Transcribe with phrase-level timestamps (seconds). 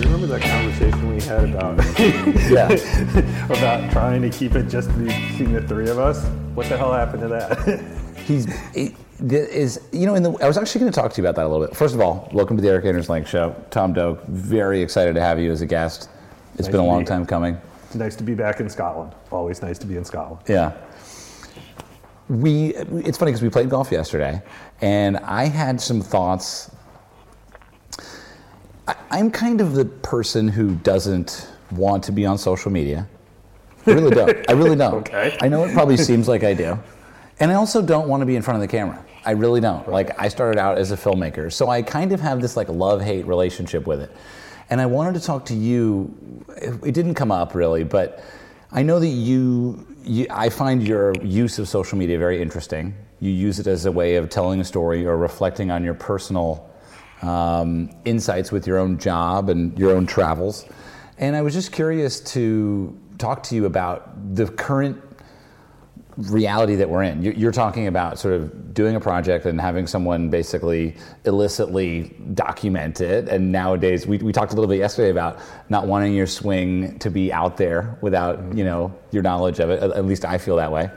[0.00, 1.76] Do you remember that conversation we had about
[2.50, 2.70] Yeah.
[3.58, 6.24] about trying to keep it just between the three of us?
[6.54, 7.84] What the hell happened to that?
[8.24, 11.28] He's he, is you know in the I was actually going to talk to you
[11.28, 11.76] about that a little bit.
[11.76, 13.54] First of all, welcome to the Erik Anders Lang Show.
[13.70, 16.08] Tom Doak, very excited to have you as a guest.
[16.54, 17.58] It's Nice been a long time coming.
[17.84, 19.14] it's nice to be back in Scotland.
[19.30, 20.40] Always nice to be in Scotland.
[20.48, 20.72] Yeah.
[22.30, 24.40] We it's funny because we played golf yesterday,
[24.80, 26.70] and I had some thoughts.
[29.10, 33.08] I'm kind of the person who doesn't want to be on social media.
[33.86, 34.48] I really don't.
[34.48, 34.94] I really don't.
[35.08, 35.36] Okay.
[35.40, 36.78] I know it probably seems like I do.
[37.40, 39.04] And I also don't want to be in front of the camera.
[39.24, 39.88] I really don't.
[39.88, 43.26] Like I started out as a filmmaker, so I kind of have this like love-hate
[43.26, 44.14] relationship with it.
[44.68, 46.14] And I wanted to talk to you.
[46.56, 48.22] It it didn't come up really, but
[48.72, 52.94] I know that you, you I find your use of social media very interesting.
[53.18, 56.69] You use it as a way of telling a story or reflecting on your personal
[57.22, 60.64] um, insights with your own job and your own travels.
[61.18, 65.02] And I was just curious to talk to you about the current
[66.16, 67.22] reality that we're in.
[67.22, 73.00] You- You're talking about sort of doing a project and having someone basically illicitly document
[73.00, 73.28] it.
[73.28, 77.10] And nowadays, we, we talked a little bit yesterday about not wanting your swing to
[77.10, 79.82] be out there without you know your knowledge of it.
[79.82, 80.90] At at least I feel that way.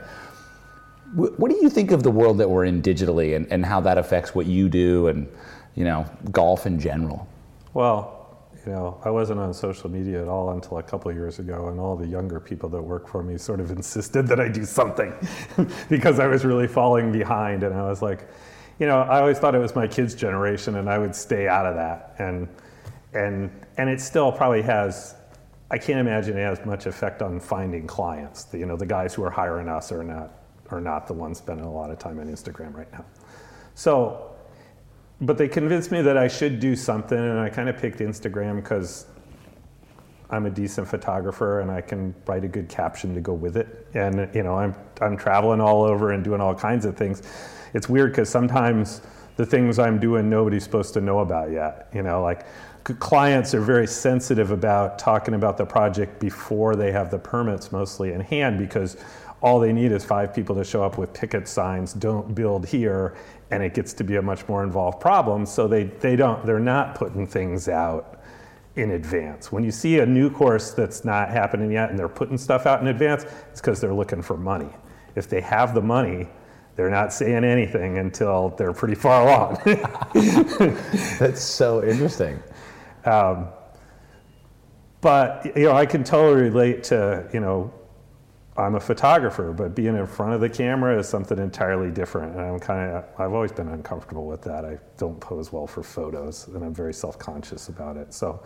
[1.14, 3.98] What do you think of the world that we're in digitally and, and how that
[3.98, 5.28] affects what you do and
[5.74, 7.26] you know golf in general?
[7.72, 8.24] Well,
[8.66, 11.78] you know, I wasn't on social media at all until a couple years ago, and
[11.78, 15.12] all the younger people that work for me sort of insisted that I do something
[15.88, 17.62] because I was really falling behind.
[17.62, 18.28] And I was like,
[18.78, 21.66] you know, I always thought it was my kids' generation, and I would stay out
[21.66, 22.14] of that.
[22.18, 22.48] And
[23.12, 25.16] and and it still probably has.
[25.70, 28.44] I can't imagine it has much effect on finding clients.
[28.44, 30.30] The, you know, the guys who are hiring us are not
[30.70, 33.04] are not the ones spending a lot of time on Instagram right now.
[33.74, 34.33] So
[35.24, 38.56] but they convinced me that I should do something, and I kind of picked Instagram
[38.56, 39.06] because
[40.30, 43.86] I'm a decent photographer and I can write a good caption to go with it.
[43.94, 47.22] And you know, I'm I'm traveling all over and doing all kinds of things.
[47.72, 49.02] It's weird because sometimes
[49.36, 51.88] the things I'm doing nobody's supposed to know about yet.
[51.92, 52.46] You know, like
[52.84, 58.12] clients are very sensitive about talking about the project before they have the permits mostly
[58.12, 58.96] in hand because
[59.40, 63.14] all they need is five people to show up with picket signs don't build here
[63.50, 65.46] and it gets to be a much more involved problem.
[65.46, 68.20] So they, they don't they're not putting things out
[68.76, 69.52] in advance.
[69.52, 72.80] When you see a new course that's not happening yet and they're putting stuff out
[72.80, 74.70] in advance it's because they're looking for money.
[75.14, 76.28] If they have the money
[76.76, 79.58] they're not saying anything until they're pretty far along.
[81.20, 82.42] That's so interesting.
[83.04, 83.46] Um,
[85.04, 87.70] but you know i can totally relate to you know
[88.56, 92.40] i'm a photographer but being in front of the camera is something entirely different and
[92.40, 94.64] i'm kind of i've always been uncomfortable with that.
[94.64, 98.14] I don't pose well for photos and i'm very self-conscious about it.
[98.14, 98.42] So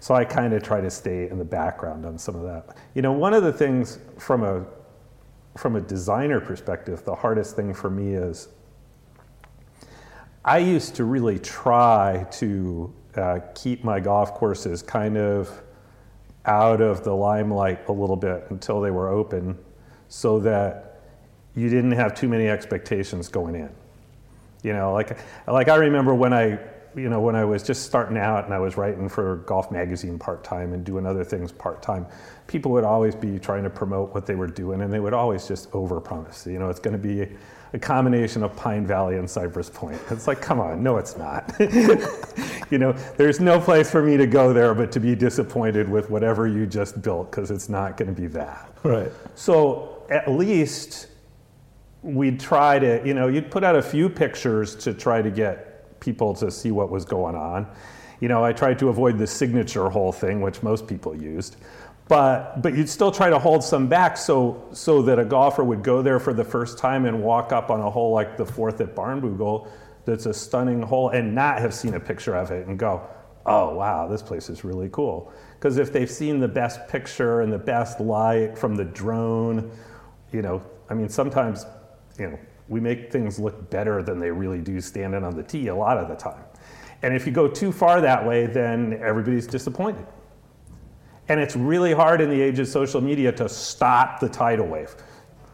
[0.00, 2.76] so i kind of try to stay in the background on some of that.
[2.94, 4.66] You know one of the things from a
[5.56, 8.48] from a designer perspective the hardest thing for me is
[10.44, 15.50] I used to really try to uh, keep my golf courses kind of
[16.46, 19.58] out of the limelight a little bit until they were open
[20.08, 21.00] so that
[21.54, 23.70] you didn't have too many expectations going in.
[24.62, 26.58] You know, like, like I remember when I,
[26.96, 30.18] you know, when I was just starting out and I was writing for Golf Magazine
[30.18, 32.06] part time and doing other things part time,
[32.46, 35.46] people would always be trying to promote what they were doing and they would always
[35.46, 36.50] just overpromise.
[36.50, 37.28] You know, it's going to be
[37.72, 40.00] a combination of Pine Valley and Cypress Point.
[40.10, 41.54] It's like, come on, no, it's not.
[42.70, 46.10] you know, there's no place for me to go there but to be disappointed with
[46.10, 48.70] whatever you just built because it's not going to be that.
[48.82, 49.12] Right.
[49.34, 51.08] So at least
[52.02, 56.00] we'd try to, you know, you'd put out a few pictures to try to get
[56.00, 57.66] people to see what was going on.
[58.20, 61.56] You know, I tried to avoid the signature hole thing, which most people used.
[62.08, 65.82] But, but you'd still try to hold some back so, so that a golfer would
[65.82, 68.80] go there for the first time and walk up on a hole like the fourth
[68.80, 69.68] at Barnbougle
[70.06, 73.06] that's a stunning hole and not have seen a picture of it and go,
[73.44, 75.30] oh, wow, this place is really cool.
[75.54, 79.70] Because if they've seen the best picture and the best light from the drone,
[80.32, 81.66] you know, I mean, sometimes,
[82.18, 82.38] you know,
[82.68, 85.98] we make things look better than they really do standing on the tee a lot
[85.98, 86.42] of the time.
[87.02, 90.06] And if you go too far that way, then everybody's disappointed.
[91.28, 94.94] And it's really hard in the age of social media to stop the tidal wave.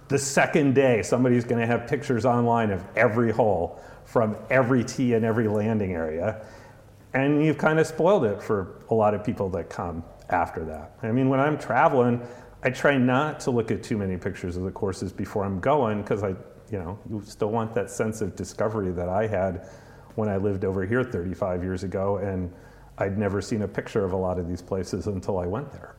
[0.09, 5.15] The second day, somebody's going to have pictures online of every hole from every tee
[5.15, 6.45] and every landing area.
[7.15, 10.97] And you've kind of spoiled it for a lot of people that come after that.
[11.03, 12.21] I mean, when I'm traveling,
[12.63, 16.03] I try not to look at too many pictures of the courses before I'm going
[16.03, 16.31] because I,
[16.71, 19.69] you know, you still want that sense of discovery that I had
[20.15, 22.19] when I lived over here 35 years ago.
[22.19, 22.53] And
[22.99, 25.95] I'd never seen a picture of a lot of these places until I went there.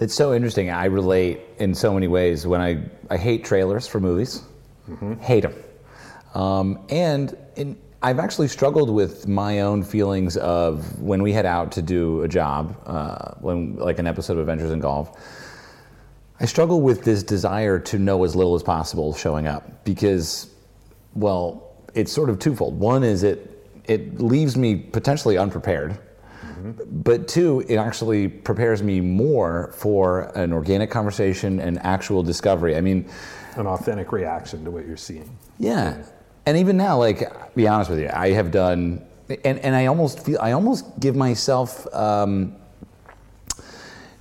[0.00, 0.70] It's so interesting.
[0.70, 2.46] I relate in so many ways.
[2.46, 4.42] When I, I hate trailers for movies,
[5.20, 5.54] hate them.
[6.34, 11.72] Um, and in, I've actually struggled with my own feelings of when we head out
[11.72, 15.18] to do a job, uh, when like an episode of Adventures in Golf.
[16.38, 20.48] I struggle with this desire to know as little as possible showing up because,
[21.14, 22.78] well, it's sort of twofold.
[22.78, 23.57] One is it
[23.88, 25.98] it leaves me potentially unprepared,
[26.86, 32.76] but two, it actually prepares me more for an organic conversation and actual discovery.
[32.76, 33.08] I mean,
[33.56, 35.36] An authentic reaction to what you're seeing.
[35.58, 36.02] yeah.
[36.46, 39.04] And even now, like, be honest with you, I have done,
[39.44, 42.56] and, and I almost feel, I almost give myself, um,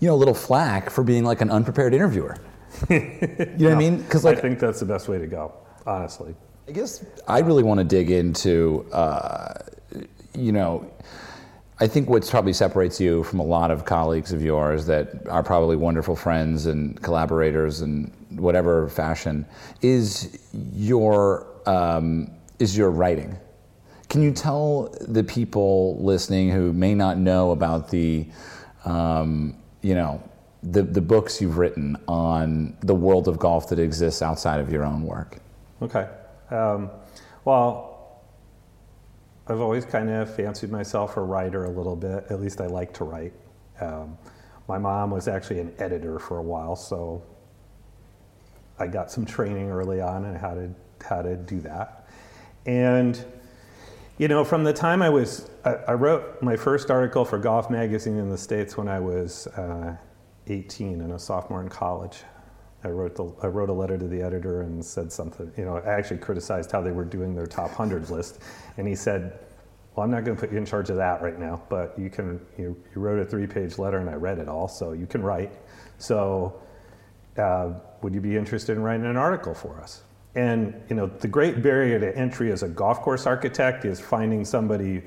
[0.02, 2.36] you know, a little flack for being like an unprepared interviewer.
[2.90, 3.98] you know what I mean?
[4.02, 5.54] Because like, I think that's the best way to go,
[5.86, 6.36] honestly.
[6.68, 9.54] I guess I really want to dig into, uh,
[10.36, 10.92] you know,
[11.80, 15.44] I think what probably separates you from a lot of colleagues of yours that are
[15.44, 19.46] probably wonderful friends and collaborators in whatever fashion
[19.82, 20.40] is
[20.74, 23.38] your um, is your writing.
[24.10, 28.28] Can you tell the people listening who may not know about the,
[28.86, 30.22] um, you know,
[30.64, 34.84] the, the books you've written on the world of golf that exists outside of your
[34.84, 35.38] own work?
[35.82, 36.08] Okay.
[36.50, 36.90] Um,
[37.46, 38.22] well,
[39.48, 42.26] I've always kind of fancied myself a writer a little bit.
[42.30, 43.34] At least I like to write.
[43.80, 44.18] Um,
[44.68, 47.24] my mom was actually an editor for a while, so
[48.80, 50.70] I got some training early on on how to
[51.06, 52.08] how to do that.
[52.66, 53.24] And
[54.18, 57.70] you know, from the time I was, I, I wrote my first article for Golf
[57.70, 59.96] Magazine in the States when I was uh,
[60.48, 62.24] 18 and a sophomore in college.
[62.84, 65.78] I wrote, the, I wrote a letter to the editor and said something, you know,
[65.78, 68.40] I actually criticized how they were doing their top 100 list.
[68.78, 69.40] And he said,
[69.96, 72.10] Well, I'm not going to put you in charge of that right now, but you
[72.10, 75.08] can, you, you wrote a three page letter and I read it all, so you
[75.08, 75.52] can write.
[75.98, 76.62] So,
[77.38, 80.04] uh, would you be interested in writing an article for us?
[80.36, 84.46] And you know, the great barrier to entry as a golf course architect is finding
[84.46, 85.02] somebody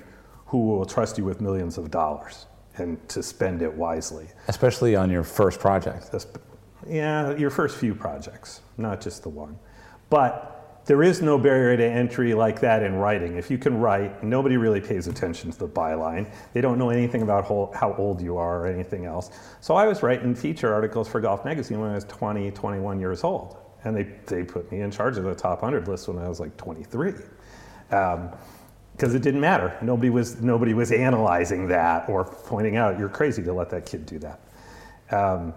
[0.46, 2.46] who will trust you with millions of dollars
[2.76, 4.26] and to spend it wisely.
[4.49, 6.11] Especially on your first project.
[6.90, 9.56] Yeah, your first few projects, not just the one.
[10.10, 13.37] But there is no barrier to entry like that in writing.
[13.37, 16.32] If you can write, nobody really pays attention to the byline.
[16.52, 17.44] They don't know anything about
[17.75, 19.31] how old you are or anything else.
[19.60, 23.22] So I was writing feature articles for Golf Magazine when I was 20, 21 years
[23.22, 23.56] old.
[23.84, 26.40] And they, they put me in charge of the top 100 list when I was
[26.40, 27.14] like 23.
[27.88, 29.78] Because it didn't matter.
[29.81, 34.06] Nobody was, nobody was analyzing that or pointing out, you're crazy to let that kid
[34.06, 34.40] do that.
[35.12, 35.54] Um,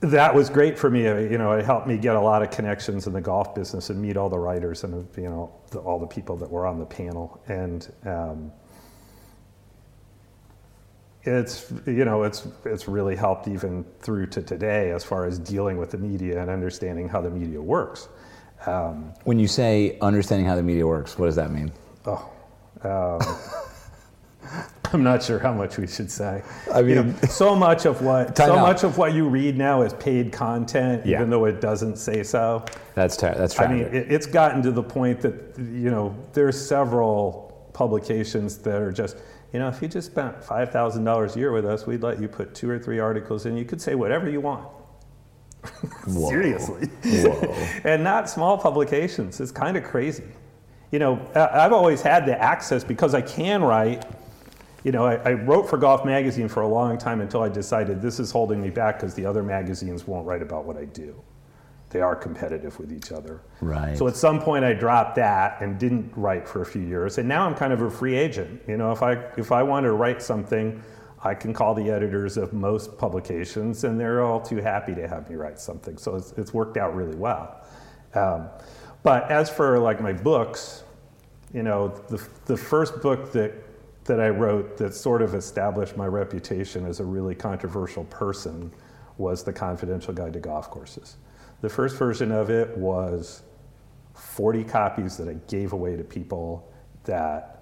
[0.00, 1.02] that was great for me.
[1.02, 4.00] You know, it helped me get a lot of connections in the golf business and
[4.00, 6.86] meet all the writers and you know the, all the people that were on the
[6.86, 7.40] panel.
[7.48, 8.52] And um,
[11.24, 15.76] it's you know it's it's really helped even through to today as far as dealing
[15.78, 18.08] with the media and understanding how the media works.
[18.66, 21.72] Um, When you say understanding how the media works, what does that mean?
[22.06, 22.28] oh,
[22.82, 23.20] um,
[24.92, 26.42] I'm not sure how much we should say.
[26.72, 28.62] I You know, mean- so much of what so out.
[28.62, 31.18] much of what you read now is paid content, Yeah.
[31.18, 32.64] even though it doesn't say so.
[32.94, 36.58] That's ter- that's I mean, it, it's gotten to the point that you know there's
[36.60, 39.16] several publications that are just
[39.52, 42.20] you know if you just spent five thousand dollars a year with us, we'd let
[42.20, 43.56] you put two or three articles in.
[43.56, 44.66] You could say whatever you want.
[46.06, 46.28] Whoa.
[46.28, 47.54] Seriously, Whoa.
[47.84, 49.40] and not small publications.
[49.40, 50.24] It's kind of crazy.
[50.90, 54.04] You know, I've always had the access because I can write.
[54.84, 58.00] You know, I, I wrote for Golf Magazine for a long time until I decided
[58.00, 61.20] this is holding me back because the other magazines won't write about what I do.
[61.90, 63.40] They are competitive with each other.
[63.60, 63.96] Right.
[63.96, 67.26] So at some point I dropped that and didn't write for a few years, and
[67.26, 68.60] now I'm kind of a free agent.
[68.68, 70.82] You know, if I if I want to write something,
[71.24, 75.28] I can call the editors of most publications, and they're all too happy to have
[75.30, 75.96] me write something.
[75.96, 77.64] So it's, it's worked out really well.
[78.14, 78.48] Um,
[79.02, 80.84] but as for like my books,
[81.54, 83.54] you know, the the first book that
[84.08, 88.72] that I wrote that sort of established my reputation as a really controversial person
[89.18, 91.16] was The Confidential Guide to Golf Courses.
[91.60, 93.42] The first version of it was
[94.14, 96.72] 40 copies that I gave away to people
[97.04, 97.57] that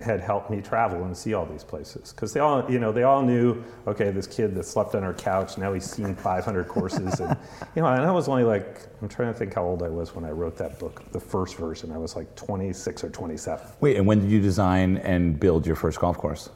[0.00, 3.02] had helped me travel and see all these places because they all you know they
[3.02, 7.18] all knew okay this kid that slept on our couch now he's seen 500 courses
[7.18, 7.36] and
[7.74, 10.14] you know and I was only like I'm trying to think how old I was
[10.14, 13.96] when I wrote that book the first version I was like 26 or 27 Wait,
[13.96, 16.50] and when did you design and build your first golf course?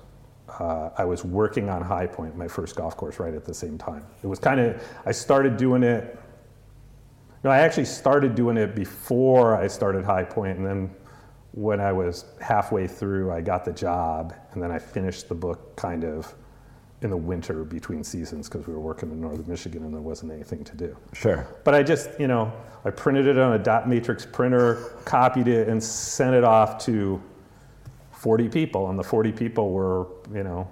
[0.61, 3.79] uh, I was working on High Point, my first golf course, right at the same
[3.79, 4.05] time.
[4.23, 6.19] It was kind of, I started doing it,
[7.45, 10.95] no, I actually started doing it before I started High Point, and then
[11.53, 15.77] when I was halfway through, I got the job, and then I finished the book
[15.77, 16.35] kind of
[17.03, 20.31] in the winter between seasons because we were working in northern Michigan and there wasn't
[20.31, 20.97] anything to do.
[21.13, 21.47] Sure.
[21.65, 22.53] But I just, you know,
[22.85, 27.21] I printed it on a dot matrix printer, copied it, and sent it off to
[28.13, 28.89] 40 people.
[28.89, 30.69] And the 40 people were, you know,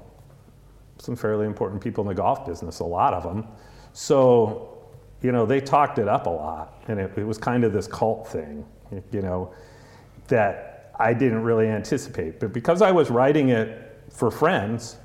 [0.99, 3.47] some fairly important people in the golf business, a lot of them.
[3.93, 4.79] So,
[5.23, 6.81] you know, they talked it up a lot.
[6.87, 8.65] And it, it was kind of this cult thing,
[9.11, 9.53] you know,
[10.29, 10.70] that
[11.01, 12.39] I didn't really anticipate.
[12.39, 14.99] But because I was writing it for friends,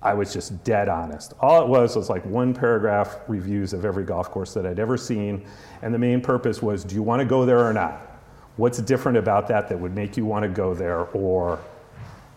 [0.00, 1.34] I was just dead honest.
[1.40, 4.96] All it was was like one paragraph reviews of every golf course that I'd ever
[4.96, 5.46] seen.
[5.82, 8.00] And the main purpose was do you want to go there or not?
[8.56, 11.00] What's different about that that would make you want to go there?
[11.12, 11.60] Or,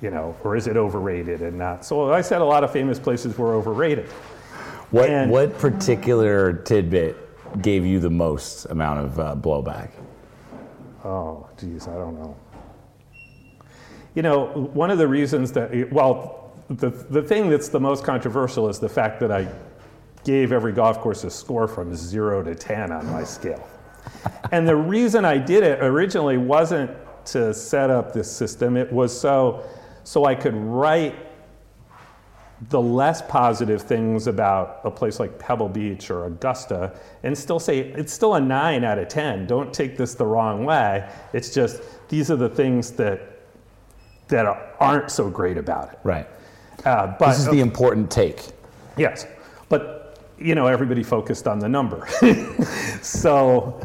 [0.02, 1.86] you know, or is it overrated and not?
[1.86, 4.10] So I said a lot of famous places were overrated.
[4.92, 7.18] What, And- what particular tidbit
[7.62, 9.92] gave you the most amount of uh, blowback?
[11.04, 12.36] Oh, geez, I don't know.
[14.16, 18.70] You know, one of the reasons that, well, the, the thing that's the most controversial
[18.70, 19.48] is the fact that I
[20.24, 23.68] gave every golf course a score from zero to 10 on my scale.
[24.52, 26.92] and the reason I did it originally wasn't
[27.26, 29.64] to set up this system, it was so,
[30.04, 31.16] so I could write
[32.70, 37.80] the less positive things about a place like Pebble Beach or Augusta and still say
[37.80, 39.46] it's still a 9 out of 10.
[39.46, 41.08] Don't take this the wrong way.
[41.34, 43.35] It's just these are the things that
[44.27, 44.46] that
[44.79, 46.00] aren't so great about it.
[46.03, 46.27] Right.
[46.84, 48.41] Uh, but This is the important take.
[48.98, 49.25] yes,
[49.70, 50.01] but
[50.38, 52.05] you know everybody focused on the number.
[53.01, 53.79] so,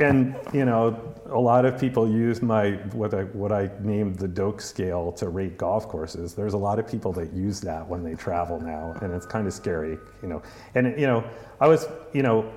[0.00, 4.28] and you know a lot of people use my what I what I named the
[4.28, 6.34] Doak scale to rate golf courses.
[6.34, 9.46] There's a lot of people that use that when they travel now, and it's kind
[9.46, 10.42] of scary, you know.
[10.74, 11.24] And you know,
[11.60, 12.50] I was you know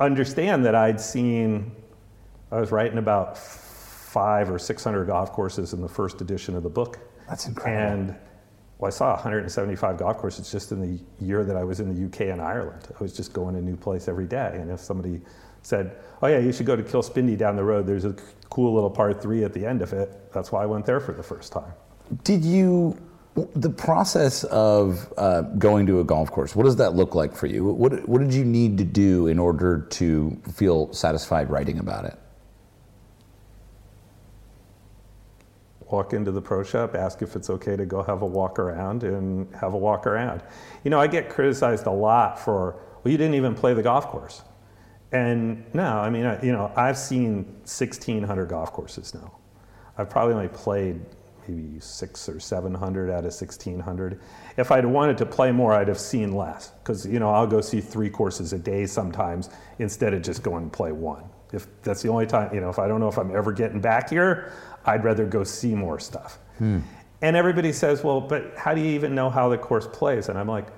[0.00, 1.70] understand that I'd seen
[2.50, 3.38] I was writing about
[4.16, 6.98] five or six hundred golf courses in the first edition of the book.
[7.28, 7.92] That's incredible.
[7.92, 8.16] And
[8.78, 12.06] well, I saw 175 golf courses just in the year that I was in the
[12.06, 12.88] UK and Ireland.
[12.98, 14.52] I was just going to a new place every day.
[14.54, 15.20] And if somebody
[15.60, 17.86] said, "Oh yeah, you should go to Kilspindie down the road.
[17.86, 18.14] There's a
[18.48, 21.12] cool little par three at the end of it," that's why I went there for
[21.12, 21.72] the first time.
[22.24, 22.96] Did you,
[23.54, 27.48] the process of uh, going to a golf course, what does that look like for
[27.48, 27.66] you?
[27.66, 32.18] What, what did you need to do in order to feel satisfied writing about it?
[35.90, 39.04] Walk into the pro shop, ask if it's okay to go have a walk around,
[39.04, 40.42] and have a walk around.
[40.84, 44.06] You know, I get criticized a lot for, well, you didn't even play the golf
[44.08, 44.42] course.
[45.12, 49.32] And no, I mean, I, you know, I've seen 1,600 golf courses now.
[49.96, 51.00] I've probably only played
[51.48, 54.20] maybe six or 700 out of 1,600.
[54.56, 56.72] If I'd wanted to play more, I'd have seen less.
[56.82, 60.64] Because, you know, I'll go see three courses a day sometimes instead of just going
[60.64, 61.24] and play one.
[61.52, 63.80] If that's the only time, you know, if I don't know if I'm ever getting
[63.80, 64.52] back here,
[64.86, 66.38] I'd rather go see more stuff.
[66.58, 66.80] Hmm.
[67.22, 70.28] And everybody says, well, but how do you even know how the course plays?
[70.28, 70.68] And I'm like,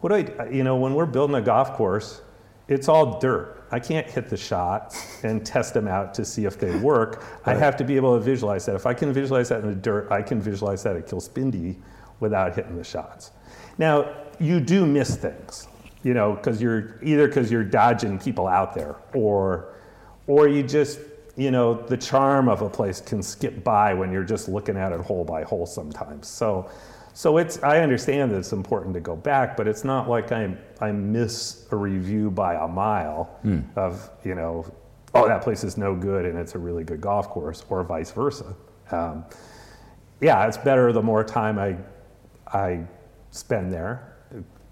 [0.00, 2.22] what do I, you know, when we're building a golf course,
[2.68, 3.66] it's all dirt.
[3.70, 7.24] I can't hit the shots and test them out to see if they work.
[7.44, 8.74] I have to be able to visualize that.
[8.74, 11.76] If I can visualize that in the dirt, I can visualize that at Kilspindie
[12.20, 13.32] without hitting the shots.
[13.76, 15.68] Now, you do miss things,
[16.02, 19.74] you know, because you're either because you're dodging people out there or
[20.26, 21.00] or you just
[21.38, 24.92] you know the charm of a place can skip by when you're just looking at
[24.92, 26.28] it hole by hole sometimes.
[26.28, 26.68] So
[27.14, 30.54] so it's i understand that it's important to go back but it's not like i
[30.80, 33.40] i miss a review by a mile
[33.74, 34.64] of you know
[35.14, 38.12] oh that place is no good and it's a really good golf course or vice
[38.12, 38.54] versa.
[38.92, 39.24] Um,
[40.20, 41.76] yeah it's better the more time i
[42.52, 42.86] i
[43.30, 44.16] spend there.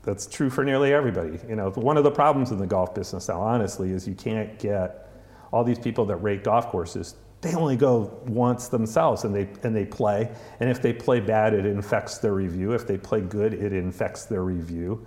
[0.02, 1.40] That's true for nearly everybody.
[1.48, 4.56] You know one of the problems in the golf business now honestly is you can't
[4.58, 5.05] get
[5.52, 9.74] all these people that rate golf courses, they only go once themselves and they and
[9.74, 10.30] they play.
[10.60, 12.72] And if they play bad, it infects their review.
[12.72, 15.04] If they play good, it infects their review.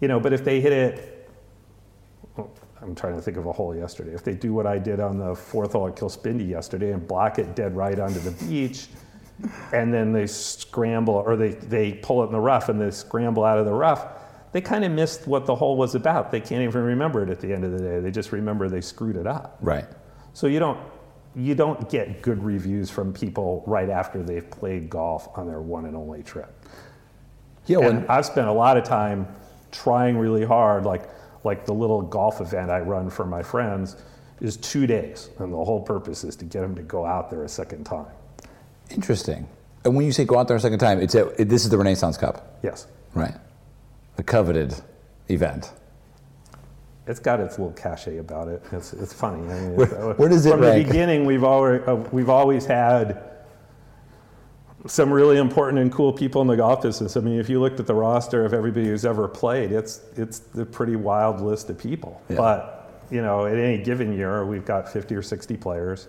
[0.00, 1.30] You know, but if they hit it,
[2.36, 4.12] well, I'm trying to think of a hole yesterday.
[4.12, 7.38] If they do what I did on the fourth hole at Kilspindie yesterday and block
[7.38, 8.88] it dead right onto the beach,
[9.72, 13.44] and then they scramble or they, they pull it in the rough and they scramble
[13.44, 14.06] out of the rough,
[14.52, 16.30] they kind of missed what the hole was about.
[16.30, 18.00] They can't even remember it at the end of the day.
[18.00, 19.58] They just remember they screwed it up.
[19.60, 19.86] Right.
[20.32, 20.78] So you don't
[21.36, 25.84] you don't get good reviews from people right after they've played golf on their one
[25.84, 26.52] and only trip.
[27.66, 29.28] Yeah, And I've spent a lot of time
[29.70, 31.08] trying really hard, like
[31.44, 33.96] like the little golf event I run for my friends
[34.40, 37.44] is two days, and the whole purpose is to get them to go out there
[37.44, 38.06] a second time.
[38.90, 39.48] interesting.
[39.84, 41.70] And when you say go out there a second time, it's a, it, this is
[41.70, 43.34] the Renaissance Cup, Yes, right?
[44.18, 44.74] The coveted
[45.28, 45.70] event.
[47.06, 48.60] it's got its little cachet about it.
[48.72, 49.48] It's, it's funny.
[49.48, 50.82] I mean, Where- it's- where does it From rank?
[50.86, 53.22] the beginning, we've always uh, we've always had
[54.86, 57.16] some really important and cool people in the golf business.
[57.16, 60.42] I mean, if you looked at the roster of everybody who's ever played, it's it's
[60.58, 62.20] a pretty wild list of people.
[62.28, 62.38] Yeah.
[62.38, 66.08] But you know, at any given year, we've got 50 or 60 players.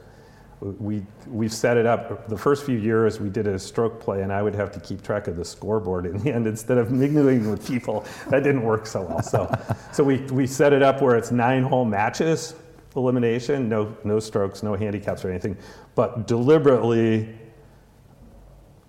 [0.62, 2.28] We we've set it up.
[2.28, 5.02] The first few years, we did a stroke play, and I would have to keep
[5.02, 8.04] track of the scoreboard in the end instead of mingling with people.
[8.30, 9.22] That didn't work so well.
[9.22, 9.50] So
[9.94, 12.56] so we we set it up where it's nine hole matches
[12.96, 15.56] elimination, no no strokes, no handicaps or anything,
[15.96, 17.30] but deliberately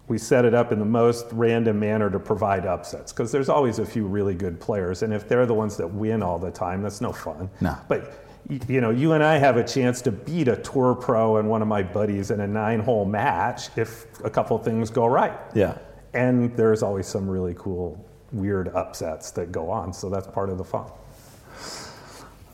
[0.08, 3.78] we set it up in the most random manner to provide upsets because there's always
[3.78, 6.82] a few really good players and if they're the ones that win all the time
[6.82, 7.76] that's no fun No.
[7.86, 8.24] but
[8.68, 11.62] you know you and i have a chance to beat a tour pro and one
[11.62, 15.78] of my buddies in a nine hole match if a couple things go right Yeah.
[16.14, 20.59] and there's always some really cool weird upsets that go on so that's part of
[20.59, 20.87] the fun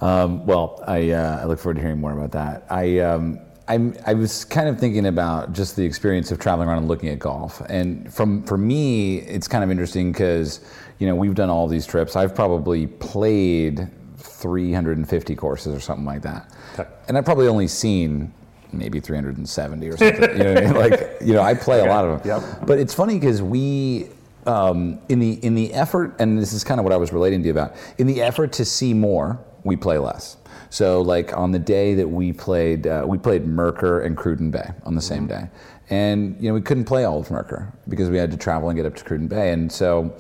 [0.01, 2.67] Um, well, I, uh, I look forward to hearing more about that.
[2.71, 6.79] I, um, I'm, I was kind of thinking about just the experience of traveling around
[6.79, 7.63] and looking at golf.
[7.71, 10.61] And from, for me, it's kind of interesting because,
[10.99, 12.15] you know, we've done all these trips.
[12.15, 13.89] I've probably played
[14.27, 16.53] 350 courses or something like that.
[16.75, 16.89] Okay.
[17.09, 18.33] And I've probably only seen
[18.73, 20.23] maybe 370 or something.
[20.37, 20.75] you know what I mean?
[20.77, 22.43] Like, you know, I play a lot of them.
[22.43, 22.67] Yep.
[22.67, 24.09] But it's funny because we,
[24.47, 27.41] um, in the in the effort, and this is kind of what I was relating
[27.43, 30.37] to you about, in the effort to see more, we play less.
[30.71, 34.71] So, like on the day that we played, uh, we played Murcar and Cruden Bay
[34.85, 35.49] on the same day,
[35.91, 38.77] and you know we couldn't play all of Murcar because we had to travel and
[38.77, 40.15] get up to Cruden Bay, and so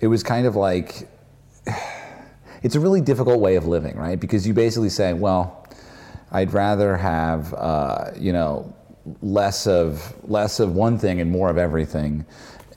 [0.00, 1.08] it was kind of like
[2.62, 4.18] it's a really difficult way of living, right?
[4.18, 5.66] Because you basically say, well,
[6.30, 8.74] I'd rather have uh, you know
[9.20, 12.24] less of less of one thing and more of everything,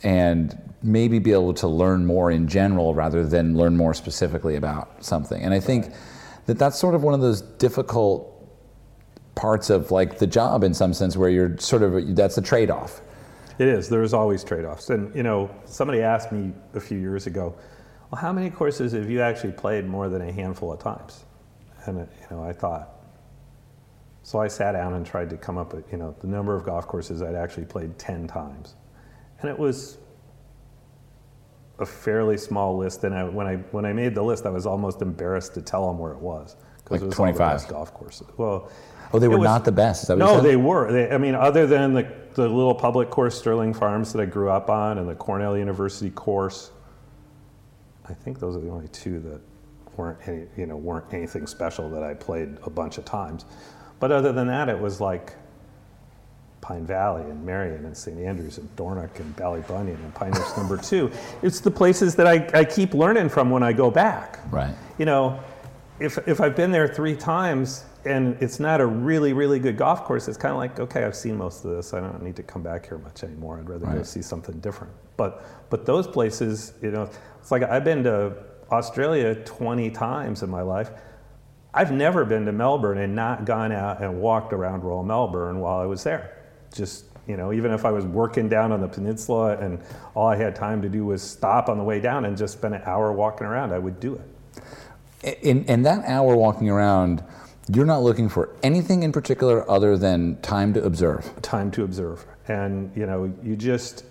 [0.04, 5.04] and maybe be able to learn more in general rather than learn more specifically about
[5.04, 5.42] something.
[5.42, 5.92] And I think
[6.46, 8.32] that that's sort of one of those difficult
[9.34, 13.02] parts of like the job in some sense where you're sort of that's a trade-off.
[13.58, 13.90] It is.
[13.90, 14.90] There's always trade-offs.
[14.90, 17.56] And you know, somebody asked me a few years ago,
[18.12, 21.26] "Well, how many courses have you actually played more than a handful of times?"
[21.86, 22.06] And you
[22.38, 22.90] know, I thought.
[24.24, 26.64] So I sat down and tried to come up with you know the number of
[26.64, 28.76] golf courses I'd actually played ten times,
[29.42, 29.98] and it was
[31.80, 33.04] a fairly small list.
[33.04, 35.88] And I, when I when I made the list, I was almost embarrassed to tell
[35.88, 36.56] them where it was
[36.90, 37.38] Like it was all the 25.
[37.54, 38.28] best golf courses.
[38.38, 38.70] Well,
[39.14, 40.10] Oh, they were was- not the best.
[40.10, 40.92] No, they were.
[40.92, 44.50] They, I mean, other than the, the little public course, Sterling Farms, that I grew
[44.50, 46.72] up on, and the Cornell University course,
[48.10, 49.42] I think those are the only two that
[49.98, 53.46] weren't any, you know, weren't anything special that I played a bunch of times.
[54.00, 55.34] But other than that, it was like
[56.62, 58.20] Pine Valley and Merion and St.
[58.20, 61.12] Andrews and Dornoch and Ballybunion and Pinehurst Number Two.
[61.42, 64.76] It's the places that I, I keep learning from when I go back Right.
[64.98, 65.40] you know,
[66.00, 70.04] if, if I've been there three times and it's not a really, really good golf
[70.04, 71.94] course, it's kind of like, okay, I've seen most of this.
[71.94, 73.58] I don't need to come back here much anymore.
[73.60, 74.92] I'd rather go see something different.
[75.18, 77.10] But, but those places, you know,
[77.46, 78.34] it's like I've been to
[78.72, 80.90] Australia 20 times in my life.
[81.76, 85.78] I've never been to Melbourne and not gone out and walked around Royal Melbourne while
[85.78, 86.42] I was there.
[86.74, 89.80] Just, you know, even if I was working down on the peninsula and
[90.16, 92.74] all I had time to do was stop on the way down and just spend
[92.74, 94.20] an hour walking around, I would do
[95.24, 95.38] it.
[95.44, 97.24] In, in that hour walking around,
[97.72, 101.32] you're not looking for anything in particular other than time to observe.
[101.44, 104.04] time to observe and you know you just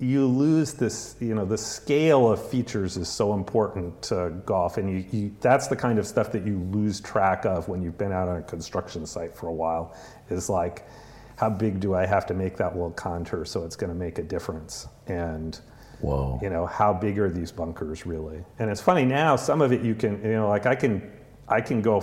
[0.00, 4.90] you lose this you know the scale of features is so important to golf and
[4.90, 8.10] you, you that's the kind of stuff that you lose track of when you've been
[8.10, 9.94] out on a construction site for a while
[10.30, 10.88] is like
[11.36, 14.18] how big do i have to make that little contour so it's going to make
[14.18, 15.60] a difference and
[16.00, 16.38] Whoa.
[16.40, 19.82] you know how big are these bunkers really and it's funny now some of it
[19.82, 21.12] you can you know like i can
[21.46, 22.02] i can go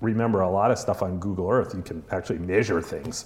[0.00, 3.24] remember a lot of stuff on google earth you can actually measure things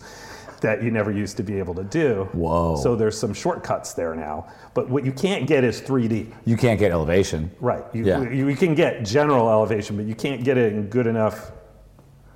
[0.61, 2.77] that you never used to be able to do Whoa.
[2.77, 6.79] so there's some shortcuts there now but what you can't get is 3d You can't
[6.79, 7.51] get elevation.
[7.61, 8.23] right you, Yeah.
[8.31, 11.53] you, you can get general elevation but you can't get it in good enough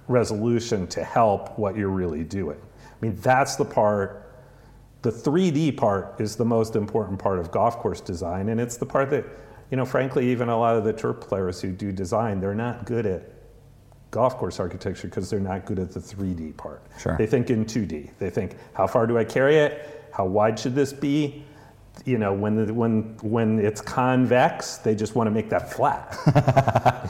[0.08, 4.22] resolution to help what you're really doing i mean that's the part
[5.02, 8.86] the 3D part is the most important part of golf course design, and it's the
[8.86, 9.24] part that,
[9.70, 12.86] you know, frankly, even a lot of the tour players who do design, they're not
[12.86, 13.35] good at
[14.10, 16.82] golf course architecture because they're not good at the 3D part.
[16.98, 17.16] Sure.
[17.16, 18.10] They think in 2D.
[18.18, 20.08] They think, how far do I carry it?
[20.12, 21.44] How wide should this be?
[22.04, 26.14] You know, when the, when when it's convex, they just want to make that flat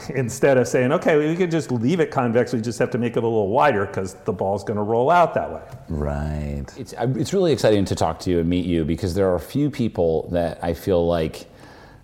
[0.15, 2.53] instead of saying, okay, we could just leave it convex.
[2.53, 5.09] We just have to make it a little wider because the ball's going to roll
[5.11, 5.61] out that way.
[5.89, 6.65] Right.
[6.77, 9.41] It's, it's really exciting to talk to you and meet you because there are a
[9.41, 11.47] few people that I feel like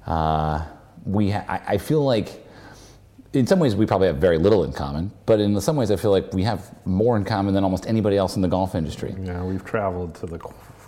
[0.06, 0.66] uh,
[1.06, 1.32] we.
[1.32, 2.43] Ha- I, I feel like
[3.34, 5.96] in some ways we probably have very little in common, but in some ways I
[5.96, 9.16] feel like we have more in common than almost anybody else in the golf industry.
[9.20, 10.40] Yeah, we've traveled to the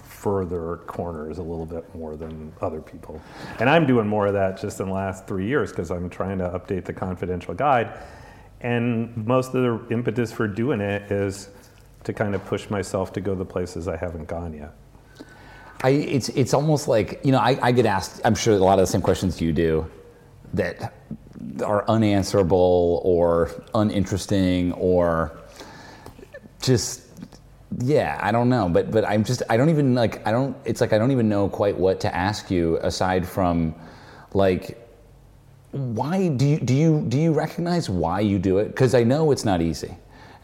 [0.04, 3.22] further corners a little bit more than other people.
[3.60, 6.38] And I'm doing more of that just in the last three years because I'm trying
[6.40, 7.94] to update the confidential guide.
[8.62, 11.50] And most of the impetus for doing it is
[12.04, 14.74] to kind of push myself to go the places I haven't gone yet.
[15.84, 18.80] I, it's it's almost like you know I, I get asked I'm sure a lot
[18.80, 19.86] of the same questions you do
[20.54, 20.94] that
[21.64, 25.38] are unanswerable or uninteresting or
[26.62, 27.02] just
[27.80, 30.82] yeah I don't know but but I'm just I don't even like I don't it's
[30.82, 33.76] like I don't even know quite what to ask you aside from
[34.34, 34.82] like
[35.72, 39.32] why do you do you do you recognize why you do it because I know
[39.32, 39.96] it's not easy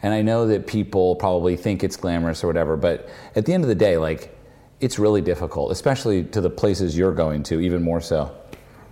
[0.02, 3.64] and I know that people probably think it's glamorous or whatever but at the end
[3.64, 4.36] of the day like
[4.82, 8.36] it's really difficult, especially to the places you're going to, even more so.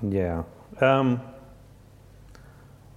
[0.09, 0.45] Yeah.
[0.81, 1.21] Um,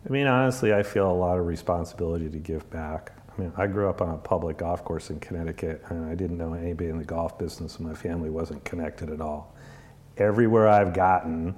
[0.06, 3.14] I mean, honestly, I feel a lot of responsibility to give back.
[3.30, 6.38] I mean, I grew up on a public golf course in Connecticut, and I didn't
[6.38, 9.56] know anybody in the golf business, and my family wasn't connected at all.
[10.18, 11.56] Everywhere I've gotten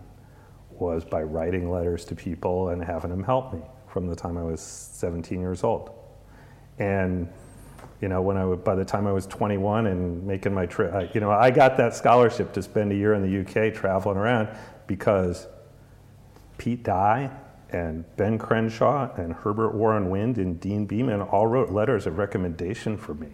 [0.70, 4.44] was by writing letters to people and having them help me from the time I
[4.44, 5.90] was 17 years old.
[6.78, 7.28] And
[8.02, 11.22] you know, when I by the time I was 21 and making my trip, you
[11.22, 14.50] know, I got that scholarship to spend a year in the UK traveling around
[14.86, 15.48] because
[16.58, 17.32] Pete Dye
[17.76, 22.98] and Ben Crenshaw and Herbert Warren Wind and Deane Beman all wrote letters of recommendation
[22.98, 23.28] for me.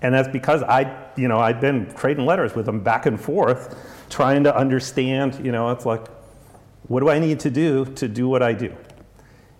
[0.00, 3.78] And that's because I, you know, I'd been trading letters with them back and forth,
[4.08, 6.08] trying to understand, you know, it's like,
[6.88, 8.74] what do I need to do to do what I do?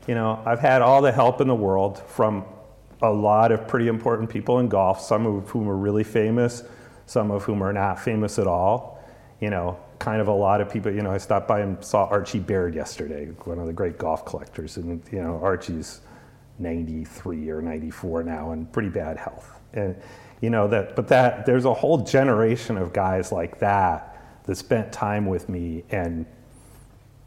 [0.08, 2.46] You know, I've had all the help in the world from
[3.02, 6.62] a lot of pretty important people in golf, some of whom are really famous,
[7.04, 9.04] some of whom are not famous at all.
[9.40, 12.06] You know, kind of a lot of people, you know, I stopped by and saw
[12.06, 14.76] Archie Baird yesterday, one of the great golf collectors.
[14.76, 16.00] And, you know, Archie's
[16.58, 19.58] 93 or 94 now and pretty bad health.
[19.72, 19.96] And,
[20.40, 24.92] you know, that, but that, there's a whole generation of guys like that that spent
[24.92, 26.26] time with me and,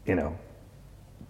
[0.06, 0.38] you know,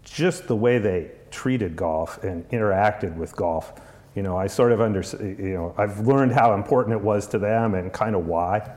[0.02, 3.72] just the way they treated golf and interacted with golf
[4.14, 7.38] you know, I sort of under, you know, I've learned how important it was to
[7.38, 8.76] them and kind of why.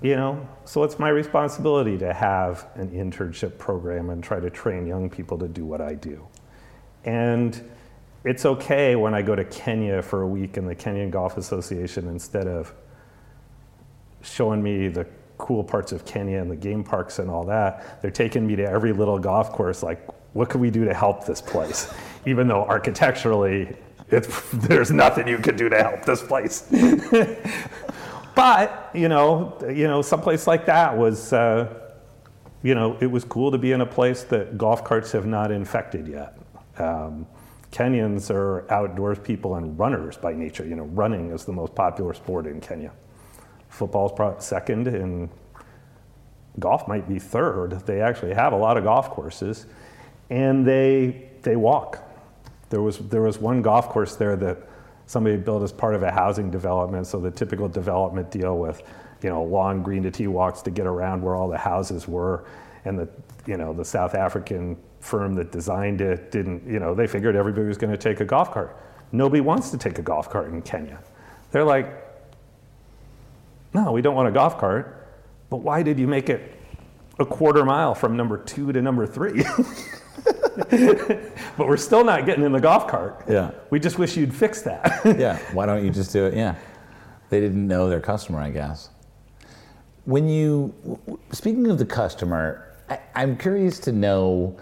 [0.00, 4.86] You know, so it's my responsibility to have an internship program and try to train
[4.86, 6.24] young people to do what I do.
[7.04, 7.60] And
[8.22, 12.06] it's okay when I go to Kenya for a week in the Kenyan Golf Association
[12.06, 12.72] instead of
[14.22, 15.06] showing me the
[15.36, 18.00] cool parts of Kenya and the game parks and all that.
[18.00, 21.24] They're taking me to every little golf course, like, what can we do to help
[21.24, 21.92] this place?
[22.26, 23.74] Even though architecturally
[24.10, 26.70] it's, there's nothing you can do to help this place.
[28.38, 31.74] but you know, you know, someplace like that was, uh,
[32.62, 35.50] you know, it was cool to be in a place that golf carts have not
[35.50, 36.38] infected yet.
[36.76, 37.26] Um,
[37.72, 40.64] Kenyans are outdoors people and runners by nature.
[40.64, 42.92] You know, running is the most popular sport in Kenya.
[43.70, 45.28] Football's probably second, and
[46.60, 47.72] golf might be third.
[47.86, 49.66] They actually have a lot of golf courses,
[50.30, 52.04] and they they walk.
[52.70, 54.67] There was, there was one golf course there that
[55.08, 57.06] somebody built as part of a housing development.
[57.06, 58.82] So the typical development deal with,
[59.22, 62.44] you know, long green to tee walks to get around where all the houses were.
[62.84, 63.08] And the,
[63.46, 67.66] you know, the South African firm that designed it didn't, you know, they figured everybody
[67.66, 68.76] was going to take a golf cart.
[69.10, 71.02] Nobody wants to take a golf cart in Kenya.
[71.52, 72.04] They're like,
[73.72, 75.08] no, we don't want a golf cart.
[75.48, 76.54] But why did you make it
[77.18, 79.42] a quarter mile from number two to number three?
[81.56, 83.24] but we're still not getting in the golf cart.
[83.28, 83.52] Yeah.
[83.70, 85.00] We just wish you'd fix that.
[85.18, 85.38] yeah.
[85.52, 86.34] Why don't you just do it?
[86.34, 86.56] Yeah.
[87.30, 88.90] They didn't know their customer, I guess.
[90.04, 90.74] When you,
[91.32, 94.56] speaking of the customer, I, I'm curious to know,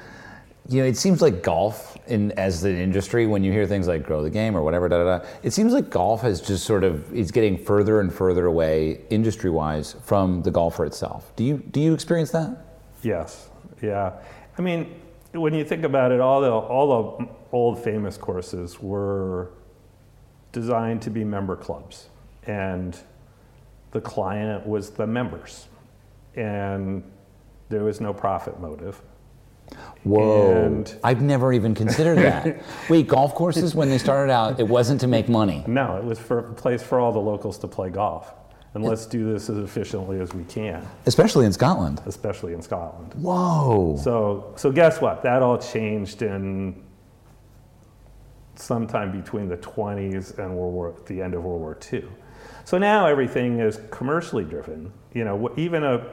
[0.68, 4.04] you know, it seems like golf in as the industry, when you hear things like
[4.04, 6.82] grow the game or whatever, da, da, da, it seems like golf has just sort
[6.82, 11.32] of is getting further and further away industry wise from the golfer itself.
[11.36, 12.64] Do you do you experience that?
[13.02, 13.50] Yes.
[13.80, 14.12] Yeah.
[14.58, 15.00] I mean,
[15.36, 19.50] when you think about it, all the, all the old famous courses were
[20.52, 22.08] designed to be member clubs.
[22.44, 22.96] And
[23.92, 25.68] the client was the members.
[26.34, 27.02] And
[27.68, 29.00] there was no profit motive.
[30.04, 30.52] Whoa.
[30.52, 32.62] And I've never even considered that.
[32.88, 35.64] Wait, golf courses, when they started out, it wasn't to make money.
[35.66, 38.32] No, it was for a place for all the locals to play golf
[38.76, 40.86] and let's do this as efficiently as we can.
[41.06, 42.02] Especially in Scotland.
[42.04, 43.14] Especially in Scotland.
[43.14, 43.98] Whoa.
[44.02, 45.22] So, so guess what?
[45.22, 46.84] That all changed in
[48.54, 52.04] sometime between the 20s and World War, the end of World War II.
[52.64, 54.92] So now everything is commercially driven.
[55.14, 56.06] You know, even a,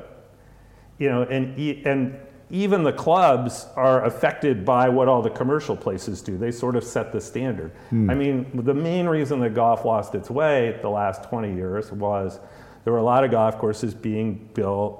[1.00, 2.18] you know, and and
[2.50, 6.38] even the clubs are affected by what all the commercial places do.
[6.38, 7.72] They sort of set the standard.
[7.90, 8.10] Hmm.
[8.10, 12.40] I mean, the main reason that golf lost its way the last 20 years was
[12.84, 15.00] there were a lot of golf courses being built.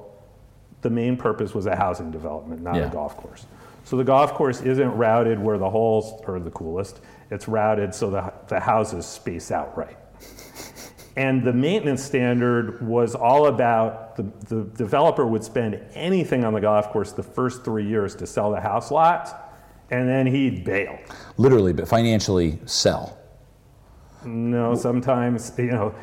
[0.82, 2.88] The main purpose was a housing development, not Yeah.
[2.88, 3.46] a golf course.
[3.86, 7.02] So the golf course isn't routed where the holes are the coolest.
[7.32, 9.98] It's routed so the, the houses space out right.
[11.16, 16.62] And the maintenance standard was all about the, the developer would spend anything on the
[16.62, 19.32] golf course the first three years to sell the house lots,
[19.92, 20.98] and then he'd bail.
[21.38, 23.18] Literally, but financially sell.
[24.26, 25.94] No, sometimes, you know,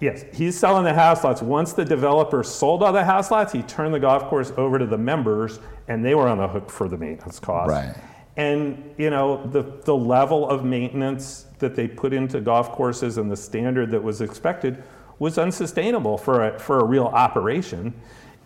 [0.00, 1.42] yes, he's selling the house lots.
[1.42, 4.86] Once the developer sold all the house lots, he turned the golf course over to
[4.86, 7.70] the members, and they were on the hook for the maintenance costs.
[7.70, 7.94] Right.
[8.36, 13.30] And, you know, the, the level of maintenance that they put into golf courses and
[13.30, 14.82] the standard that was expected
[15.18, 17.92] was unsustainable for a, for a real operation.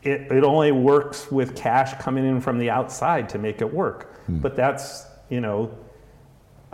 [0.03, 4.17] It, it only works with cash coming in from the outside to make it work.
[4.27, 4.39] Hmm.
[4.39, 5.71] But that's, you know,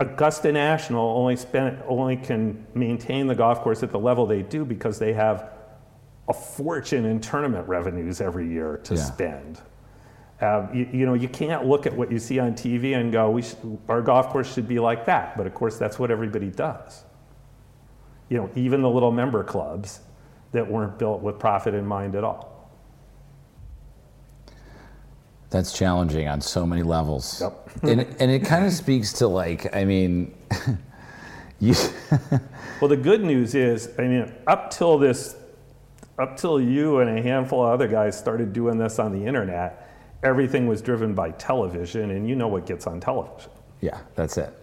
[0.01, 4.65] Augusta National only spent only can maintain the golf course at the level they do
[4.65, 5.49] because they have
[6.27, 9.01] a fortune in tournament revenues every year to Yeah.
[9.01, 9.61] spend.
[10.41, 13.29] Um, you, you know, you can't look at what you see on TV and go,
[13.29, 15.37] we should, our golf course should be like that.
[15.37, 17.03] But of course, that's what everybody does.
[18.29, 19.99] You know, even the little member clubs
[20.51, 22.50] that weren't built with profit in mind at all.
[25.51, 27.41] That's challenging on so many levels.
[27.41, 27.69] Yep.
[27.83, 30.33] and, and it kind of speaks to like, I mean,
[31.59, 31.75] you,
[32.81, 35.35] Well, the good news is, I mean, up till this,
[36.17, 39.89] up till you and a handful of other guys started doing this on the internet,
[40.23, 43.51] everything was driven by television, and you know what gets on television.
[43.81, 44.53] yeah, that's it.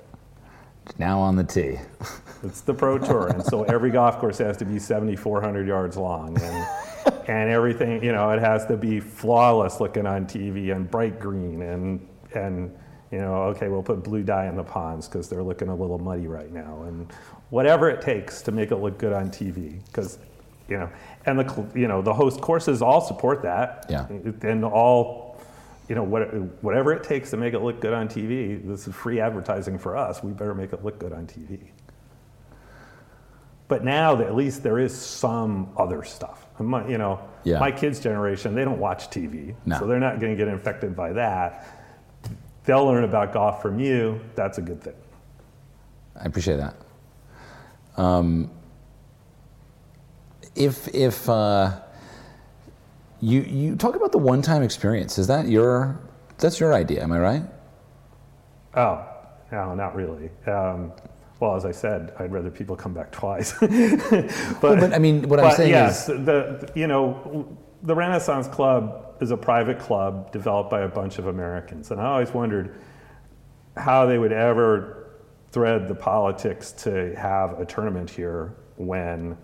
[0.98, 1.79] Now on the tee.
[2.42, 6.40] It's the Pro Tour, and so every golf course has to be 7,400 yards long,
[6.40, 6.66] and,
[7.29, 11.62] and everything, you know, it has to be flawless looking on TV and bright green,
[11.62, 12.75] and and
[13.11, 15.99] you know, okay, we'll put blue dye in the ponds because they're looking a little
[15.99, 17.11] muddy right now, and
[17.51, 20.18] whatever it takes to make it look good on TV, because
[20.68, 20.90] you know,
[21.27, 24.07] and the you know the host courses all support that, Yeah.
[24.09, 25.27] and all.
[25.88, 28.94] You know, what, whatever it takes to make it look good on TV, this is
[28.94, 30.23] free advertising for us.
[30.23, 31.71] We better make it look good on TV.
[33.68, 36.44] But now, at least there is some other stuff.
[36.59, 37.61] My, you know, Yeah.
[37.61, 39.79] my kids' generation, they don't watch TV, No.
[39.79, 41.66] so they're not going to get infected by that.
[42.64, 44.21] They'll learn about golf from you.
[44.35, 44.94] That's a good thing.
[46.21, 46.75] I appreciate that.
[47.97, 48.51] Um,
[50.57, 51.81] if if uh,
[53.21, 55.99] you you talk about the one time experience, is that your
[56.38, 57.03] that's your idea?
[57.03, 57.42] Am I right?
[58.75, 59.05] Oh,
[59.51, 60.31] no, not really.
[60.47, 60.92] Um,
[61.40, 63.53] well, as I said, I'd rather people come back twice.
[63.61, 69.16] but, but I mean, what I'm saying yes, is- the you know the Renaissance Club
[69.20, 72.74] is a private club developed by a bunch of Americans, and I always wondered
[73.77, 75.11] how they would ever
[75.53, 79.37] thread the politics to have a tournament here when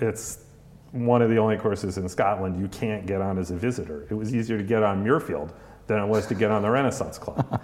[0.00, 0.44] it's
[0.92, 4.06] one of the only courses in Scotland you can't get on as a visitor.
[4.10, 5.52] It was easier to get on Muirfield
[5.86, 7.60] than it was to get on the Renaissance Club.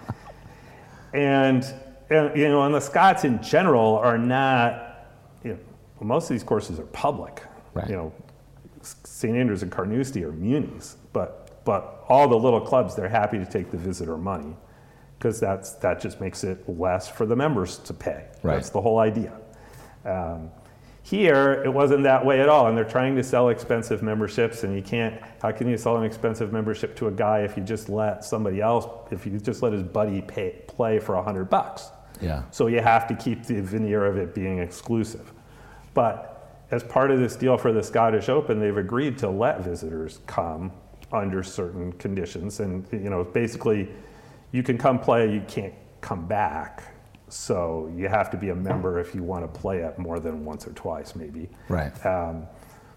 [1.13, 1.65] and
[2.09, 5.07] you know, and the Scots in general are not.
[5.43, 5.59] You know,
[6.01, 7.43] most of these courses are public.
[7.73, 7.89] Right.
[7.89, 8.13] You know,
[8.81, 13.45] St Andrews and Carnoustie are munis, but but all the little clubs they're happy to
[13.45, 14.55] take the visitor money
[15.17, 18.25] because that's that just makes it less for the members to pay.
[18.43, 18.55] Right.
[18.55, 19.33] That's the whole idea.
[20.05, 20.51] Um,
[21.01, 24.75] here, it wasn't that way at all, and they're trying to sell expensive memberships, and
[24.75, 25.21] you can't.
[25.41, 28.59] How can you sell an expensive membership to a guy if you just let somebody
[28.59, 31.89] else, if you just let his buddy pay, play for a hundred bucks?
[32.21, 32.43] Yeah.
[32.51, 35.31] So you have to keep the veneer of it being exclusive.
[35.93, 40.19] But as part of this deal for the Scottish Open, they've agreed to let visitors
[40.25, 40.71] come
[41.11, 43.87] under certain conditions, and you know, basically,
[44.51, 46.83] you can come play, you can't come back.
[47.27, 50.45] So you have to be a member if you want to play it more than
[50.45, 51.49] once or twice, maybe.
[51.69, 52.05] Right.
[52.05, 52.47] Um,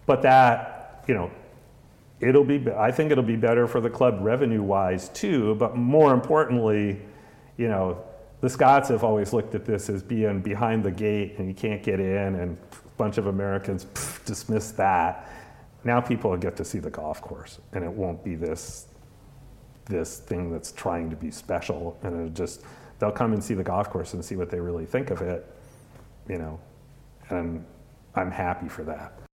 [0.07, 1.31] but that, you know,
[2.21, 5.55] it'll be, I think it'll be better for the club revenue wise too.
[5.55, 7.01] But more importantly,
[7.57, 8.05] you know,
[8.41, 11.83] the Scots have always looked at this as being behind the gate and you can't
[11.83, 15.31] get in, and a bunch of Americans pff, dismiss that.
[15.85, 18.87] Now people get to see the golf course, and it won't be this
[19.87, 22.63] this thing that's trying to be special, and it just
[22.99, 25.47] they'll come and see the golf course and see what they really think of it,
[26.29, 26.61] you know,
[27.31, 27.65] and
[28.15, 29.28] I'm happy for that.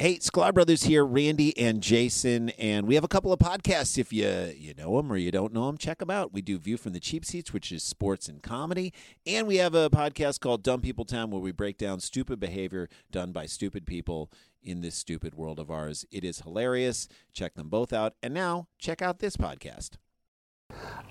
[0.00, 3.98] Hey, Sklar Brothers here, Randy and Jason, and we have a couple of podcasts.
[3.98, 6.32] If you you know them or you don't know them, check them out.
[6.32, 8.94] We do View from the Cheap Seats, which is sports and comedy,
[9.26, 12.88] and we have a podcast called Dumb People Town, where we break down stupid behavior
[13.10, 14.30] done by stupid people
[14.62, 16.04] in this stupid world of ours.
[16.12, 17.08] It is hilarious.
[17.32, 19.96] Check them both out, and now check out this podcast.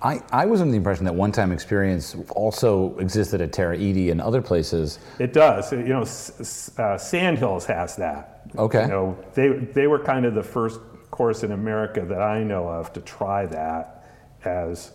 [0.01, 4.11] I, I was under the impression that one time experience also existed at Tara Iti
[4.11, 4.99] and other places.
[5.17, 5.71] It does.
[5.71, 8.41] You know, uh, Sandhills has that.
[8.57, 8.83] Okay.
[8.83, 12.67] You know, they they were kind of the first course in America that I know
[12.67, 14.05] of to try that
[14.45, 14.91] as,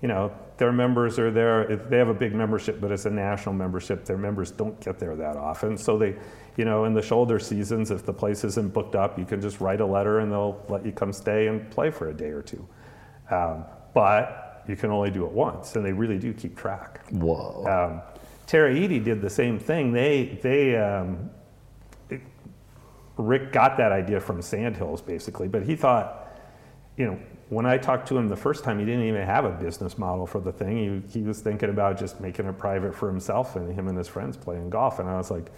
[0.00, 1.76] you know, their members are there.
[1.76, 4.06] They have a big membership, but it's a national membership.
[4.06, 6.16] Their members don't get there that often, so they,
[6.56, 9.60] you know, in the shoulder seasons, if the place isn't booked up, you can just
[9.60, 12.40] write a letter and they'll let you come stay and play for a day or
[12.40, 12.66] two.
[13.30, 17.00] Um, but you can only do it once, and they really do keep track.
[17.12, 17.64] Whoa.
[17.64, 18.02] Um,
[18.46, 19.90] Tara Iti did the same thing.
[19.90, 21.30] They they um,
[22.10, 22.20] it,
[23.16, 26.38] Rick got that idea from Sandhills basically, but he thought,
[26.98, 29.50] you know, when I talked to him the first time, he didn't even have a
[29.50, 31.02] business model for the thing.
[31.08, 34.08] He, he was thinking about just making it private for himself and him and his
[34.08, 34.98] friends playing golf.
[34.98, 35.50] And I was like,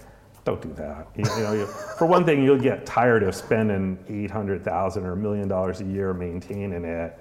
[0.44, 1.08] don't do that.
[1.16, 5.06] You, you know, you, for one thing, you'll get tired of spending eight hundred thousand
[5.06, 7.18] or a million dollars a year maintaining it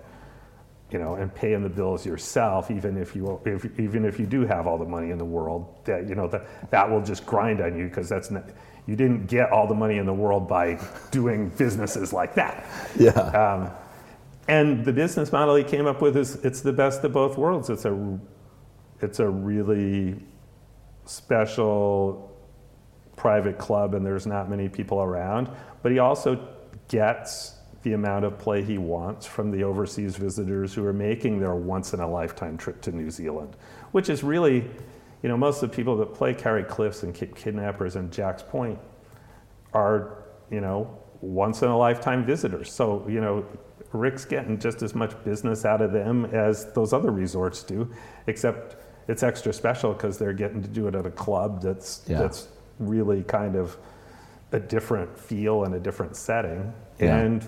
[0.91, 4.45] you know, and paying the bills yourself, even if you if, even if you do
[4.45, 7.61] have all the money in the world, that you know that that will just grind
[7.61, 8.45] on you because that's not,
[8.85, 10.79] you didn't get all the money in the world by
[11.11, 12.65] doing businesses like that.
[12.97, 13.11] Yeah.
[13.11, 13.69] Um,
[14.47, 17.69] and the business model he came up with is it's the best of both worlds.
[17.69, 18.19] It's a
[19.01, 20.15] it's a really
[21.05, 22.33] special
[23.17, 25.49] private club, and there's not many people around.
[25.83, 26.47] But he also
[26.87, 27.56] gets
[27.87, 31.93] the amount of play he wants from the overseas visitors who are making their once
[31.93, 33.55] in a lifetime trip to New Zealand,
[33.93, 34.69] which is really,
[35.23, 38.43] you know, most of the people that play Kauri Cliffs and Cape Kidnappers and Jack's
[38.43, 38.77] Point
[39.73, 42.71] are, you know, once in a lifetime visitors.
[42.71, 43.45] So, you know,
[43.93, 47.89] Rick's getting just as much business out of them as those other resorts do,
[48.27, 48.75] except
[49.07, 52.19] it's extra special because they're getting to do it at a club that's Yeah.
[52.19, 53.77] that's really kind of
[54.51, 56.73] a different feel and a different setting.
[56.99, 57.17] Yeah.
[57.17, 57.47] And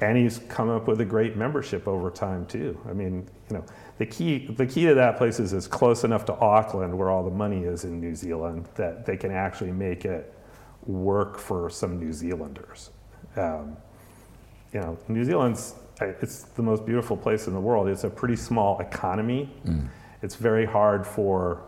[0.00, 2.78] and he's come up with a great membership over time too.
[2.88, 3.64] I mean, you know,
[3.98, 7.22] the key the key to that place is it's close enough to Auckland, where all
[7.22, 10.34] the money is in New Zealand, that they can actually make it
[10.86, 12.90] work for some New Zealanders.
[13.36, 13.76] Um,
[14.72, 17.86] you know, New Zealand's it's the most beautiful place in the world.
[17.88, 19.50] It's a pretty small economy.
[20.22, 21.62] It's very hard for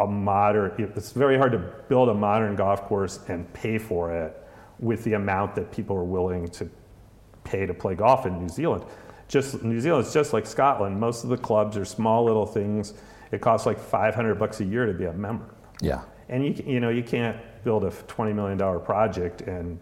[0.00, 0.72] a modern.
[0.96, 4.36] It's very hard to build a modern golf course and pay for it
[4.80, 6.68] with the amount that people are willing to
[7.52, 8.84] pay to play golf in New Zealand.
[9.28, 10.98] Just New Zealand's just like Scotland.
[10.98, 12.94] Most of the clubs are small little things.
[13.30, 15.46] It costs like 500 bucks a year to be a member.
[15.80, 16.02] Yeah.
[16.28, 19.78] And you you know you can't build a 20 million dollar project and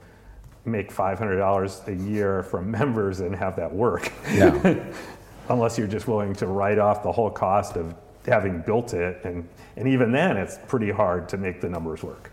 [0.64, 4.12] make 500 dollars a year from members and have that work.
[4.32, 4.92] Yeah.
[5.48, 7.94] Unless you're just willing to write off the whole cost of
[8.26, 12.30] having built it, and and even then it's pretty hard to make the numbers work.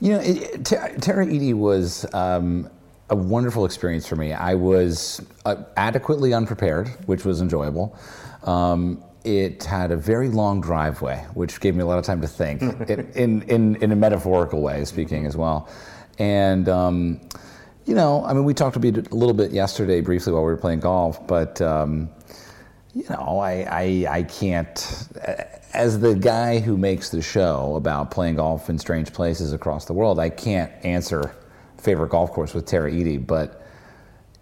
[0.00, 2.68] You know, it, Tara Iti was um,
[3.10, 4.32] a wonderful experience for me.
[4.32, 7.96] I was uh, adequately unprepared, which was enjoyable.
[8.44, 12.28] Um, it had a very long driveway, which gave me a lot of time to
[12.28, 15.68] think, in, in, in, in a metaphorical way, speaking as well.
[16.18, 17.20] And, um,
[17.84, 20.50] you know, I mean, we talked a, bit, a little bit yesterday briefly while we
[20.50, 22.08] were playing golf, but, um,
[22.94, 25.08] you know, I, I, I can't,
[25.72, 29.92] as the guy who makes the show about playing golf in strange places across the
[29.92, 31.34] world, I can't answer
[31.82, 33.66] favorite golf course with Tara Iti, but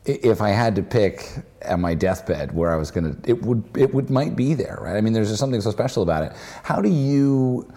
[0.05, 1.27] if I had to pick
[1.63, 4.97] at my deathbed where I was gonna, it would, it would might be there, right?
[4.97, 6.33] I mean, there's just something so special about it.
[6.63, 7.71] How do you,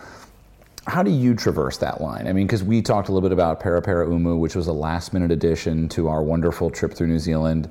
[0.86, 2.28] how do you traverse that line?
[2.28, 5.32] I mean, because we talked a little bit about Paraparaumu, which was a last minute
[5.32, 7.70] addition to our wonderful trip through New Zealand.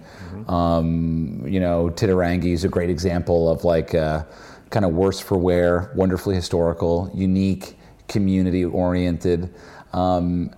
[0.48, 4.24] Um, you know, Titirangi is a great example of like uh,
[4.70, 7.76] kind of worse for wear, wonderfully historical, unique,
[8.08, 9.54] community oriented.
[9.92, 10.50] Um,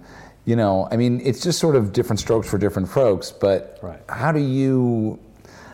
[0.44, 3.30] you know, I mean, it's just sort of different strokes for different folks.
[3.30, 4.00] But Right.
[4.08, 5.18] how do you,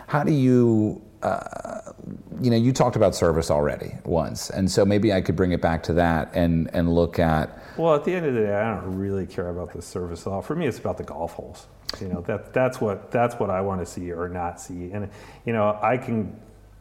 [0.07, 1.93] how do you, uh,
[2.41, 5.61] you know, you talked about service already once, and so maybe I could bring it
[5.61, 7.59] back to that and and look at.
[7.77, 10.33] Well, at the end of the day, I don't really care about the service at
[10.33, 10.41] all.
[10.43, 11.67] For me, it's about the golf holes.
[12.01, 14.93] You know, that that's what that's what I want to see or not see.
[14.93, 15.11] And
[15.45, 16.35] you know, I can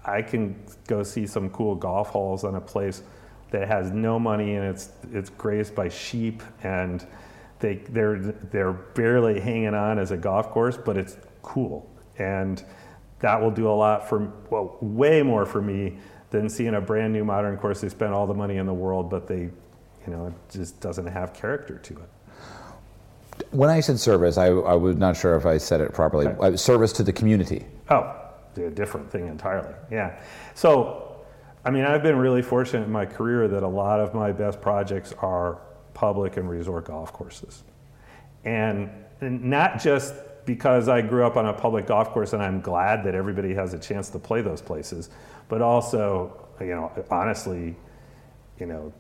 [0.05, 0.55] I can
[0.87, 3.03] go see some cool golf holes on a place
[3.51, 7.05] that has no money and it's it's grazed by sheep and
[7.59, 11.89] they they're they're barely hanging on as a golf course, but it's cool
[12.19, 12.63] and
[13.19, 15.97] that will do a lot for well way more for me
[16.29, 19.09] than seeing a brand new modern course they spent all the money in the world
[19.09, 22.09] but they you know it just doesn't have character to it
[23.51, 26.27] When I said service, I, I was not sure if I said it properly.
[26.27, 26.53] Okay.
[26.53, 27.65] Uh, service to the community.
[27.89, 28.15] oh
[28.57, 30.19] a different thing entirely yeah
[30.53, 31.15] so
[31.63, 34.59] i mean i've been really fortunate in my career that a lot of my best
[34.59, 35.61] projects are
[35.99, 37.63] public and resort golf courses
[38.45, 38.89] and
[39.21, 40.13] and not just
[40.45, 43.73] because I grew up on a public golf course and I'm glad that everybody has
[43.73, 45.09] a chance to play those places.
[45.49, 47.75] But also, you know, honestly,
[48.59, 48.93] you know,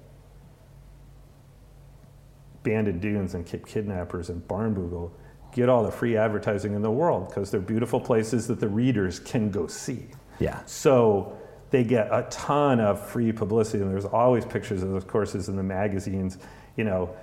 [2.63, 5.11] Bandon Dunes and Cape Kidnappers and Barnbougle
[5.53, 9.19] get all the free advertising in the world because they're beautiful places that the readers
[9.19, 10.07] can go see.
[10.39, 10.63] Yeah.
[10.65, 11.35] So
[11.71, 15.55] they get a ton of free publicity, and there's always pictures of those courses in
[15.55, 16.37] the magazines.
[16.75, 17.15] You know,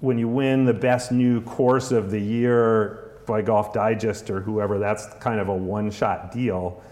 [0.00, 4.78] when you win the best new course of the year by Golf Digest or whoever,
[4.78, 6.82] that's kind of a one-shot deal.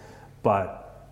[0.42, 1.10] But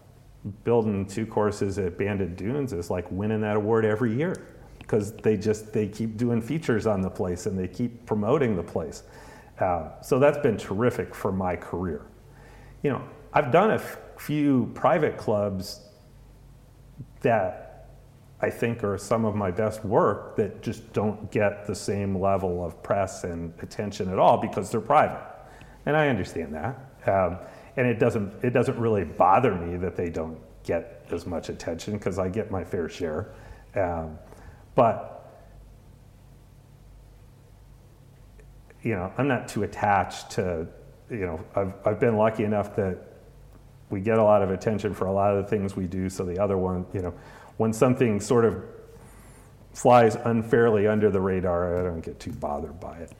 [0.64, 4.34] building two courses at Bandon Dunes is like winning that award every year
[4.78, 8.62] because they just they keep doing features on the place and they keep promoting the
[8.62, 9.03] place.
[9.59, 12.07] Uh, so that's been terrific for my career.
[12.82, 15.80] You know, I've done a f- few private clubs
[17.20, 17.70] that
[18.43, 22.64] I think are some of my best work that just don't get the same level
[22.64, 25.22] of press and attention at all because they're private,
[25.86, 26.76] and I understand that.
[27.07, 27.38] Um,
[27.76, 31.95] and it doesn't it doesn't really bother me that they don't get as much attention
[31.95, 33.32] because I get my fair share.
[33.74, 34.18] Um,
[34.74, 35.20] but
[38.82, 40.66] you know, I'm not too attached to,
[41.11, 42.99] you know, I've, I've been lucky enough that
[43.91, 46.09] we get a lot of attention for a lot of the things we do.
[46.09, 47.14] So the other one, you know,
[47.61, 48.65] when something sort of
[49.75, 53.13] flies unfairly under the radar, I don't get too bothered by it.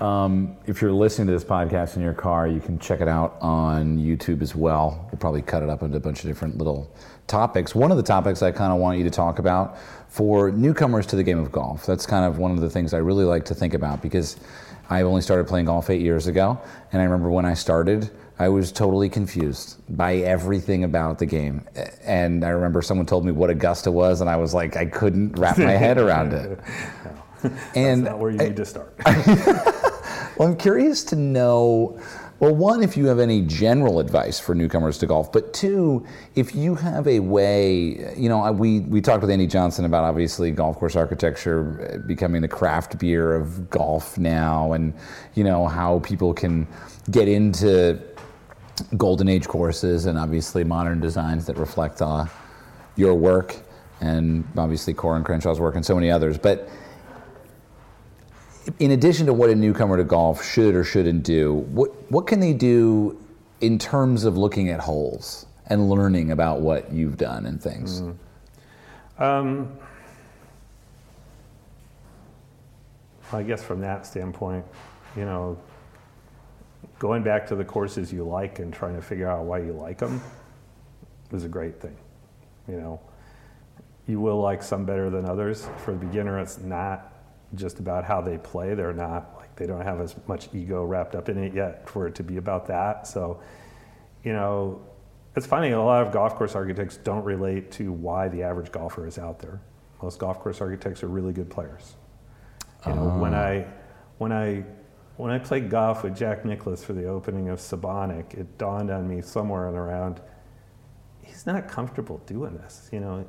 [0.00, 3.36] Um, if you're listening to this podcast in your car, you can check it out
[3.40, 5.08] on YouTube as well.
[5.10, 6.88] We'll probably cut it up into a bunch of different little
[7.26, 7.74] topics.
[7.74, 11.16] One of the topics I kind of want you to talk about for newcomers to
[11.16, 13.56] the game of golf, that's kind of one of the things I really like to
[13.56, 14.36] think about because
[14.88, 16.60] I only started playing golf eight years ago,
[16.92, 18.08] and I remember when I started,
[18.38, 21.64] I was totally confused by everything about the game.
[22.02, 25.38] And I remember someone told me what Augusta was, and I was like, I couldn't
[25.38, 26.58] wrap my head around it.
[27.44, 28.94] no, and not where you I, need to start.
[30.36, 32.00] well, I'm curious to know
[32.40, 36.04] well, one, if you have any general advice for newcomers to golf, but two,
[36.34, 40.50] if you have a way, you know, we, we talked with Andy Johnson about obviously
[40.50, 44.92] golf course architecture uh, becoming the craft beer of golf now, and,
[45.34, 46.66] you know, how people can
[47.10, 47.98] get into
[48.96, 52.26] golden age courses and obviously modern designs that reflect uh,
[52.96, 53.56] your work
[54.00, 56.38] and obviously Coore and Crenshaw's work and so many others.
[56.38, 56.68] But
[58.78, 62.40] in addition to what a newcomer to golf should or shouldn't do, what what can
[62.40, 63.18] they do
[63.60, 68.02] in terms of looking at holes and learning about what you've done and things?
[68.02, 68.16] Mm.
[69.18, 69.78] Um,
[73.32, 74.64] I guess from that standpoint,
[75.16, 75.58] you know,
[77.04, 79.98] going back to the courses you like and trying to figure out why you like
[79.98, 80.22] them
[81.32, 81.94] is a great thing.
[82.66, 83.00] You know,
[84.06, 85.68] you will like some better than others.
[85.84, 87.12] For the beginner, it's not
[87.56, 88.72] just about how they play.
[88.72, 92.06] They're not like they don't have as much ego wrapped up in it yet for
[92.06, 93.06] it to be about that.
[93.06, 93.38] So,
[94.22, 94.80] you know,
[95.36, 95.72] it's funny.
[95.72, 99.40] A lot of golf course architects don't relate to why the average golfer is out
[99.40, 99.60] there.
[100.02, 101.96] Most golf course architects are really good players.
[102.86, 103.18] You know, uh.
[103.18, 103.42] when ah.
[103.42, 103.66] I
[104.16, 104.64] when I
[105.16, 109.08] when I played golf with Jack Nicklaus for the opening of Sebonack, it dawned on
[109.08, 110.20] me somewhere around
[111.34, 112.88] he's not comfortable doing this.
[112.92, 113.26] You know,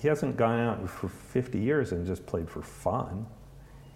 [0.00, 3.26] he hasn't gone out for 50 years and just played for fun.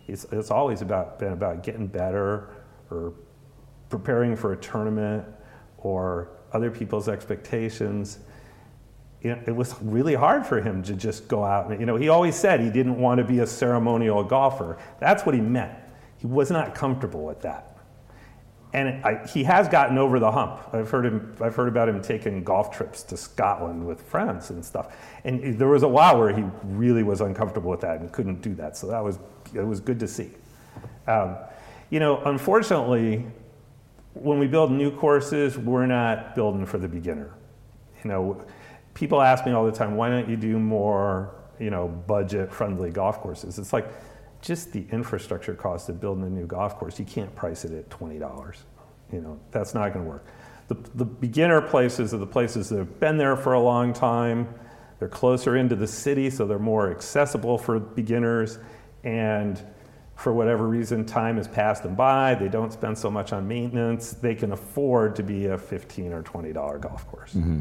[0.06, 2.50] It's, it's always about, been about getting better
[2.90, 3.14] or
[3.88, 5.26] preparing for a tournament
[5.78, 8.18] or other people's expectations.
[9.22, 11.70] It, it was really hard for him to just go out.
[11.78, 14.78] You know, he always said he didn't want to be a ceremonial golfer.
[15.00, 15.76] That's what he meant.
[16.18, 17.78] He was not comfortable with that
[18.72, 20.60] and I, he has gotten over the hump.
[20.72, 21.34] I've heard him.
[21.40, 24.94] I've heard about him taking golf trips to Scotland with friends and stuff.
[25.24, 28.54] And there was a while where he really was uncomfortable with that and couldn't do
[28.56, 28.76] that.
[28.76, 29.18] So that was
[29.54, 30.30] it was good to see.
[31.06, 31.36] Um,
[31.88, 33.26] you know, unfortunately,
[34.12, 37.32] when we build new courses, we're not building for the beginner.
[38.04, 38.44] You know,
[38.92, 43.20] people ask me all the time, why don't you do more, you know, budget-friendly golf
[43.20, 43.58] courses?
[43.58, 43.88] It's like
[44.40, 47.88] just the infrastructure cost of building a new golf course, you can't price it at
[47.90, 48.56] $20.
[49.12, 50.26] You know, that's not going to work.
[50.68, 54.52] The, the beginner places are the places that have been there for a long time.
[54.98, 58.58] They're closer into the city, so they're more accessible for beginners.
[59.04, 59.62] And
[60.14, 62.34] for whatever reason, time has passed them by.
[62.34, 64.12] They don't spend so much on maintenance.
[64.12, 67.34] They can afford to be a 15 or $20 golf course.
[67.34, 67.60] Mm-hmm.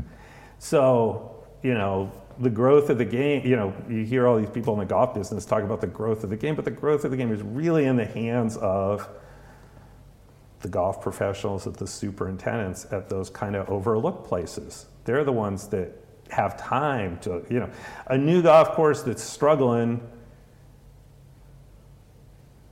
[0.57, 4.73] So, you know, the growth of the game, you know, you hear all these people
[4.73, 7.11] in the golf business talk about the growth of the game, but the growth of
[7.11, 9.07] the game is really in the hands of
[10.61, 14.87] the golf professionals, at the superintendents at those kind of overlooked places.
[15.05, 15.91] They're the ones that
[16.29, 17.69] have time to, you know,
[18.07, 20.01] a new golf course that's struggling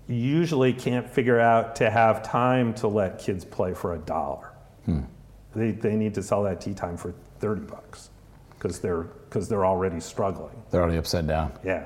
[0.08, 4.52] usually can't figure out to have time to let kids play for a dollar.
[4.86, 5.02] Hmm.
[5.56, 8.10] They, they need to sell that tee time for 30 bucks
[8.52, 10.56] because they're, because they're already struggling.
[10.72, 11.52] They're already upside down.
[11.62, 11.84] Yeah.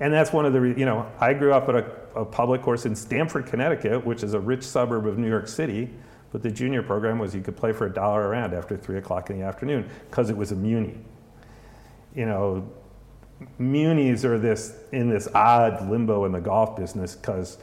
[0.00, 1.84] And that's one of the, you know, I grew up at a,
[2.16, 5.88] a public course in Stamford, Connecticut, which is a rich suburb of New York City.
[6.32, 8.98] But the junior program was you could play for a dollar a round after three
[8.98, 10.98] o'clock in the afternoon because it was a muni.
[12.16, 12.68] You know,
[13.60, 17.58] munis are this in this odd limbo in the golf business because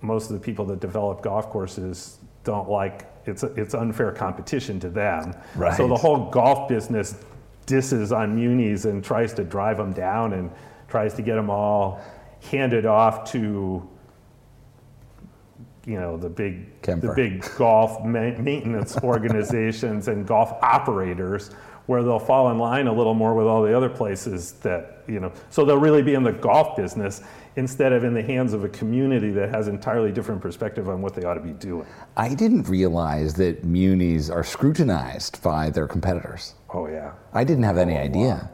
[0.00, 4.88] most of the people that develop golf courses don't like it's it's unfair competition to
[4.88, 5.34] them.
[5.54, 5.76] Right.
[5.76, 7.16] So the whole golf business
[7.66, 10.50] disses on munis and tries to drive them down and
[10.88, 12.00] tries to get them all
[12.50, 13.88] handed off to
[15.86, 17.08] you know the big Kemper.
[17.08, 21.50] the big golf ma- maintenance organizations and golf operators
[21.86, 25.20] where they'll fall in line a little more with all the other places that you
[25.20, 27.22] know so they'll really be in the golf business
[27.56, 31.14] instead of in the hands of a community that has entirely different perspective on what
[31.14, 36.54] they ought to be doing I didn't realize that munis are scrutinized by their competitors.
[36.70, 38.50] oh yeah I didn't have any idea.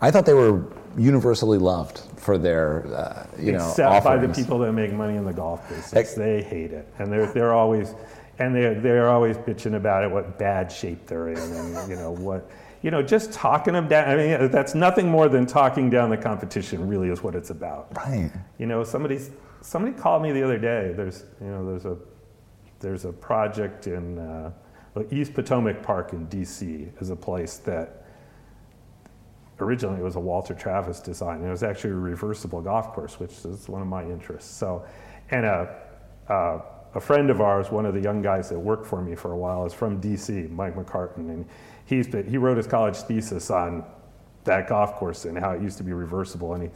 [0.00, 0.64] I thought they were
[0.96, 5.24] universally loved for their, uh, you know, except by the people that make money in
[5.24, 5.94] the golf business.
[5.94, 7.94] Ex- they hate it, and they're they're always,
[8.38, 12.10] and they're they're always bitching about it, what bad shape they're in, and you know
[12.10, 12.50] what,
[12.82, 14.08] you know, just talking them down.
[14.08, 16.86] I mean, that's nothing more than talking down the competition.
[16.88, 17.96] Really, is what it's about.
[17.96, 18.30] Right.
[18.58, 19.30] You know, somebody's
[19.60, 20.92] somebody called me the other day.
[20.94, 21.96] There's you know there's a
[22.80, 24.52] there's a project in uh,
[25.10, 26.88] East Potomac Park in D.C.
[27.00, 28.04] is a place that
[29.60, 31.38] originally it was a Walter Travis design.
[31.38, 34.52] and It was actually a reversible golf course, which is one of my interests.
[34.52, 34.84] So,
[35.30, 35.76] and a,
[36.28, 36.60] uh,
[36.94, 39.36] a friend of ours, one of the young guys that worked for me for a
[39.36, 41.46] while, is from D.C., Mike McCartan, and
[41.86, 43.84] he's been, he wrote his college thesis on
[44.44, 46.70] that golf course and how it used to be reversible, and he,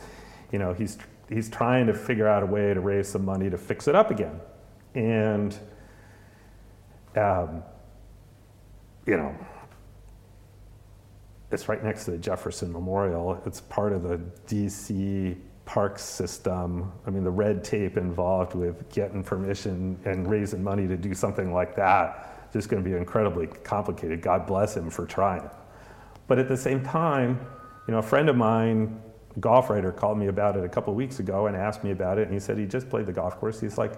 [0.53, 0.99] you know, he's
[1.29, 4.11] he's trying to figure out a way to raise some money to fix it up
[4.11, 4.41] again,
[4.95, 5.59] and.
[7.17, 7.63] Um,
[9.07, 9.35] you know,
[11.53, 13.41] it's right next to the Jefferson Memorial.
[13.47, 16.93] It's part of the DC park system.
[17.07, 21.53] I mean, the red tape involved with getting permission and raising money to do something
[21.53, 24.23] like that just going to be incredibly complicated.
[24.23, 25.49] God bless him for trying.
[26.27, 27.39] But at the same time,
[27.87, 29.01] you know, a friend of mine,
[29.37, 32.19] a golf writer, called me about it a couple weeks ago and asked me about
[32.19, 32.23] it.
[32.23, 33.61] And he said he just played the golf course.
[33.61, 33.93] He's like,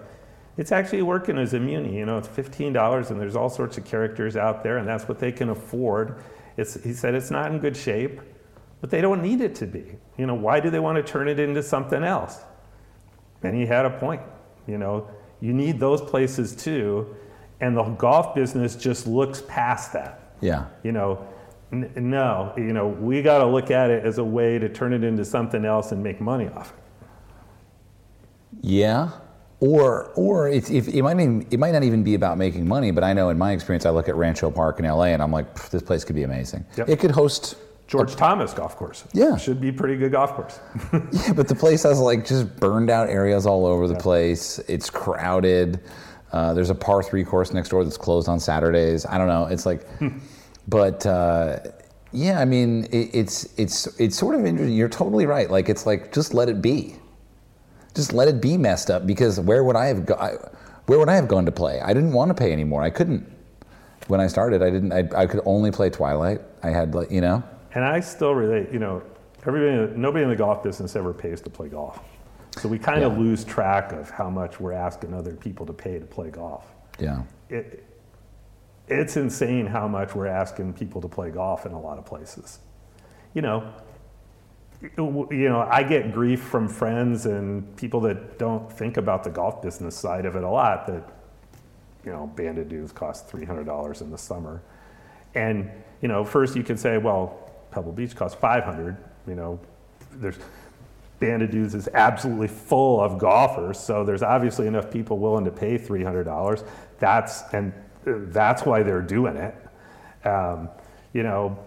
[0.57, 1.97] it's actually working as a muni.
[1.97, 5.17] You know, it's $15 and there's all sorts of characters out there, and that's what
[5.17, 6.21] they can afford.
[6.57, 8.19] It's, he said it's not in good shape,
[8.81, 9.95] but they don't need it to be.
[10.17, 12.39] You know, why do they want to turn it into something else?
[13.41, 14.21] And he had a point.
[14.67, 15.09] You know,
[15.41, 17.15] you need those places too,
[17.61, 20.33] and the golf business just looks past that.
[20.41, 20.65] Yeah.
[20.83, 21.27] You know,
[21.71, 24.93] n- no, you know, we got to look at it as a way to turn
[24.93, 26.75] it into something else and make money off it.
[28.61, 29.11] Yeah.
[29.59, 32.91] Or, or it's, if, it, might even, it might not even be about making money,
[32.91, 35.31] but I know in my experience, I look at Rancho Park in LA and I'm
[35.31, 36.65] like, this place could be amazing.
[36.77, 36.87] Yep.
[36.87, 37.57] It could host,
[37.89, 39.03] George Thomas Golf Course.
[39.13, 39.35] Yeah.
[39.35, 40.59] Should be a pretty good golf course.
[40.93, 44.59] yeah, but the place has like just burned out areas all over the place.
[44.69, 45.81] It's crowded.
[46.31, 49.05] Uh, there's a par three course next door that's closed on Saturdays.
[49.05, 49.45] I don't know.
[49.47, 49.87] It's like,
[50.67, 51.59] but uh,
[52.11, 54.75] yeah, I mean, it, it's it's it's sort of interesting.
[54.75, 55.49] You're totally right.
[55.49, 56.95] Like it's like just let it be.
[57.95, 60.33] Just let it be messed up because where would I have go- I,
[60.85, 61.81] where would I have gone to play?
[61.81, 62.83] I didn't want to pay anymore.
[62.83, 63.27] I couldn't.
[64.07, 64.91] When I started, I didn't.
[64.93, 66.41] I, I could only play Twilight.
[66.63, 67.43] I had like you know.
[67.73, 69.01] and I still relate, you know,
[69.45, 71.99] everybody, nobody in the golf business ever pays to play golf.
[72.57, 73.19] So we kind of Yeah.
[73.19, 76.65] lose track of how much we're asking other people to pay to play golf.
[76.99, 77.23] Yeah.
[77.49, 77.83] It,
[78.87, 82.59] it's insane how much we're asking people to play golf in a lot of places.
[83.33, 83.71] You know,
[84.81, 89.61] you know, I get grief from friends and people that don't think about the golf
[89.61, 90.87] business side of it a lot.
[90.87, 91.03] That
[92.05, 94.61] you know, Bandon Dunes cost three hundred dollars in the summer,
[95.35, 95.69] and
[96.01, 98.95] you know, first you can say, well, Pebble Beach costs five hundred.
[99.27, 99.59] You know,
[100.13, 100.39] there's
[101.19, 105.77] Bandon Dunes is absolutely full of golfers, so there's obviously enough people willing to pay
[105.77, 106.63] three hundred dollars.
[106.99, 107.73] That's and
[108.07, 109.55] uh, that's why they're doing it.
[110.25, 110.69] Um,
[111.13, 111.57] you know,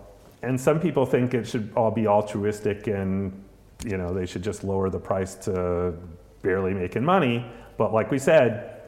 [0.42, 3.44] and some people think it should all be altruistic and
[3.84, 5.94] you know they should just lower the price to
[6.42, 7.44] barely making money.
[7.76, 8.80] But like we said,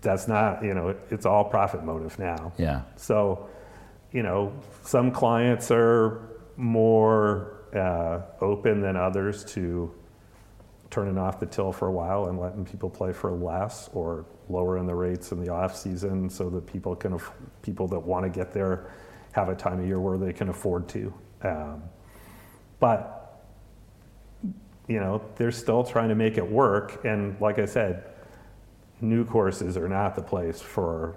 [0.00, 2.52] that's not you know it's all profit motive now.
[2.58, 2.82] Yeah.
[2.96, 3.48] So,
[4.12, 4.52] you know,
[4.84, 9.92] some clients are more uh, open than others to
[10.90, 14.86] turning off the till for a while and letting people play for less, or lowering
[14.86, 17.18] the rates in the off season so that people can
[17.62, 18.92] people that want to get there
[19.32, 21.12] have a time of year where they can afford to.
[21.42, 21.82] Um,
[22.78, 23.20] but
[24.86, 27.04] you know, they're still trying to make it work.
[27.04, 28.04] And like I said,
[29.00, 31.16] new courses are not the place for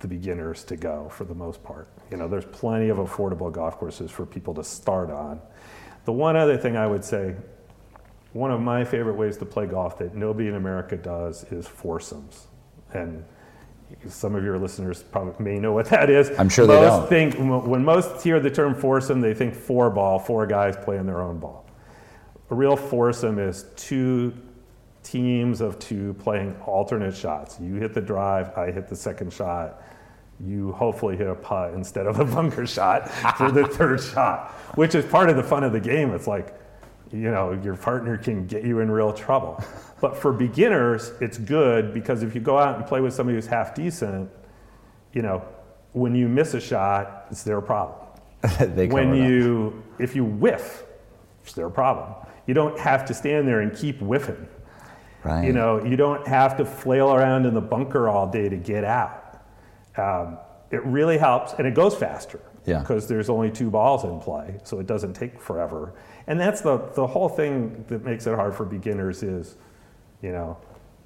[0.00, 1.88] the beginners to go for the most part.
[2.10, 5.40] You know, there's plenty of affordable golf courses for people to start on.
[6.08, 7.34] The one other thing I would say,
[8.32, 12.46] one of my favorite ways to play golf that nobody in America does is foursomes.
[12.94, 13.22] And
[14.06, 16.30] some of your listeners probably may know what that is.
[16.38, 17.06] I'm sure they don't.
[17.10, 21.20] Think, when most hear the term foursome, they think four ball, four guys playing their
[21.20, 21.66] own ball.
[22.48, 24.32] A real foursome is two
[25.02, 27.60] teams of two playing alternate shots.
[27.60, 29.82] You hit the drive, I hit the second shot.
[30.46, 34.94] You hopefully hit a putt instead of a bunker shot for the third shot, which
[34.94, 36.14] is part of the fun of the game.
[36.14, 36.54] It's like,
[37.12, 39.62] you know, your partner can get you in real trouble.
[40.00, 43.46] But for beginners, it's good because if you go out and play with somebody who's
[43.46, 44.30] half decent,
[45.12, 45.42] you know,
[45.92, 48.08] when you miss a shot, it's their problem
[48.60, 49.28] they when it up.
[49.28, 50.84] you if you whiff
[51.42, 52.14] it's their problem
[52.46, 54.46] you don't have to stand there and keep whiffing
[55.24, 55.44] right.
[55.44, 58.84] you know you don't have to flail around in the bunker all day to get
[58.84, 59.27] out
[59.98, 60.38] um,
[60.70, 62.80] it really helps and it goes faster Yeah.
[62.80, 65.94] because there's only two balls in play so it doesn't take forever
[66.26, 69.56] and that's the, the whole thing that makes it hard for beginners is
[70.22, 70.56] you know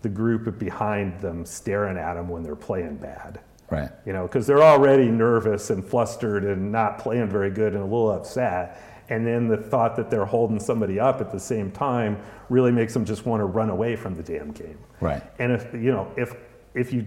[0.02, 3.40] the group behind them staring at them when they're playing bad
[3.72, 3.90] right.
[4.04, 7.86] you know, because they're already nervous and flustered and not playing very good and a
[7.86, 8.80] little upset.
[9.08, 12.94] And then the thought that they're holding somebody up at the same time really makes
[12.94, 14.78] them just want to run away from the damn game.
[15.00, 15.22] Right.
[15.38, 16.34] And if you know, if
[16.74, 17.06] if you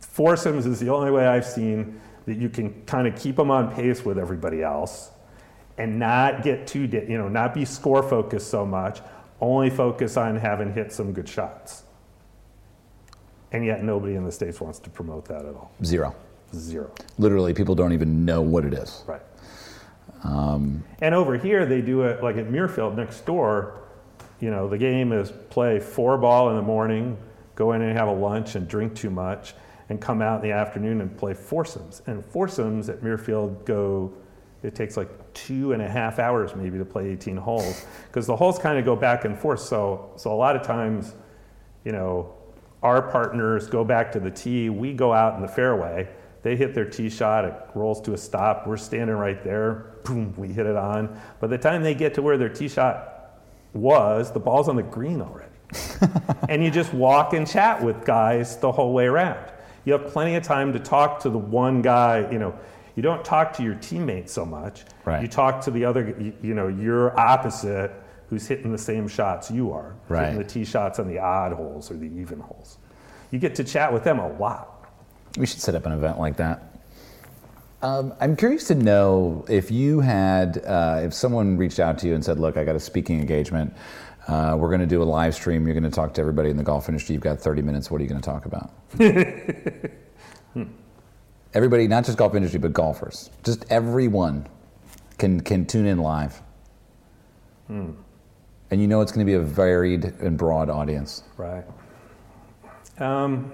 [0.00, 3.72] foursomes is the only way I've seen that you can kind of keep them on
[3.74, 5.10] pace with everybody else,
[5.78, 9.00] and not get too you know not be score focused so much.
[9.40, 11.82] Only focus on having hit some good shots.
[13.52, 15.70] And yet nobody in the states wants to promote that at all.
[15.84, 16.16] Zero.
[16.54, 16.90] Zero.
[17.18, 19.04] Literally, people don't even know what it is.
[19.06, 19.20] Right.
[20.24, 23.80] Um, and over here, they do it like at Muirfield next door.
[24.40, 27.16] You know, the game is play four ball in the morning,
[27.54, 29.54] go in and have a lunch and drink too much,
[29.88, 32.02] and come out in the afternoon and play foursomes.
[32.06, 34.12] And foursomes at Muirfield go,
[34.62, 38.34] it takes like two and a half hours maybe to play 18 holes because the
[38.34, 39.60] holes kind of go back and forth.
[39.60, 41.14] So, so a lot of times,
[41.84, 42.34] you know,
[42.82, 46.08] our partners go back to the tee, we go out in the fairway,
[46.42, 50.34] they hit their tee shot, it rolls to a stop, we're standing right there, boom,
[50.36, 51.20] we hit it on.
[51.40, 53.40] By the time they get to where their tee shot
[53.72, 55.50] was, the ball's on the green already.
[56.48, 59.52] and you just walk and chat with guys the whole way around.
[59.86, 62.58] You have plenty of time to talk to the one guy, you know,
[62.96, 64.84] you don't talk to your teammates so much.
[65.04, 65.22] Right.
[65.22, 67.92] You talk to the other, you, you know, your opposite
[68.28, 69.94] who's hitting the same shots you are.
[70.08, 70.24] Right.
[70.24, 72.78] Hitting the tee shots on the odd holes or the even holes.
[73.30, 74.88] You get to chat with them a lot.
[75.38, 76.62] We should set up an event like that.
[77.82, 82.14] Um, I'm curious to know if you had, uh, if someone reached out to you
[82.14, 83.74] and said, "Look, I got a speaking engagement.
[84.28, 85.66] Uh, we're going to do a live stream.
[85.66, 87.14] You're going to talk to everybody in the golf industry.
[87.14, 87.90] You've got 30 minutes.
[87.90, 88.72] What are you going to talk about?"
[91.54, 93.30] Everybody, not just golf industry, but golfers.
[93.44, 94.46] Just everyone
[95.18, 96.42] can can tune in live,
[98.70, 101.22] and you know it's going to be a varied and broad audience.
[101.36, 101.64] Right.
[102.98, 103.52] Um,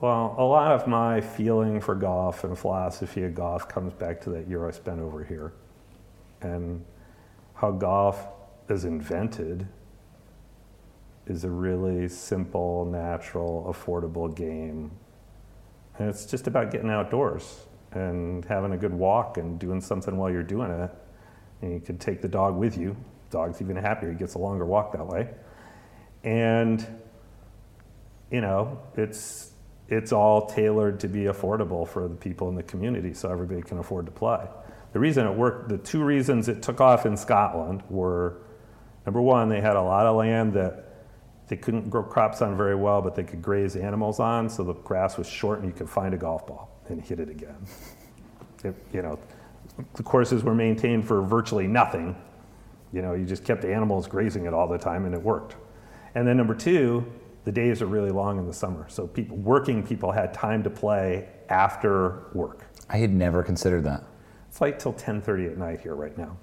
[0.00, 4.30] well, a lot of my feeling for golf and philosophy of golf comes back to
[4.30, 5.54] that year I spent over here
[6.42, 6.84] and
[7.54, 8.26] how golf
[8.68, 9.68] is invented
[11.26, 14.90] is a really simple, natural, affordable game.
[15.98, 20.30] And it's just about getting outdoors and having a good walk and doing something while
[20.30, 20.90] you're doing it.
[21.62, 22.96] And you can take the dog with you.
[23.30, 25.28] Dog's even happier, he gets a longer walk that way.
[26.22, 26.86] And
[28.30, 29.52] you know, it's
[29.88, 33.78] it's all tailored to be affordable for the people in the community so everybody can
[33.78, 34.44] afford to play.
[34.92, 38.38] The reason it worked, the two reasons it took off in Scotland were
[39.06, 40.86] number one, they had a lot of land that
[41.48, 44.74] they couldn't grow crops on very well, but they could graze animals on, so the
[44.74, 47.56] grass was short and you could find a golf ball and hit it again.
[48.64, 49.18] It, you know,
[49.94, 52.16] the courses were maintained for virtually nothing.
[52.92, 55.56] You know, you just kept the animals grazing it all the time and it worked.
[56.14, 57.06] And then number two,
[57.44, 58.86] the days are really long in the summer.
[58.88, 62.64] So people, working people had time to play after work.
[62.88, 64.02] I had never considered that.
[64.48, 66.36] It's like till 10:30 at night here right now.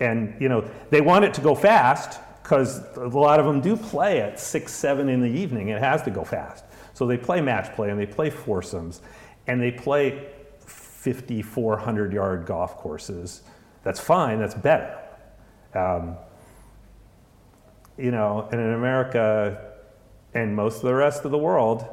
[0.00, 3.76] And you know, they want it to go fast because a lot of them do
[3.76, 5.68] play at six, seven in the evening.
[5.68, 6.64] It has to go fast.
[6.94, 9.02] So they play match play and they play foursomes
[9.46, 10.28] and they play
[10.60, 13.42] 50, 400 yard golf courses.
[13.82, 14.38] That's fine.
[14.38, 14.98] That's better.
[15.74, 16.16] Um,
[17.98, 19.72] you know, and in America
[20.34, 21.84] and most of the rest of the world,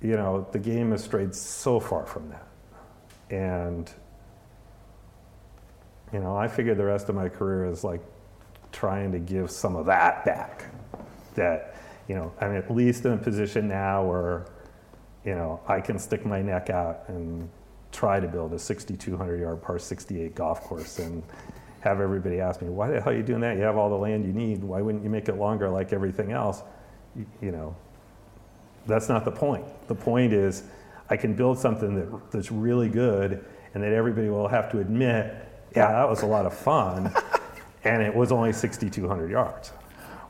[0.00, 2.46] you know, the game has strayed so far from that.
[3.30, 3.90] And,
[6.12, 8.00] you know, I figured the rest of my career is like
[8.72, 10.66] trying to give some of that back.
[11.34, 11.76] That,
[12.08, 14.46] you know, I'm at least in a position now where,
[15.24, 17.48] you know, I can stick my neck out and
[17.92, 21.22] try to build a 6,200 yard par 68 golf course and
[21.80, 23.56] have everybody ask me, why the hell are you doing that?
[23.56, 24.62] You have all the land you need.
[24.62, 26.62] Why wouldn't you make it longer like everything else?
[27.40, 27.74] You, know,
[28.86, 29.64] that's not the point.
[29.88, 30.64] The point is
[31.08, 33.44] I can build something that, that's really good
[33.74, 35.34] and that everybody will have to admit,
[35.76, 37.12] yeah, that was a lot of fun.
[37.84, 39.72] and it was only 6,200 yards.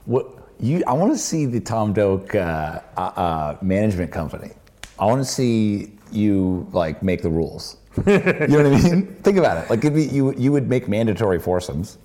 [0.04, 0.26] What
[0.58, 0.82] you?
[0.86, 4.52] I want to see the Tom Doak uh, uh, uh, management company.
[4.98, 7.76] I want to see you like make the rules.
[8.06, 9.06] you know what I mean?
[9.22, 9.70] Think about it.
[9.70, 11.98] Like, it'd be, you you would make mandatory foursomes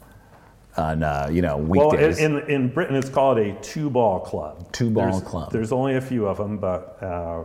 [0.78, 2.20] on uh, you know weekdays.
[2.20, 4.72] Well, in, in Britain, it's called a two-ball club.
[4.72, 5.52] Two-ball there's, club.
[5.52, 7.44] There's only a few of them, but uh,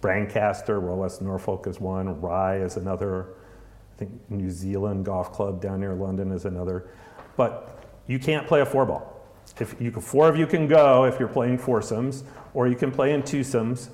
[0.00, 2.20] Brancaster, Royal West Norfolk is one.
[2.20, 3.28] Rye is another.
[3.96, 6.90] I think New Zealand Golf Club down near London is another.
[7.38, 9.14] But you can't play a four-ball.
[9.58, 12.90] If you can, four of you can go if you're playing foursomes, or you can
[12.90, 13.88] play in twosomes,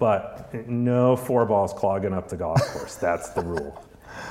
[0.00, 2.96] but no four balls clogging up the golf course.
[2.96, 3.84] That's the rule.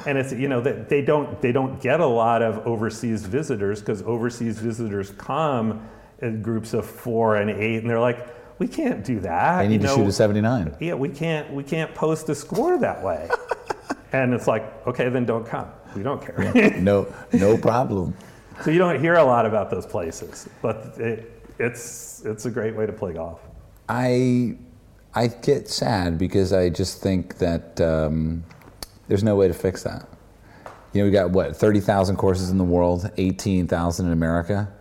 [0.06, 3.80] And it's you know they, they don't they don't get a lot of overseas visitors
[3.80, 5.88] because overseas visitors come
[6.22, 8.28] in groups of four and eight, and they're like,
[8.60, 9.62] we can't do that.
[9.62, 10.78] They need you to shoot a 79.
[10.80, 13.30] Yeah, we can't we can't post a score that way.
[14.14, 15.70] And it's like, okay, then don't come.
[15.96, 16.74] We don't care.
[16.80, 18.16] no, no problem.
[18.64, 22.76] so you don't hear a lot about those places, but it, it's it's a great
[22.76, 23.42] way to play golf.
[23.90, 24.56] I
[25.14, 28.44] I get sad because I just think that um,
[29.08, 30.08] there's no way to fix that.
[30.94, 34.72] You know, we got what 30,000 courses in the world, 18,000 in America.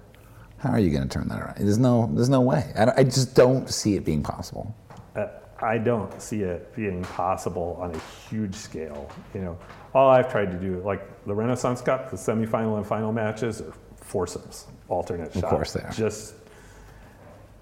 [0.58, 1.56] How are you going to turn that around?
[1.56, 2.70] There's no, there's no way.
[2.76, 4.74] I, I just don't see it being possible.
[5.16, 5.26] Uh,
[5.62, 7.98] I don't see it being possible on a
[8.28, 9.10] huge scale.
[9.32, 9.58] You know,
[9.94, 13.72] all I've tried to do, like the Renaissance Cup, the semifinal and final matches are
[13.96, 15.44] foursomes, alternate shots.
[15.44, 15.92] Of course they are.
[15.92, 16.34] Just,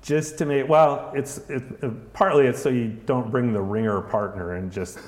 [0.03, 4.01] just to make well, it's it, it, partly it's so you don't bring the ringer
[4.01, 4.99] partner and just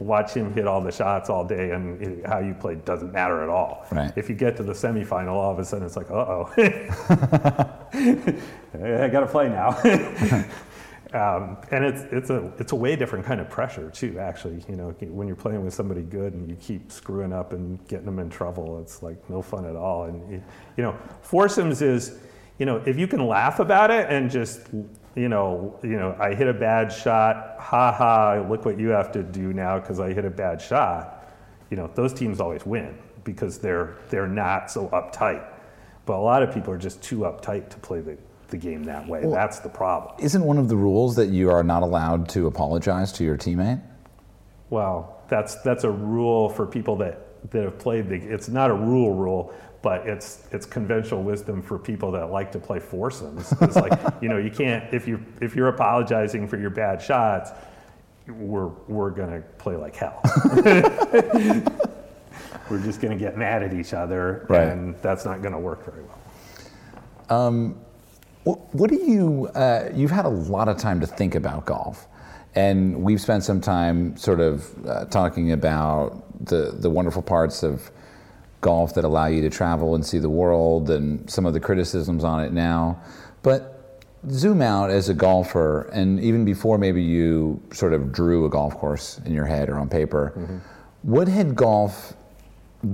[0.00, 3.42] watch him hit all the shots all day, and it, how you play doesn't matter
[3.42, 3.86] at all.
[3.92, 4.12] Right.
[4.16, 6.52] If you get to the semifinal, all of a sudden it's like, uh oh,
[8.74, 9.80] I got to play now.
[11.14, 14.18] Um, and it's it's a it's a way different kind of pressure too.
[14.18, 17.86] Actually, you know, when you're playing with somebody good and you keep screwing up and
[17.86, 20.04] getting them in trouble, it's like no fun at all.
[20.04, 20.42] And
[20.76, 22.18] you know, foursomes is,
[22.58, 24.68] you know, if you can laugh about it and just
[25.14, 29.12] you know, you know, I hit a bad shot, ha ha, look what you have
[29.12, 31.30] to do now because I hit a bad shot.
[31.70, 35.44] You know, those teams always win because they're they're not so uptight.
[36.06, 38.16] But a lot of people are just too uptight to play the
[38.52, 39.22] the game that way.
[39.22, 40.14] Well, That's the problem.
[40.20, 43.82] Isn't one of the rules that you are not allowed to apologize to your teammate?
[44.70, 48.16] Well, that's that's a rule for people that, that have played the.
[48.16, 52.60] It's not a rule rule, but it's it's conventional wisdom for people that like to
[52.60, 53.52] play foursomes.
[53.60, 57.50] It's like you know you can't if you if you're apologizing for your bad shots,
[58.28, 60.20] we're we're gonna play like hell.
[62.70, 64.68] we're just gonna get mad at each other, right.
[64.68, 66.18] and that's not gonna work very well.
[67.28, 67.80] Um,
[68.44, 72.06] what do you, uh, you've had a lot of time to think about golf.
[72.54, 77.90] And we've spent some time sort of uh, talking about the, the wonderful parts of
[78.60, 82.24] golf that allow you to travel and see the world and some of the criticisms
[82.24, 83.00] on it now.
[83.42, 88.48] But zoom out as a golfer, and even before maybe you sort of drew a
[88.48, 90.58] golf course in your head or on paper, mm-hmm.
[91.02, 92.14] what had golf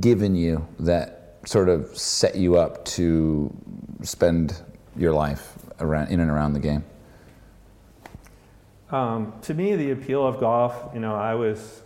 [0.00, 3.54] given you that sort of set you up to
[4.02, 4.62] spend
[4.98, 6.84] your life around in and around the game?
[8.90, 11.82] Um, to me, the appeal of golf, you know, I was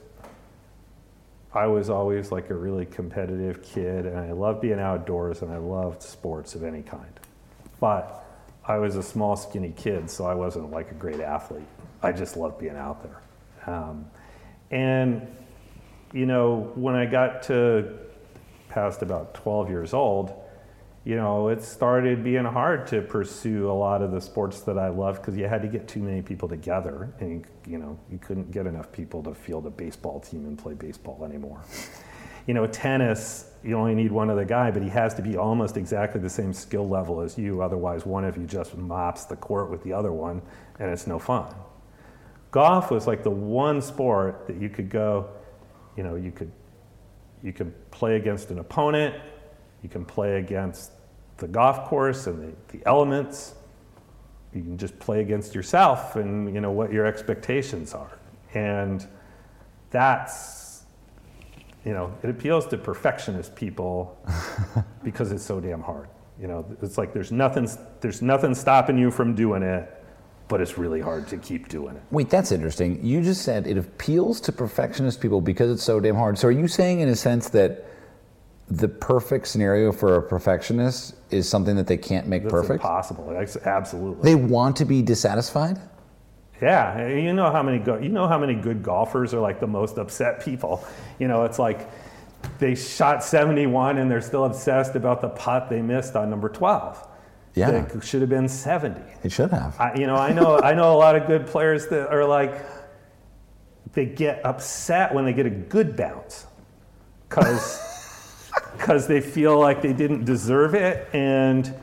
[1.55, 5.59] I was always like a really competitive kid, and I loved being outdoors, and I
[5.59, 7.21] loved sports of any kind.
[7.79, 8.25] But
[8.65, 11.67] I was a small, skinny kid, so I wasn't like a great athlete.
[12.03, 13.75] I just loved being out there.
[13.75, 14.07] Um,
[14.71, 15.27] and
[16.15, 17.99] you know, when I got to
[18.69, 20.33] past about 12 years old,
[21.05, 24.88] you know, it started being hard to pursue a lot of the sports that I
[24.88, 28.18] loved because you had to get too many people together, and you, you, know, you
[28.18, 31.61] couldn't get enough people to field a baseball team and play baseball anymore.
[32.46, 35.76] You know, tennis, you only need one other guy, but he has to be almost
[35.76, 37.62] exactly the same skill level as you.
[37.62, 40.40] Otherwise, one of you just mops the court with the other one,
[40.78, 41.53] and it's no fun.
[42.53, 45.30] Golf was like the one sport that you could go,
[45.96, 46.53] you know, you could
[47.42, 49.16] you could play against an opponent
[49.83, 50.93] you can play against
[51.39, 53.55] the golf course and the, the elements.
[54.55, 58.18] You can just play against yourself and you know what your expectations are.
[58.55, 59.07] And
[59.91, 60.62] that's
[61.85, 64.18] you know, it appeals to perfectionist people
[65.05, 66.09] because it's so damn hard.
[66.41, 67.68] You know, it's like there's nothing,
[68.01, 69.91] there's nothing stopping you from doing it,
[70.49, 72.03] but it's really hard to keep doing it.
[72.11, 73.05] Wait, that's interesting.
[73.05, 76.39] You just said it appeals to perfectionist people because it's so damn hard.
[76.39, 77.87] So are you saying, in a sense, that
[78.77, 82.83] the perfect scenario for a perfectionist is something that they can't make It's perfect?
[82.83, 83.31] impossible.
[83.64, 84.23] Absolutely.
[84.23, 85.79] They want to be dissatisfied?
[86.61, 89.66] Yeah, you know how many go- you know how many good golfers are like the
[89.66, 90.85] most upset people.
[91.18, 91.91] You know, it's like
[92.59, 97.09] they shot 71 and they're still obsessed about the putt they missed on number 12.
[97.55, 97.70] Yeah.
[97.85, 98.99] it should have been 70.
[99.25, 99.79] It should have.
[99.79, 102.55] I, you know, I know I know a lot of good players that are like
[103.93, 106.47] they get upset when they get a good bounce
[107.29, 107.79] cuz
[108.78, 111.74] cuz they feel like they didn't deserve it and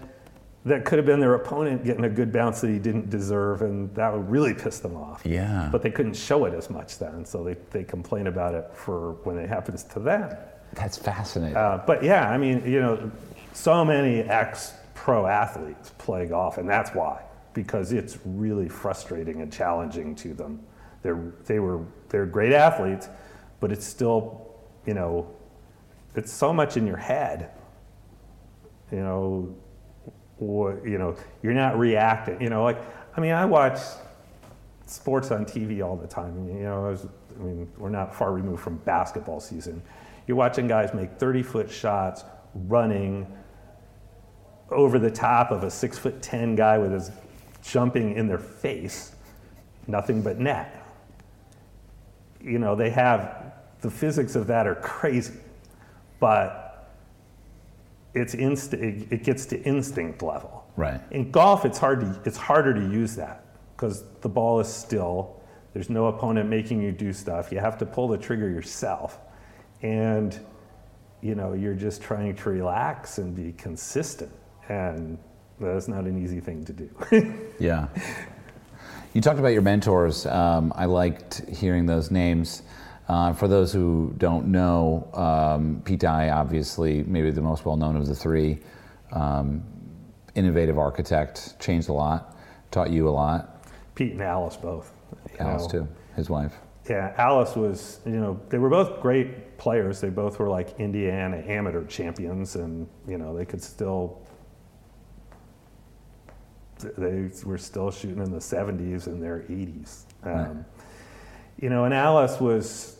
[0.65, 3.93] that could have been their opponent getting a good bounce that he didn't deserve and
[3.95, 5.21] that would really piss them off.
[5.25, 5.69] Yeah.
[5.71, 9.13] But they couldn't show it as much then, so they, they complain about it for
[9.23, 10.35] when it happens to them.
[10.73, 11.55] That's fascinating.
[11.55, 13.11] Uh, but yeah, I mean, you know,
[13.53, 17.21] so many ex pro athletes play golf, and that's why,
[17.53, 20.61] because it's really frustrating and challenging to them.
[21.01, 23.07] They're, they were, they're great athletes,
[23.61, 24.45] but it's still,
[24.85, 25.33] you know,
[26.19, 27.51] it's so much in your head.
[28.91, 29.55] You know,
[30.39, 32.41] you know, you're not reacting.
[32.41, 32.79] You know, like,
[33.17, 33.79] I mean, I watch
[34.85, 36.47] sports on TV all the time.
[36.47, 37.07] You know, I, was,
[37.39, 39.81] I mean, we're not far removed from basketball season.
[40.27, 43.25] You're watching guys make 30 foot shots running
[44.71, 47.11] over the top of a six foot 10 guy with his
[47.63, 49.15] jumping in their face,
[49.87, 50.85] nothing but net.
[52.41, 55.33] You know, they have the physics of that are crazy,
[56.19, 56.69] but
[58.13, 60.65] it's inst- it, gets to instinct level.
[60.75, 60.99] Right.
[61.11, 63.43] In golf, it's hard to, it's harder to use that
[63.75, 65.41] because the ball is still.
[65.73, 67.51] There's no opponent making you do stuff.
[67.51, 69.19] You have to pull the trigger yourself,
[69.81, 70.37] and
[71.21, 74.31] you know you're just trying to relax and be consistent,
[74.67, 75.19] and
[75.59, 76.89] that's not an easy thing to do.
[77.59, 77.87] Yeah.
[79.13, 80.25] You talked about your mentors.
[80.25, 82.61] Um, I liked hearing those names.
[83.09, 87.95] Uh, for those who don't know, um, Pete Dye, obviously, maybe the most well known
[87.95, 88.59] of the three,
[89.11, 89.63] um,
[90.35, 92.37] innovative architect, changed a lot,
[92.69, 93.65] taught you a lot.
[93.95, 94.93] Pete and Alice both.
[95.39, 95.79] Alice, know.
[95.79, 96.53] too, his wife.
[96.87, 99.99] Yeah, Alice was, you know, they were both great players.
[99.99, 104.21] They both were like Indiana amateur champions, and, you know, they could still,
[106.95, 110.03] they were still shooting in the 70s and their 80s.
[110.23, 110.55] Um, Right.
[111.59, 112.98] You know, and Alice was,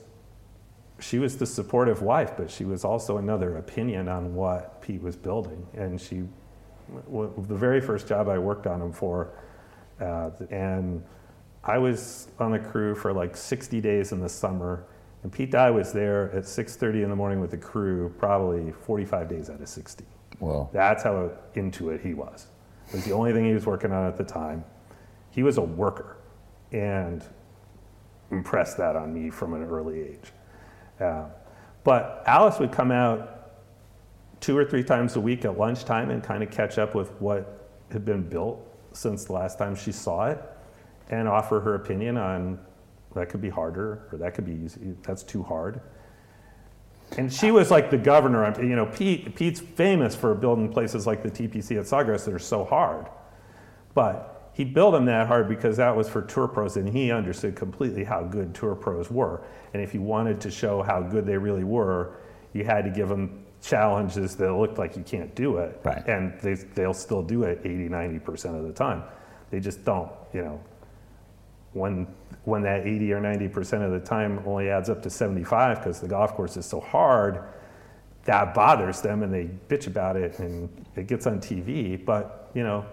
[1.00, 5.16] she was the supportive wife, but she was also another opinion on what Pete was
[5.16, 5.66] building.
[5.74, 6.24] And she,
[7.06, 9.32] w- the very first job I worked on him for,
[10.00, 11.04] uh, and
[11.64, 14.86] I was on the crew for like 60 days in the summer,
[15.24, 19.28] and Pete Dye was there at 6:30 in the morning with the crew, probably 45
[19.28, 20.06] days out of 60.
[20.40, 22.48] Well, That's how into it he was.
[22.88, 24.64] It was the only thing he was working on at the time.
[25.32, 26.18] He was a worker,
[26.72, 27.24] and
[28.32, 30.32] impressed that on me from an early age.
[31.00, 31.26] Uh,
[31.84, 33.40] but Alice would come out
[34.40, 37.70] two or three times a week at lunchtime and kind of catch up with what
[37.92, 40.42] had been built since the last time she saw it
[41.10, 42.60] and offer her opinion on
[43.16, 45.82] that could be harder or that could be easy that's too hard.
[47.18, 51.24] And she was like the governor you know Pete, pete's famous for building places like
[51.24, 53.08] the tpc at sawgrass that are so hard.
[53.96, 57.56] But he built them that hard because that was for tour pros and he understood
[57.56, 59.42] completely how good tour pros were.
[59.74, 62.18] And if you wanted to show how good they really were
[62.52, 65.80] you had to give them challenges that looked like you can't do it.
[65.86, 66.06] Right.
[66.10, 69.04] and they, they'll still do it 80 90% of the time.
[69.50, 70.62] They just don't you know.
[71.72, 72.06] When
[72.44, 76.08] when that 80 or 90% of the time only adds up to 75 because the
[76.10, 77.46] golf course is so hard
[78.26, 82.64] that bothers them and they bitch about it and it gets on TV but you
[82.64, 82.86] know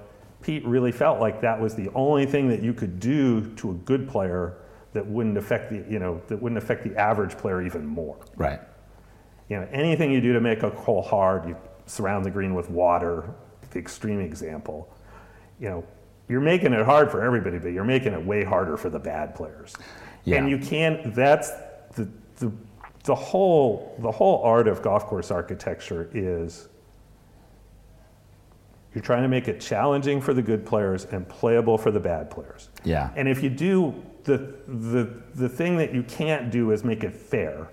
[0.47, 3.75] Pete really felt like that was the only thing that you could do to a
[3.75, 4.59] good player
[4.93, 8.61] that wouldn't affect the you know that wouldn't affect the average player even more right.
[9.49, 12.71] you know, anything you do to make a hole hard, you surround the green with
[12.71, 13.35] water,
[13.71, 14.89] the extreme example.
[15.59, 15.85] You know,
[16.29, 19.35] you're making it hard for everybody, but you're making it way harder for the bad
[19.35, 19.75] players.
[20.25, 20.37] Yeah.
[20.37, 21.51] And you can't, that's
[21.95, 22.53] the, the,
[23.05, 26.69] the whole, the whole art of golf course architecture is
[28.97, 32.31] you're trying to make it challenging for the good players and playable for the bad
[32.31, 32.71] players.
[32.83, 33.11] Yeah.
[33.15, 33.95] And if you do
[34.25, 37.69] the the the thing that you can't do is make it fair.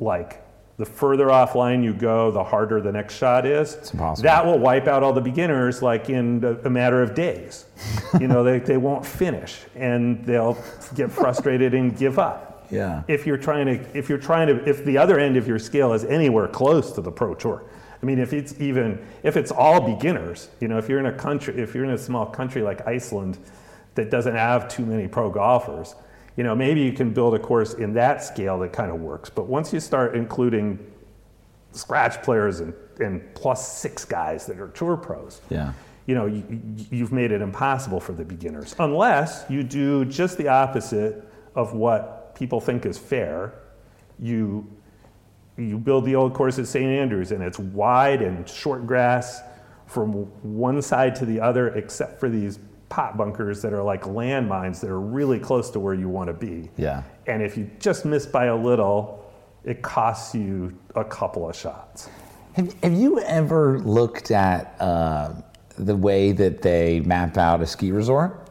[0.00, 0.44] Like
[0.76, 3.74] the further offline you go, the harder the next shot is.
[3.74, 4.24] It's impossible.
[4.24, 7.66] That will wipe out all the beginners like in a, a matter of days.
[8.20, 10.58] you know, they, they won't finish and they'll
[10.96, 12.66] get frustrated and give up.
[12.72, 13.04] Yeah.
[13.06, 15.92] If you're trying to if you're trying to if the other end of your scale
[15.92, 17.62] is anywhere close to the pro tour,
[18.02, 21.12] I mean, if it's even if it's all beginners, you know, if you're in a
[21.12, 23.38] country, if you're in a small country like Iceland
[23.94, 25.94] that doesn't have too many pro golfers,
[26.36, 29.28] you know, maybe you can build a course in that scale that kind of works.
[29.28, 30.78] But once you start including
[31.72, 35.72] scratch players and, and plus six guys that are tour pros, Yeah.
[36.06, 36.42] you know, you,
[36.90, 38.74] you've made it impossible for the beginners.
[38.78, 43.52] Unless you do just the opposite of what people think is fair.
[44.18, 44.66] You,
[45.60, 46.86] you build the old course at St.
[46.86, 49.42] Andrews and it's wide and short grass
[49.86, 54.80] from one side to the other, except for these pot bunkers that are like landmines
[54.80, 56.70] that are really close to where you want to be.
[56.76, 57.02] Yeah.
[57.26, 59.24] And if you just miss by a little,
[59.64, 62.08] it costs you a couple of shots.
[62.54, 65.34] Have, have you ever looked at uh,
[65.76, 68.48] the way that they map out a ski resort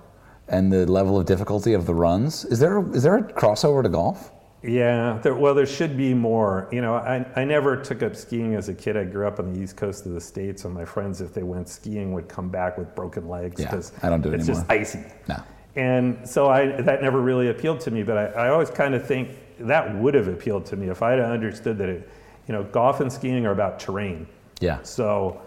[0.47, 2.45] and the level of difficulty of the runs?
[2.45, 4.32] Is there is there a crossover to golf?
[4.62, 6.68] Yeah, there, well, there should be more.
[6.72, 8.97] You know, I, I never took up skiing as a kid.
[8.97, 11.43] I grew up on the east coast of the states, and my friends, if they
[11.43, 14.49] went skiing, would come back with broken legs Yeah, because I don't do it it's
[14.49, 14.62] anymore.
[14.64, 15.03] just icy.
[15.30, 15.41] No.
[15.78, 19.05] And so I, that never really appealed to me, but I, I always kind of
[19.07, 19.30] think
[19.60, 22.10] that would have appealed to me if I had understood that it,
[22.47, 24.28] you know, golf and skiing are about terrain.
[24.60, 24.82] Yeah.
[24.84, 25.39] So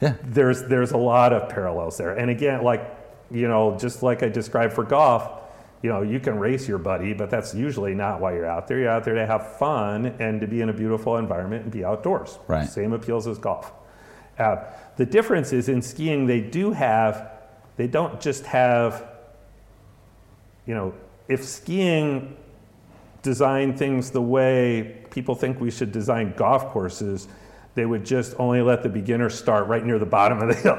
[0.00, 0.14] Yeah.
[0.22, 2.12] there's there's a lot of parallels there.
[2.16, 2.92] And again, like
[3.28, 5.40] you know, just like I described for golf,
[5.86, 8.80] you know, you can race your buddy, but that's usually not why you're out there.
[8.80, 11.84] You're out there to have fun and to be in a beautiful environment and be
[11.84, 12.40] outdoors.
[12.48, 12.68] Right.
[12.68, 13.72] Same appeals as golf.
[14.36, 14.64] Uh,
[14.96, 17.30] the difference is in skiing, they do have,
[17.76, 19.06] they don't just have,
[20.66, 20.92] you know,
[21.28, 22.36] if skiing
[23.22, 27.28] design things the way people think we should design golf courses,
[27.76, 30.78] they would just only let the beginner start right near the bottom of the hill.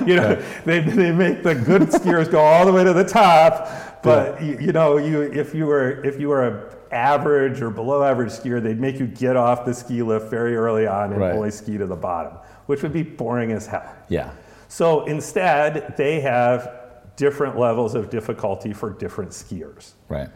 [0.08, 4.02] you know, they, they make the good skiers go all the way to the top,
[4.02, 8.02] but you, you know, you if you were if you were a average or below
[8.02, 11.34] average skier, they'd make you get off the ski lift very early on and Right.
[11.34, 12.32] only ski to the bottom,
[12.64, 13.84] which would be boring as hell.
[14.08, 14.30] Yeah.
[14.68, 16.72] So instead, they have
[17.16, 19.92] different levels of difficulty for different skiers.
[20.08, 20.28] Right.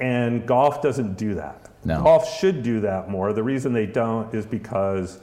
[0.00, 1.68] And golf doesn't do that.
[1.84, 2.02] No.
[2.02, 3.32] Golf should do that more.
[3.32, 5.20] The reason they don't is because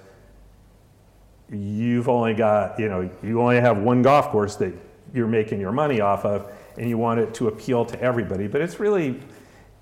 [1.52, 4.74] you've only got, you know, you only have one golf course that
[5.14, 8.48] you're making your money off of and you want it to appeal to everybody.
[8.48, 9.20] But it's really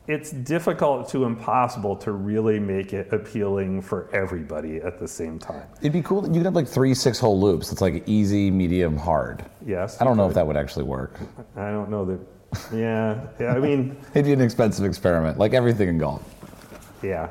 [0.08, 5.68] it's difficult to impossible to really make it appealing for everybody at the same time.
[5.80, 6.22] It'd be cool.
[6.22, 7.72] That you could have like three six hole loops.
[7.72, 9.46] It's like easy, medium, hard.
[9.66, 10.00] Yes.
[10.00, 11.20] I don't know if that would actually work.
[11.56, 12.20] I don't know that
[12.74, 13.28] yeah.
[13.40, 16.24] yeah I mean It'd be an expensive experiment, like everything in golf.
[17.02, 17.30] Yeah.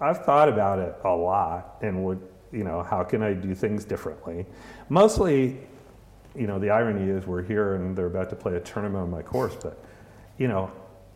[0.00, 2.20] I've thought about it a lot and would,
[2.50, 4.44] you know, how can I do things differently?
[4.88, 5.58] Mostly,
[6.34, 9.10] you know, the irony is we're here and they're about to play a tournament on
[9.10, 9.82] my course, but,
[10.38, 10.70] you know,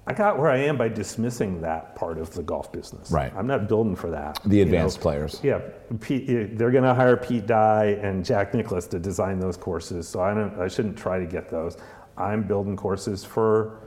[0.09, 3.11] I got where I am by dismissing that part of the golf business.
[3.11, 3.33] Right.
[3.37, 4.39] I'm not building for that.
[4.45, 5.03] The you advanced know.
[5.03, 5.41] players.
[5.43, 5.61] Yeah,
[6.01, 10.07] Pete, eh, they're going to hire Pete Dye and Jack Nicklaus to design those courses,
[10.07, 10.57] so I don't.
[10.61, 11.77] I shouldn't try to get those.
[12.17, 13.81] I'm building courses for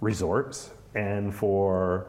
[0.00, 2.06] resorts and for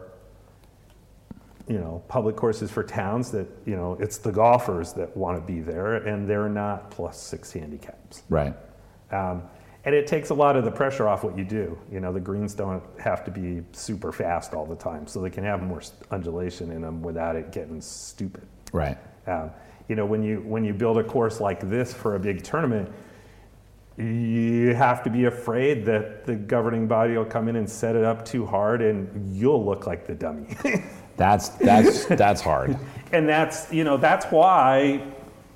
[1.68, 5.52] you know public courses for towns that you know it's the golfers that want to
[5.52, 8.22] be there, and they're not plus six handicaps.
[8.28, 8.54] Right.
[9.10, 9.42] Um,
[9.86, 11.78] and it takes a lot of the pressure off what you do.
[11.92, 15.30] You know, the greens don't have to be super fast all the time, so they
[15.30, 18.46] can have more undulation in them without it getting stupid.
[18.72, 18.96] Right.
[19.26, 19.50] Um,
[19.88, 22.90] you know, when you when you build a course like this for a big tournament,
[23.96, 28.04] you have to be afraid that the governing body will come in and set it
[28.04, 30.48] up too hard, and you'll look like the dummy.
[31.16, 32.76] That's that's that's hard.
[33.12, 35.00] and that's you know that's why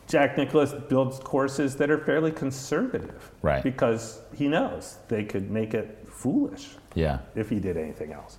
[0.06, 3.60] Jack Nicklaus builds courses that are fairly conservative, Right.
[3.60, 7.18] Because he knows they could make it foolish Yeah.
[7.34, 8.38] if he did anything else,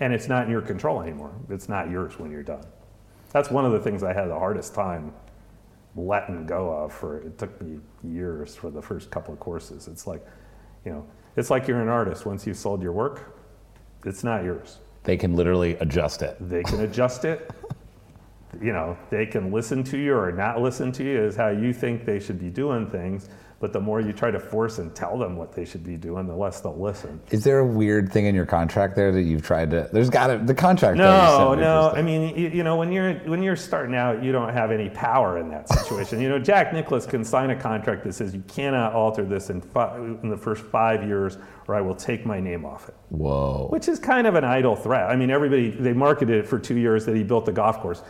[0.00, 1.32] and it's not in your control anymore.
[1.50, 2.64] It's not yours when you're done.
[3.32, 5.12] That's one of the things I had the hardest time
[5.96, 6.92] letting go of.
[6.92, 9.88] For it took me years for the first couple of courses.
[9.88, 10.24] It's like,
[10.84, 12.26] you know, it's like you're an artist.
[12.26, 13.38] Once you've sold your work,
[14.04, 14.78] it's not yours.
[15.04, 16.36] They can literally adjust it.
[16.40, 17.50] They can adjust it.
[18.60, 21.72] You know, they can listen to you or not listen to you is how you
[21.72, 23.28] think they should be doing things.
[23.58, 26.26] But the more you try to force and tell them what they should be doing,
[26.26, 27.18] the less they'll listen.
[27.30, 29.88] Is there a weird thing in your contract there that you've tried to?
[29.90, 30.98] There's got to the contract.
[30.98, 31.90] No, no.
[31.94, 34.90] I mean, you, you know, when you're when you're starting out, you don't have any
[34.90, 36.20] power in that situation.
[36.20, 39.62] you know, Jack Nicklaus can sign a contract that says you cannot alter this in
[39.62, 42.94] fi- in the first five years, or I will take my name off it.
[43.08, 43.68] Whoa.
[43.70, 45.08] which is kind of an idle threat.
[45.08, 48.02] I mean, everybody they marketed it for two years that he built the golf course.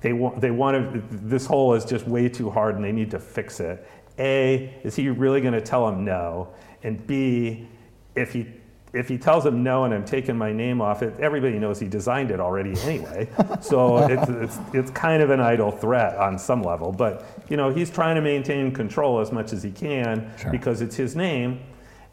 [0.00, 3.18] They want they wanted this hole is just way too hard and they need to
[3.18, 3.86] fix it.
[4.18, 6.48] A is he really going to tell him no?
[6.82, 7.66] And B,
[8.14, 8.46] if he
[8.94, 11.88] if he tells him no and I'm taking my name off it, everybody knows he
[11.88, 13.28] designed it already anyway.
[13.60, 16.92] so it's, it's, it's kind of an idle threat on some level.
[16.92, 20.50] But you know, he's trying to maintain control as much as he can Sure.
[20.52, 21.60] because it's his name,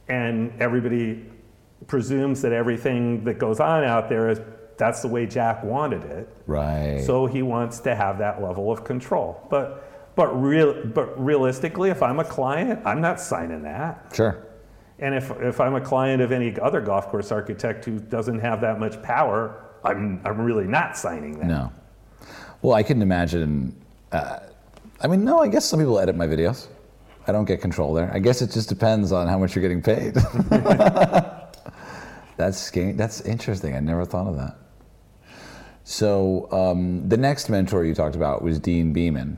[0.10, 1.24] and everybody
[1.88, 4.40] presumes that everything that goes on out there is
[4.78, 6.28] that's the way Jack wanted it.
[6.48, 7.04] Right.
[7.06, 9.46] So he wants to have that level of control.
[9.52, 14.12] But but real but realistically, if I'm a client, I'm not signing that.
[14.14, 14.48] sure.
[15.02, 18.62] And if, if I'm a client of any other golf course architect who doesn't have
[18.62, 21.48] that much power, I'm, I'm really not signing that.
[21.48, 21.74] No.
[22.62, 23.76] Well, I couldn't imagine.
[24.12, 24.42] Uh,
[25.02, 25.40] I mean, no.
[25.40, 26.68] I guess some people edit my videos.
[27.28, 28.12] I don't get control there.
[28.14, 30.14] I guess it just depends on how much you're getting paid.
[32.38, 33.76] that's That's interesting.
[33.76, 34.58] I never thought of that.
[35.84, 39.38] So um, the next mentor you talked about was Deane Beman,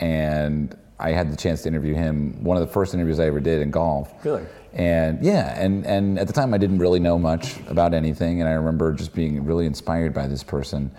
[0.00, 2.42] and I had the chance to interview him.
[2.42, 4.12] One of the first interviews I ever did in golf.
[4.24, 4.44] Really?
[4.72, 8.48] And yeah, and, and at the time I didn't really know much about anything, and
[8.48, 10.90] I remember just being really inspired by this person.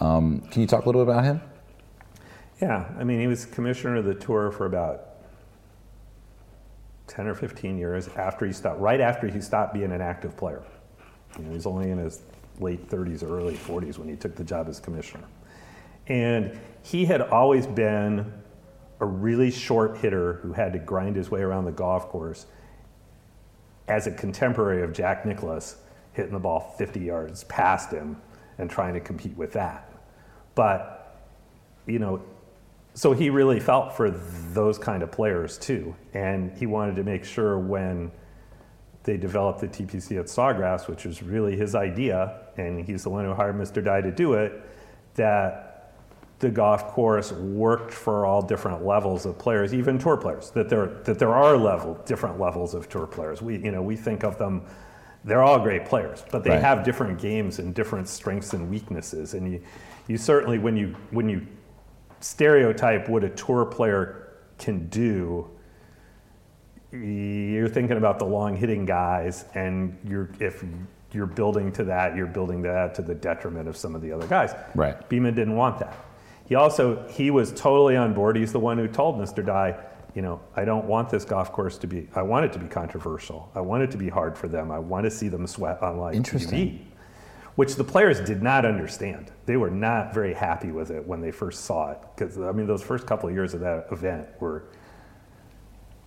[0.00, 1.40] Um, can you talk a little bit about him?
[2.60, 5.06] Yeah, I mean, he was commissioner of the tour for about
[7.06, 10.62] 10 or 15 years after he stopped, right after he stopped being an active player.
[11.36, 12.22] You know, he was only in his
[12.58, 15.24] late 30s or early 40s when he took the job as commissioner.
[16.06, 18.32] And he had always been
[19.00, 22.46] a really short hitter who had to grind his way around the golf course
[23.88, 25.76] as a contemporary of Jack Nicklaus,
[26.12, 28.20] hitting the ball 50 yards past him
[28.58, 29.90] and trying to compete with that.
[30.54, 31.18] But,
[31.86, 32.22] you know,
[32.94, 34.10] so he really felt for
[34.52, 35.94] those kind of players too.
[36.12, 38.10] And he wanted to make sure when
[39.04, 43.24] they developed the TPC at Sawgrass, which was really his idea, and he's the one
[43.24, 43.82] who hired Mr.
[43.82, 44.60] Dye to do it,
[45.14, 45.69] that
[46.40, 50.50] the golf course worked for all different levels of players, even tour players.
[50.50, 53.40] That there that there are level different levels of tour players.
[53.42, 54.62] We you know we think of them,
[55.24, 56.60] they're all great players, but they Right.
[56.62, 59.34] have different games and different strengths and weaknesses.
[59.34, 59.60] And you
[60.08, 61.46] you certainly when you when you
[62.20, 65.48] stereotype what a tour player can do,
[66.90, 70.64] you're thinking about the long hitting guys, and you're if
[71.12, 74.26] you're building to that, you're building that to the detriment of some of the other
[74.26, 74.54] guys.
[74.74, 75.06] Right.
[75.08, 75.94] Beman didn't want that.
[76.50, 78.36] He also he was totally on board.
[78.36, 79.46] He's the one who told Mr.
[79.46, 79.76] Dye,
[80.16, 82.08] you know, I don't want this golf course to be.
[82.14, 83.50] I want it to be controversial.
[83.54, 84.72] I want it to be hard for them.
[84.72, 86.58] I want to see them sweat on live Interesting.
[86.58, 86.80] TV
[87.56, 89.30] which the players did not understand.
[89.44, 92.66] They were not very happy with it when they first saw it because I mean
[92.66, 94.64] those first couple of years of that event were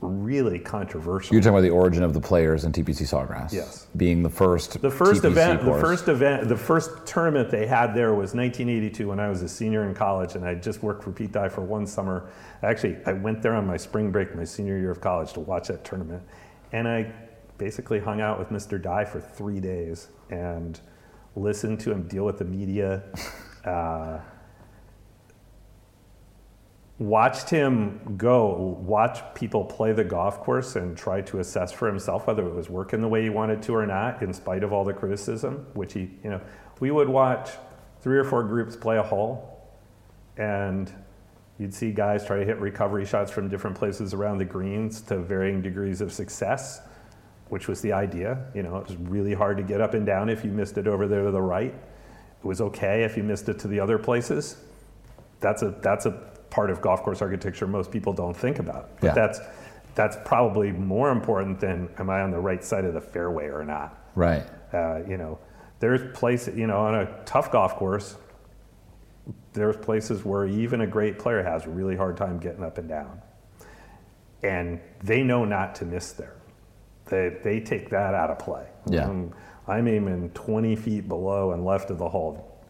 [0.03, 1.33] really controversial.
[1.33, 3.53] You're talking about the origin of the players in TPC Sawgrass.
[3.53, 3.87] Yes.
[3.95, 4.81] Being the first.
[4.81, 5.75] the first TPC event, course.
[5.75, 9.49] the first event, the first tournament they had there was 1982 when I was a
[9.49, 12.29] senior in college and I just worked for Pete Dye for one summer.
[12.61, 15.67] Actually, I went there on my spring break, my senior year of college, to watch
[15.69, 16.23] that tournament,
[16.71, 17.11] and I
[17.57, 18.81] basically hung out with Mr.
[18.81, 20.79] Dye for three days and
[21.35, 23.03] listened to him deal with the media.
[23.63, 24.19] Uh,
[27.03, 32.27] watched him go, watch people play the golf course and try to assess for himself
[32.27, 34.85] whether it was working the way he wanted to or not, in spite of all
[34.85, 36.39] the criticism, which he, you know,
[36.79, 37.49] we would watch
[38.01, 39.49] three or four groups play a hole
[40.37, 40.93] and
[41.59, 45.17] you'd see guys try to hit recovery shots from different places around the greens to
[45.17, 46.79] varying degrees of success,
[47.49, 48.45] which was the idea.
[48.55, 50.87] You know, it was really hard to get up and down if you missed it
[50.87, 51.73] over there to the right.
[51.73, 54.57] It was okay if you missed it to the other places.
[55.41, 58.99] That's a that's a part of golf course architecture most people don't think about.
[59.01, 59.13] But Yeah.
[59.15, 59.39] that's
[59.95, 63.63] that's probably more important than am I on the right side of the fairway or
[63.63, 63.95] not.
[64.15, 64.43] Right.
[64.71, 65.39] Uh, you know,
[65.79, 68.15] there's places, you know, on a tough golf course,
[69.53, 72.89] there's places where even a great player has a really hard time getting up and
[72.89, 73.21] down.
[74.43, 76.35] And they know not to miss there.
[77.05, 78.65] They, they take that out of play.
[78.87, 79.05] Yeah.
[79.05, 79.31] Um,
[79.67, 82.61] I'm aiming 20 feet below and left of the hole.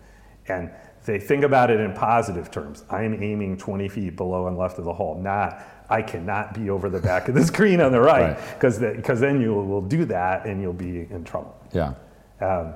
[0.48, 0.72] And
[1.06, 2.84] they think about it in positive terms.
[2.90, 6.90] I'm aiming 20 feet below and left of the hole, not I cannot be over
[6.90, 8.54] the back of the screen on the right, Right.
[8.56, 11.56] because because then you will do that and you'll be in trouble.
[11.74, 11.94] Yeah.
[12.42, 12.74] Um,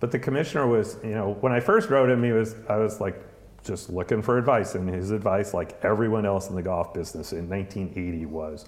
[0.00, 3.00] but the commissioner was, you know, when I first wrote him, he was, I was
[3.00, 3.20] like,
[3.64, 7.48] just looking for advice, and his advice, like everyone else in the golf business in
[7.50, 8.64] 1980, was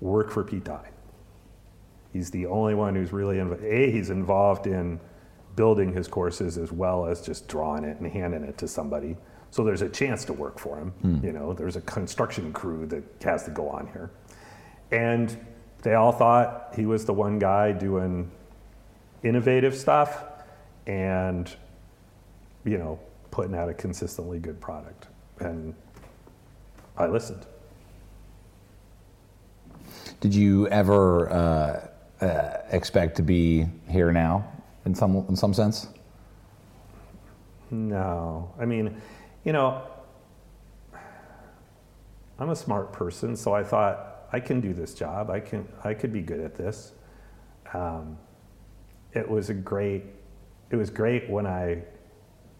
[0.00, 0.88] work for Pete Dye.
[2.12, 3.90] He's the only one who's really inv- a.
[3.90, 5.00] He's involved in
[5.56, 9.16] building his courses as well as just drawing it and handing it to somebody.
[9.50, 10.92] So there's a chance to work for him.
[11.22, 14.10] You know, there's a construction crew that has to go on here,
[14.90, 15.36] and
[15.82, 18.30] they all thought he was the one guy doing
[19.22, 20.24] innovative stuff
[20.86, 21.54] and
[22.64, 22.98] you know
[23.30, 25.06] putting out a consistently good product
[25.38, 25.74] and
[26.98, 27.46] i listened
[30.20, 31.30] Did you ever?
[31.30, 31.88] Uh,
[32.24, 34.51] uh, expect to be here now
[34.84, 35.88] in some in some sense?
[37.70, 39.00] No, I mean,
[39.44, 39.82] you know,
[42.38, 45.30] I'm a smart person, so I thought I can do this job.
[45.30, 46.92] I can I could be good at this.
[47.72, 48.18] Um,
[49.12, 50.04] it was a great
[50.70, 51.82] it was great when I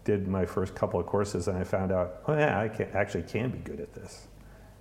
[0.03, 3.23] did my first couple of courses and I found out, oh yeah, I can, actually
[3.23, 4.27] can be good at this.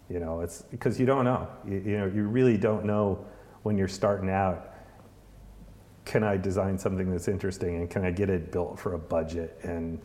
[0.08, 1.48] You know, it's because you don't know.
[1.66, 3.24] You, you, know, you really don't know
[3.62, 4.71] when you're starting out.
[6.12, 9.58] Can I design something that's interesting and can I get it built for a budget?
[9.62, 9.98] And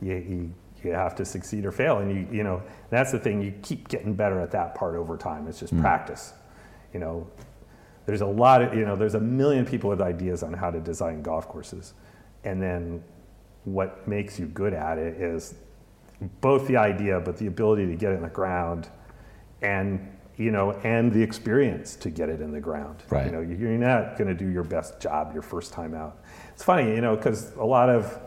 [0.00, 0.54] you, you,
[0.84, 1.98] you have to succeed or fail.
[1.98, 3.42] And you, you know, that's the thing.
[3.42, 5.48] You keep getting better at that part over time.
[5.48, 5.80] It's just mm.
[5.80, 6.32] practice.
[6.94, 7.26] You know,
[8.06, 10.78] there's a lot of, you know, there's a million people with ideas on how to
[10.78, 11.94] design golf courses.
[12.44, 13.02] And then
[13.64, 15.56] what makes you good at it is
[16.40, 18.88] both the idea, but the ability to get it in the ground
[19.60, 23.02] and you know, and the experience to get it in the ground.
[23.10, 23.26] Right.
[23.26, 26.22] You know, you're not going to do your best job your first time out.
[26.54, 28.18] It's funny, you know, because a lot of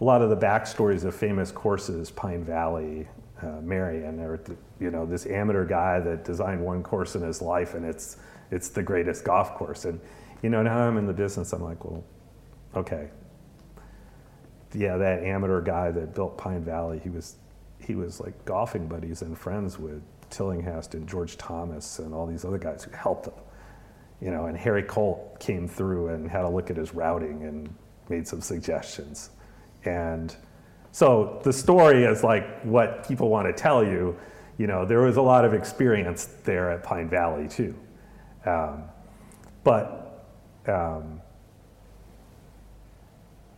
[0.00, 3.06] a lot of the backstories of famous courses, Pine Valley,
[3.42, 4.40] uh, Merion, or
[4.80, 8.16] you know, this amateur guy that designed one course in his life, and it's
[8.50, 9.84] it's the greatest golf course.
[9.84, 10.00] And
[10.42, 12.02] you know, now I'm in the business, I'm like, well,
[12.74, 13.10] okay,
[14.74, 17.36] yeah, that amateur guy that built Pine Valley, he was
[17.78, 20.02] he was like golfing buddies and friends with
[20.32, 23.34] Tillinghast and George Thomas and all these other guys who helped him.
[24.20, 27.72] You know, and Harry Colt came through and had a look at his routing and
[28.08, 29.30] made some suggestions.
[29.84, 30.34] And
[30.92, 34.16] so the story is like what people want to tell you.
[34.58, 37.74] You know, there was a lot of experience there at Pine Valley too.
[38.44, 38.84] Um,
[39.64, 40.26] but
[40.66, 41.20] um,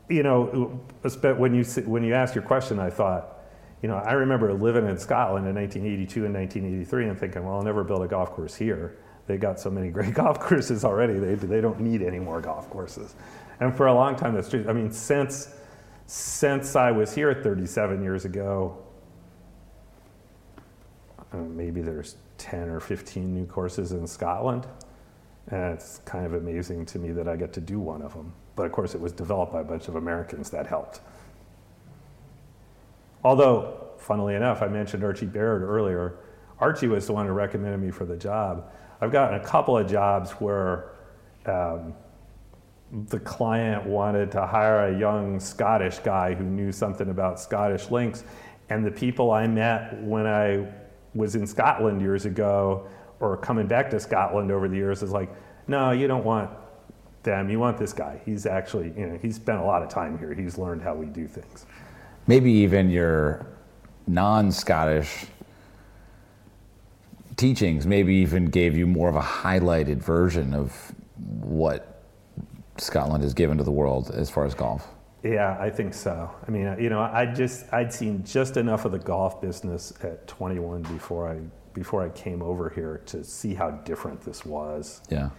[0.09, 0.81] you know,
[1.23, 3.34] when you when you asked your question, I thought,
[3.83, 7.63] you know, I remember living in Scotland in 1982 and 1983 and thinking, well, I'll
[7.63, 8.97] never build a golf course here.
[9.27, 11.19] They got so many great golf courses already.
[11.19, 13.15] They they don't need any more golf courses.
[13.61, 14.65] And for a long time, that's true.
[14.69, 15.55] I mean, since
[16.07, 18.79] since I was here 37 years ago,
[21.33, 24.67] uh, maybe there's 10 or 15 new courses in Scotland.
[25.49, 28.33] And it's kind of amazing to me that I get to do one of them.
[28.57, 31.01] But of course, it was developed by a bunch of Americans that helped.
[33.25, 36.17] Although, funnily enough, I mentioned Archie Baird earlier.
[36.61, 38.71] Archie was the one who recommended me for the job.
[39.01, 40.93] I've gotten a couple of jobs where
[41.47, 41.95] um,
[43.09, 48.25] the client wanted to hire a young Scottish guy who knew something about Scottish links.
[48.69, 50.67] And the people I met when I
[51.15, 52.87] was in Scotland years ago
[53.21, 55.31] or coming back to Scotland over the years is like,
[55.67, 56.51] no, you don't want
[57.23, 57.49] them.
[57.49, 58.21] You want this guy.
[58.25, 60.35] He's actually, you know, he's spent a lot of time here.
[60.35, 61.67] He's learned how we do things.
[62.27, 63.47] Maybe even your
[64.07, 65.27] non-Scottish
[67.37, 72.03] teachings maybe even gave you more of a highlighted version of what
[72.77, 74.89] Scotland has given to the world as far as golf.
[75.23, 76.31] Yeah, I think so.
[76.47, 80.27] I mean, you know, I just I'd seen just enough of the golf business at
[80.27, 81.41] 21 before I
[81.73, 85.03] before I came over here to see how different this was.
[85.11, 85.31] Yeah.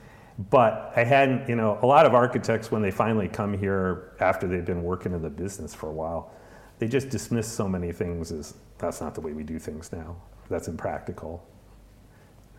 [0.49, 4.47] But I hadn't, you know, a lot of architects, when they finally come here after
[4.47, 6.31] they've been working in the business for a while,
[6.79, 10.15] they just dismiss so many things as that's not the way we do things now.
[10.49, 11.45] That's impractical.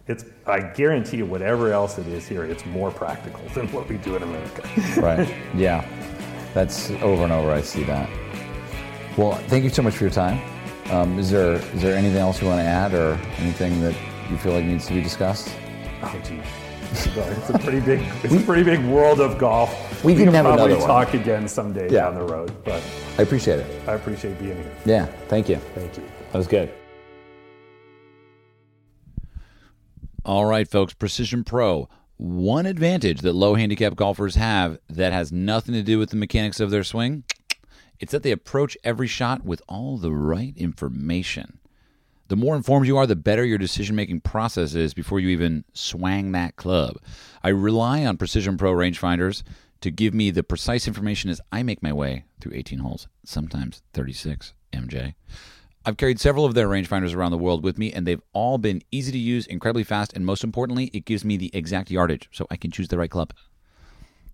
[0.09, 3.99] It's, I guarantee you, whatever else it is here, it's more practical than what we
[3.99, 4.69] do in America.
[5.01, 5.35] right.
[5.55, 5.87] Yeah.
[6.55, 7.51] That's over and over.
[7.51, 8.09] I see that.
[9.17, 10.41] Well, thank you so much for your time.
[10.91, 13.95] Um, is there is there anything else you want to add, or anything that
[14.31, 15.51] you feel like needs to be discussed?
[16.03, 16.45] Oh, geez
[16.93, 19.96] it's a pretty big, it's a pretty big world of golf.
[20.07, 21.23] We, we can have probably talk one.
[21.23, 22.03] again someday yeah.
[22.03, 22.55] down the road.
[22.65, 22.81] But
[23.19, 23.89] I appreciate it.
[23.89, 24.73] I appreciate being here.
[24.85, 25.57] Yeah, thank you.
[25.75, 26.05] Thank you.
[26.31, 26.73] That was good.
[30.25, 30.95] All right, folks.
[30.95, 31.89] Precision Pro.
[32.19, 36.61] One advantage that low handicap golfers have that has nothing to do with the mechanics
[36.61, 37.25] of their swing.
[37.99, 41.59] It's that they approach every shot with all the right information.
[42.29, 45.65] The more informed you are, the better your decision making process is before you even
[45.73, 46.97] swang that club.
[47.43, 49.43] I rely on Precision Pro rangefinders
[49.81, 53.83] to give me the precise information as I make my way through 18 holes, sometimes
[53.93, 55.15] 36, MJ.
[55.85, 58.83] I've carried several of their rangefinders around the world with me, and they've all been
[58.91, 62.47] easy to use, incredibly fast, and most importantly, it gives me the exact yardage so
[62.51, 63.33] I can choose the right club.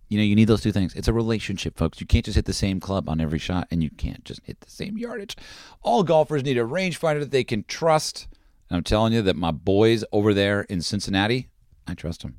[0.08, 0.94] You know, you need those two things.
[0.94, 2.00] It's a relationship, folks.
[2.00, 4.60] You can't just hit the same club on every shot, and you can't just hit
[4.60, 5.36] the same yardage.
[5.82, 8.28] All golfers need a rangefinder that they can trust.
[8.70, 11.48] And I'm telling you that my boys over there in Cincinnati,
[11.86, 12.36] I trust them.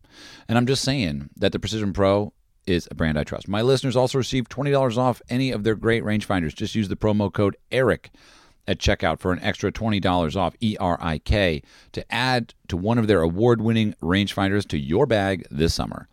[0.48, 2.34] And I'm just saying that the Precision Pro
[2.66, 3.48] is a brand I trust.
[3.48, 6.56] My listeners also receive $20 off any of their great rangefinders.
[6.56, 8.10] Just use the promo code ERIK
[8.68, 11.62] at checkout for an extra $20 off E R I K
[11.92, 16.08] to add to one of their award winning rangefinders to your bag this summer.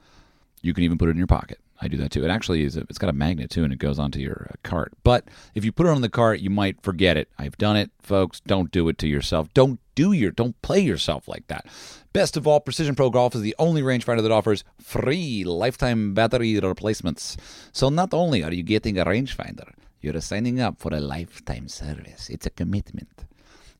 [0.60, 1.59] You can even put it in your pocket.
[1.82, 2.24] I do that too.
[2.24, 2.76] It actually is.
[2.76, 4.92] A, it's got a magnet too, and it goes onto your uh, cart.
[5.02, 7.28] But if you put it on the cart, you might forget it.
[7.38, 8.40] I've done it, folks.
[8.40, 9.52] Don't do it to yourself.
[9.54, 10.30] Don't do your.
[10.30, 11.66] Don't play yourself like that.
[12.12, 16.58] Best of all, Precision Pro Golf is the only rangefinder that offers free lifetime battery
[16.58, 17.36] replacements.
[17.72, 22.28] So not only are you getting a rangefinder, you're signing up for a lifetime service.
[22.28, 23.24] It's a commitment.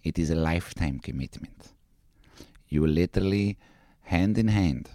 [0.02, 1.72] It is a lifetime commitment.
[2.68, 3.58] You literally
[4.02, 4.90] hand in hand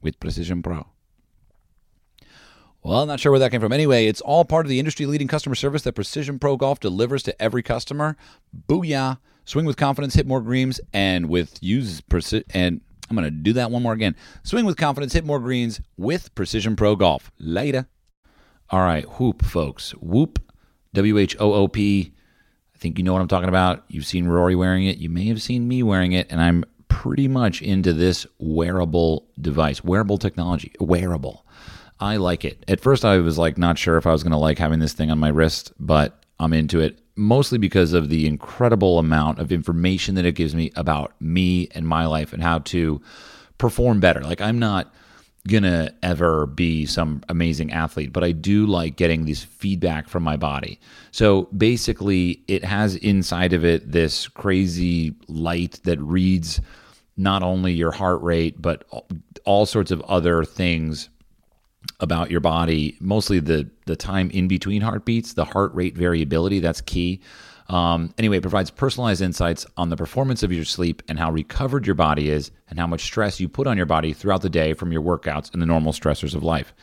[0.00, 0.86] with Precision Pro.
[2.82, 3.72] Well, I'm not sure where that came from.
[3.72, 7.22] Anyway, it's all part of the industry leading customer service that Precision Pro Golf delivers
[7.24, 8.16] to every customer.
[8.68, 9.18] Booyah.
[9.44, 12.46] Swing with confidence, hit more greens, and with use precision.
[12.54, 14.14] And I'm going to do that one more again.
[14.44, 17.32] Swing with confidence, hit more greens with Precision Pro Golf.
[17.38, 17.88] Later.
[18.70, 19.90] All right, Whoop, folks.
[19.94, 20.38] Whoop,
[20.94, 22.12] W H O O P.
[22.74, 23.84] I think you know what I'm talking about.
[23.88, 24.98] You've seen Rory wearing it.
[24.98, 29.82] You may have seen me wearing it, and I'm pretty much into this wearable device,
[29.82, 31.44] wearable technology, wearable.
[32.00, 32.64] I like it.
[32.66, 34.94] At first, I was like not sure if I was going to like having this
[34.94, 39.52] thing on my wrist, but I'm into it mostly because of the incredible amount of
[39.52, 43.02] information that it gives me about me and my life and how to
[43.58, 44.20] perform better.
[44.22, 44.94] Like, I'm not
[45.46, 50.36] gonna ever be some amazing athlete, but I do like getting this feedback from my
[50.36, 50.80] body.
[51.10, 56.60] So basically, it has inside of it this crazy light that reads
[57.16, 58.84] not only your heart rate, but
[59.44, 61.10] all sorts of other things
[62.00, 66.60] about your body, mostly the the time in between heartbeats, the heart rate variability.
[66.60, 67.20] That's key.
[67.68, 71.86] Um, anyway, it provides personalized insights on the performance of your sleep and how recovered
[71.86, 74.72] your body is, and how much stress you put on your body throughout the day
[74.72, 76.74] from your workouts and the normal stressors of life.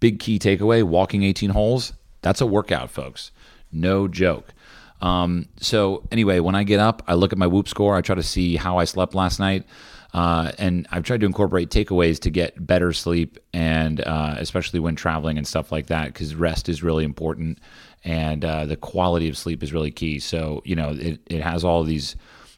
[0.00, 1.92] Big key takeaway: walking 18 holes.
[2.22, 3.30] That's a workout, folks.
[3.70, 4.52] No joke.
[5.00, 7.96] Um, so anyway, when I get up, I look at my Whoop score.
[7.96, 9.64] I try to see how I slept last night.
[10.12, 14.94] Uh, and I've tried to incorporate takeaways to get better sleep, and uh, especially when
[14.94, 17.58] traveling and stuff like that, because rest is really important,
[18.04, 20.18] and uh, the quality of sleep is really key.
[20.18, 22.14] So you know, it it has all these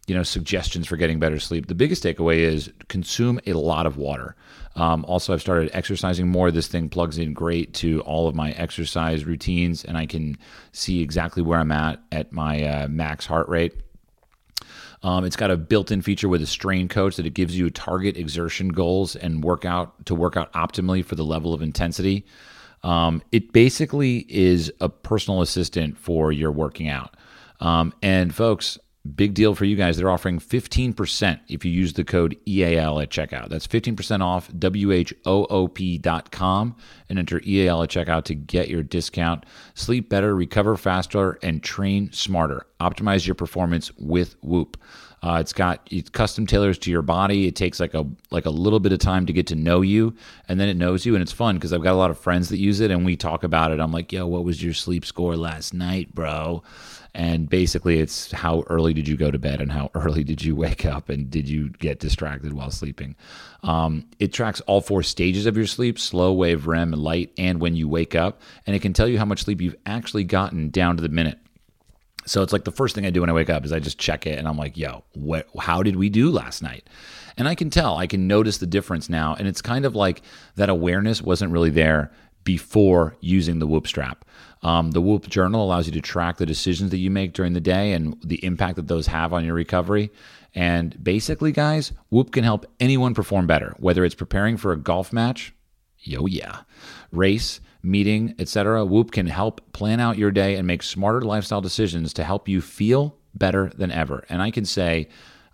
[0.09, 1.67] you know suggestions for getting better sleep.
[1.67, 4.35] The biggest takeaway is consume a lot of water.
[4.77, 6.51] Um, also, I've started exercising more.
[6.51, 10.37] This thing plugs in great to all of my exercise routines, and I can
[10.73, 13.75] see exactly where I'm at at my uh, max heart rate.
[15.05, 18.17] Um, it's got a built-in feature with a strain coach that it gives you target
[18.17, 22.25] exertion goals and workout to work out optimally for the level of intensity.
[22.83, 27.17] Um, it basically is a personal assistant for your working out.
[27.61, 29.97] Um, and folks, big deal for you guys.
[29.97, 33.49] They're offering 15% if you use the code EAL at checkout.
[33.51, 34.49] That's 15% off
[35.25, 36.77] WHOOP.com
[37.09, 39.45] and enter EAL at checkout to get your discount.
[39.75, 42.67] Sleep better, recover faster, and train smarter.
[42.81, 44.79] Optimize your performance with Whoop.
[45.23, 47.47] Uh, it's got custom tailors to your body.
[47.47, 50.15] It takes like a like a little bit of time to get to know you,
[50.49, 52.51] and then it knows you, and it's fun because I've got a lot of friends
[52.51, 53.81] that use it, and we talk about it.
[53.81, 56.63] I'm like, yo, what was your sleep score last night, bro?
[57.15, 60.57] And basically, it's how early did you go to bed and how early did you
[60.57, 63.15] wake up and did you get distracted while sleeping.
[63.63, 67.77] Um, it tracks all four stages of your sleep slow, wave, REM, light, and when
[67.77, 68.41] you wake up.
[68.67, 71.39] And it can tell you how much sleep you've actually gotten down to the minute.
[72.27, 73.99] So it's like the first thing I do when I wake up is I just
[73.99, 76.89] check it and I'm like, yo, what, how did we do last night?
[77.37, 79.35] And I can tell, I can notice the difference now.
[79.35, 80.23] And it's kind of like
[80.57, 82.13] that awareness wasn't really there
[82.45, 84.25] before using the Whoop strap.
[84.63, 87.61] Um, the Whoop Journal allows you to track the decisions that you make during the
[87.61, 90.11] day and the impact that those have on your recovery.
[90.55, 95.13] And basically, guys, Whoop can help anyone perform better, whether it's preparing for a golf
[95.13, 95.53] match,
[95.99, 96.61] yo yeah,
[97.13, 98.85] race, meeting, etc.
[98.85, 102.61] Whoop can help plan out your day and make smarter lifestyle decisions to help you
[102.61, 104.25] feel better than ever.
[104.29, 105.09] And I can say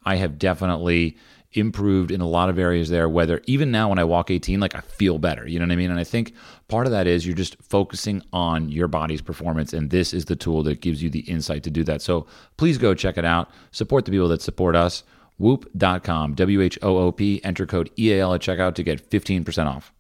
[0.05, 1.17] I have definitely
[1.53, 4.77] improved in a lot of areas there whether even now when I walk 18 like
[4.77, 5.91] I feel better you know what I mean?
[5.91, 6.33] And I think
[6.69, 10.37] part of that is you're just focusing on your body's performance and this is the
[10.37, 12.03] tool that gives you the insight to do that.
[12.03, 13.51] So please go check it out.
[13.73, 15.03] Support the people that support us.
[15.39, 19.93] Whoop.com w-h-o-o-p enter code eal at checkout to get 15% off.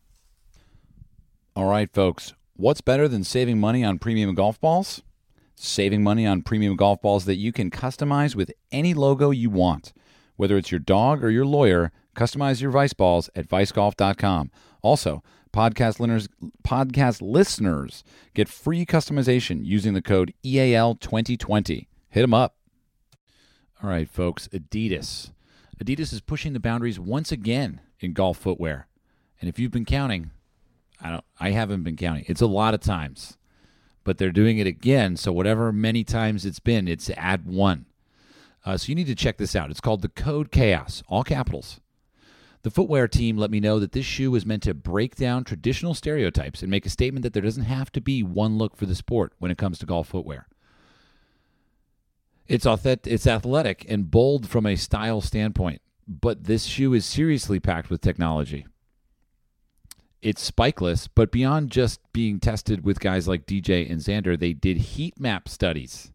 [1.56, 2.34] All right folks.
[2.54, 5.02] What's better than saving money on premium golf balls?
[5.56, 9.92] Saving money on premium golf balls that you can customize with any logo you want
[10.40, 14.50] whether it's your dog or your lawyer, customize your Vice balls at vicegolf.com.
[14.80, 15.22] Also,
[15.52, 16.30] podcast listeners,
[16.66, 18.02] podcast listeners
[18.32, 21.88] get free customization using the code EAL2020.
[22.08, 22.56] Hit them up.
[23.82, 25.32] All right, folks, Adidas.
[25.78, 28.88] Adidas is pushing the boundaries once again in golf footwear.
[29.42, 30.30] And if you've been counting,
[31.02, 32.24] I don't I haven't been counting.
[32.28, 33.36] It's a lot of times.
[34.04, 37.84] But they're doing it again, so whatever many times it's been, it's at one.
[38.64, 39.70] Uh, so you need to check this out.
[39.70, 41.80] It's called the Code Chaos, all capitals.
[42.62, 45.94] The footwear team let me know that this shoe was meant to break down traditional
[45.94, 48.94] stereotypes and make a statement that there doesn't have to be one look for the
[48.94, 50.46] sport when it comes to golf footwear.
[52.46, 57.60] It's authentic, it's athletic and bold from a style standpoint, but this shoe is seriously
[57.60, 58.66] packed with technology.
[60.20, 64.76] It's spikeless, but beyond just being tested with guys like DJ and Xander, they did
[64.76, 66.09] heat map studies.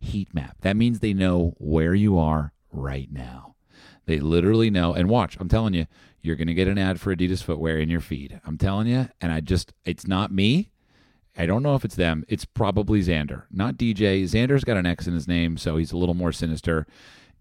[0.00, 0.56] Heat map.
[0.62, 3.54] That means they know where you are right now.
[4.06, 4.94] They literally know.
[4.94, 5.86] And watch, I'm telling you,
[6.22, 8.40] you're going to get an ad for Adidas footwear in your feed.
[8.44, 9.08] I'm telling you.
[9.20, 10.70] And I just, it's not me.
[11.36, 12.24] I don't know if it's them.
[12.28, 14.24] It's probably Xander, not DJ.
[14.24, 16.86] Xander's got an X in his name, so he's a little more sinister.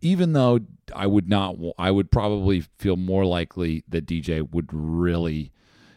[0.01, 0.59] Even though
[0.95, 5.51] I would not, I would probably feel more likely that DJ would really,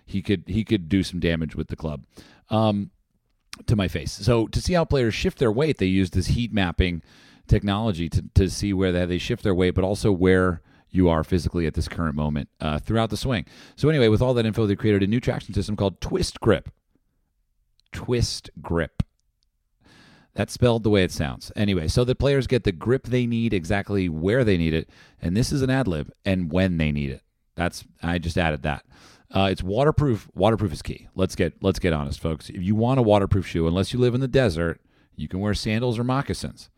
[0.05, 2.05] he could he could do some damage with the club.
[2.51, 2.91] Um,
[3.67, 4.13] to my face.
[4.13, 7.03] So to see how players shift their weight, they use this heat mapping
[7.47, 11.25] technology to, to see where they, they shift their weight, but also where you are
[11.25, 13.47] physically at this current moment uh, throughout the swing.
[13.77, 16.71] So anyway, with all that info, they created a new traction system called Twist Grip.
[17.93, 19.03] Twist Grip.
[20.35, 21.53] That's spelled the way it sounds.
[21.57, 24.89] Anyway, so the players get the grip they need exactly where they need it,
[25.21, 27.23] and this is an ad lib, and when they need it.
[27.55, 28.85] That's I just added that.
[29.33, 30.29] Uh, it's waterproof.
[30.35, 31.09] Waterproof is key.
[31.15, 32.51] Let's get let's get honest, folks.
[32.51, 34.81] If you want a waterproof shoe, unless you live in the desert,
[35.17, 36.69] you can wear sandals or moccasins.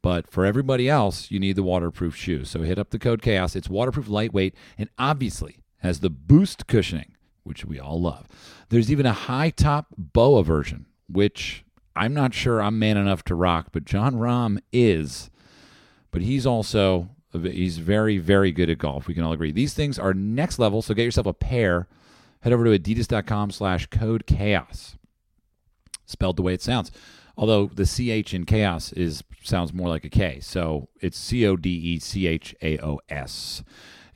[0.00, 2.44] But for everybody else, you need the waterproof shoe.
[2.44, 3.56] So hit up the code chaos.
[3.56, 8.28] It's waterproof, lightweight, and obviously has the boost cushioning, which we all love.
[8.68, 11.64] There's even a high top boa version, which
[11.96, 15.30] I'm not sure I'm man enough to rock, but Jon Rahm is.
[16.12, 19.06] But he's also He's very, very good at golf.
[19.06, 19.52] We can all agree.
[19.52, 21.86] These things are next level, so get yourself a pair.
[22.40, 24.96] Head over to adidas.com slash code chaos.
[26.06, 26.90] Spelled the way it sounds.
[27.36, 30.40] Although the CH in chaos is sounds more like a K.
[30.40, 33.62] So it's C O D E C H A O S.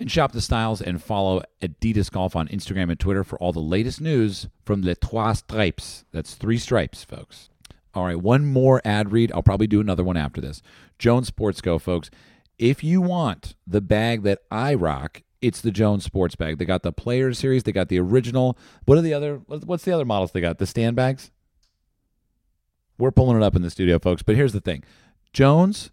[0.00, 3.60] And shop the styles and follow Adidas Golf on Instagram and Twitter for all the
[3.60, 6.04] latest news from Les Trois Stripes.
[6.10, 7.50] That's three stripes, folks.
[7.94, 9.30] All right, one more ad read.
[9.32, 10.62] I'll probably do another one after this.
[10.98, 12.10] Jones Sports Co, folks.
[12.62, 16.58] If you want the bag that I rock, it's the Jones Sports bag.
[16.58, 17.64] They got the Players Series.
[17.64, 18.56] They got the original.
[18.84, 19.38] What are the other?
[19.48, 20.58] What's the other models they got?
[20.58, 21.32] The stand bags.
[22.98, 24.22] We're pulling it up in the studio, folks.
[24.22, 24.84] But here's the thing,
[25.32, 25.90] Jones.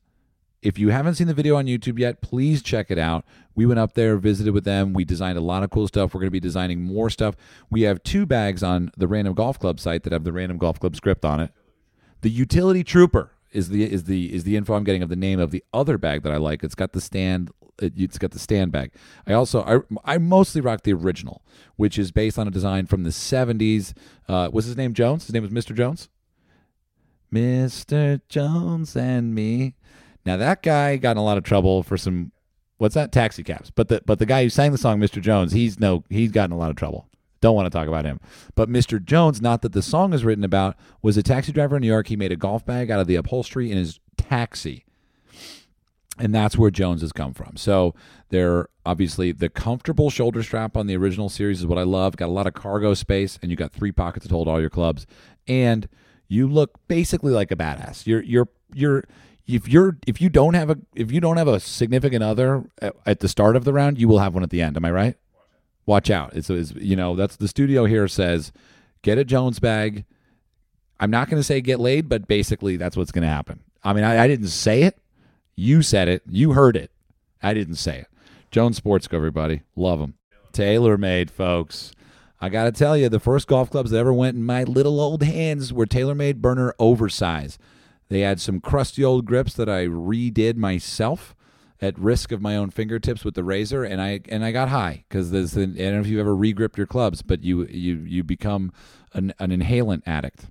[0.62, 3.26] If you haven't seen the video on YouTube yet, please check it out.
[3.56, 4.94] We went up there, visited with them.
[4.94, 6.14] We designed a lot of cool stuff.
[6.14, 7.36] We're going to be designing more stuff.
[7.72, 10.80] We have two bags on the Random Golf Club site that have the Random Golf
[10.80, 11.52] Club script on it.
[12.22, 15.39] The Utility Trooper is the is the is the info I'm getting of the name
[15.39, 16.63] of the other bag that I like.
[16.63, 17.51] It's got the stand.
[17.81, 18.91] It's got the stand bag.
[19.26, 21.43] I also I I mostly rock the original,
[21.76, 23.93] which is based on a design from the 70s.
[24.27, 25.27] Uh, was his name Jones?
[25.27, 25.76] His name was Mr.
[25.76, 26.09] Jones.
[27.34, 28.21] Mr.
[28.27, 29.76] Jones and me.
[30.26, 32.31] Now that guy got in a lot of trouble for some
[32.77, 33.71] what's that taxi cabs.
[33.71, 35.21] But the but the guy who sang the song Mr.
[35.21, 37.07] Jones, he's no he's gotten a lot of trouble.
[37.41, 38.20] Don't want to talk about him.
[38.56, 39.03] But Mr.
[39.03, 42.07] Jones, not that the song is written about, was a taxi driver in New York.
[42.07, 44.86] He made a golf bag out of the upholstery in his taxi.
[46.18, 47.56] And that's where Jones has come from.
[47.56, 47.95] So
[48.28, 52.18] they're obviously the comfortable shoulder strap on the original series is what I love.
[52.18, 54.70] Got a lot of cargo space, and you got three pockets to hold all your
[54.70, 55.07] clubs.
[55.48, 55.88] And
[56.28, 58.06] you look basically like a badass.
[58.06, 59.06] You're you're you're
[59.48, 62.95] if you're if you don't have a if you don't have a significant other at,
[63.06, 64.76] at the start of the round, you will have one at the end.
[64.76, 65.16] Am I right?
[65.90, 66.36] Watch out.
[66.36, 68.53] It's, it's you know that's the studio here says
[69.02, 70.06] get a Jones bag.
[71.02, 73.61] I'm not going to say get laid, but basically that's what's going to happen.
[73.84, 74.98] I mean, I, I, didn't say it.
[75.56, 76.24] You said it.
[76.28, 76.91] You heard it.
[77.41, 78.07] I didn't say it.
[78.52, 79.61] Jones Sports everybody.
[79.78, 80.16] Love them.
[80.52, 81.94] TaylorMade, folks.
[82.41, 84.99] I got to tell you, the first golf clubs that ever went in my little
[84.99, 87.57] old hands were TaylorMade Burner Oversize.
[88.10, 91.34] They had some crusty old grips that I redid myself
[91.81, 95.06] at risk of my own fingertips with the razor, and I and I got high
[95.07, 98.23] because there's I don't know if you've ever regripped your clubs, but you you you
[98.23, 98.73] become
[99.14, 100.47] an, an inhalant addict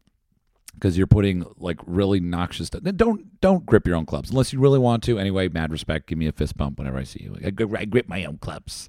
[0.75, 2.83] because you're putting like really noxious stuff.
[2.83, 5.19] Don't don't grip your own clubs unless you really want to.
[5.19, 6.07] Anyway, mad respect.
[6.07, 7.37] Give me a fist bump whenever I see you.
[7.45, 7.49] I,
[7.79, 8.89] I grip my own clubs.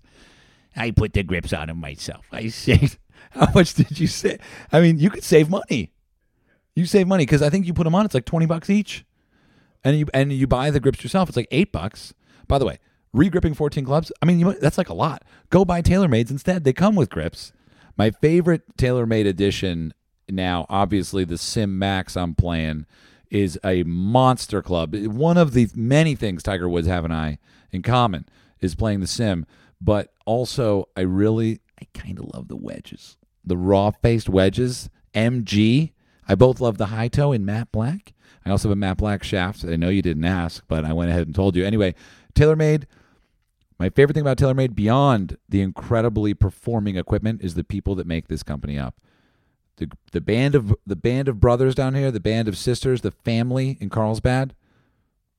[0.76, 2.26] I put the grips on them myself.
[2.32, 2.98] I saved.
[3.32, 4.40] How much did you say?
[4.72, 5.91] I mean, you could save money.
[6.74, 8.06] You save money because I think you put them on.
[8.06, 9.06] It's like twenty bucks each,
[9.84, 11.30] and you and you buy the grips yourself.
[11.30, 12.14] It's like eight bucks.
[12.50, 12.80] By the way,
[13.16, 15.24] regripping 14 clubs, I mean, you, that's like a lot.
[15.50, 16.66] Go buy TaylorMades instead.
[16.66, 17.54] They come with grips.
[17.96, 19.94] My favorite TaylorMade edition
[20.30, 22.86] now, obviously, the Sim Max I'm playing
[23.32, 24.94] is a monster club.
[24.96, 27.38] One of the many things Tiger Woods have and I
[27.72, 28.28] in common
[28.60, 29.46] is playing the Sim,
[29.80, 33.16] but also I really, I kind of love the wedges,
[33.46, 34.90] the raw faced wedges.
[35.14, 35.92] MG.
[36.28, 38.14] I both love the high toe in matte black.
[38.46, 39.66] I also have a matte black shaft.
[39.66, 41.66] I know you didn't ask, but I went ahead and told you.
[41.66, 41.96] Anyway,
[42.36, 42.86] TaylorMade,
[43.80, 48.28] My favorite thing about TaylorMade, beyond the incredibly performing equipment, is the people that make
[48.28, 48.96] this company up.
[49.78, 53.12] The the band of the band of brothers down here, the band of sisters, the
[53.12, 54.54] family in Carlsbad,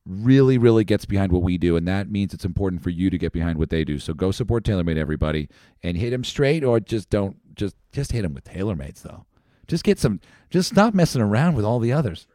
[0.06, 3.18] really, really gets behind what we do, and that means it's important for you to
[3.18, 3.98] get behind what they do.
[3.98, 5.48] So go support TaylorMade, everybody,
[5.82, 9.26] and hit them straight, or just don't just just hit them with TaylorMade's though.
[9.66, 10.20] Just get some.
[10.48, 12.26] Just stop messing around with all the others.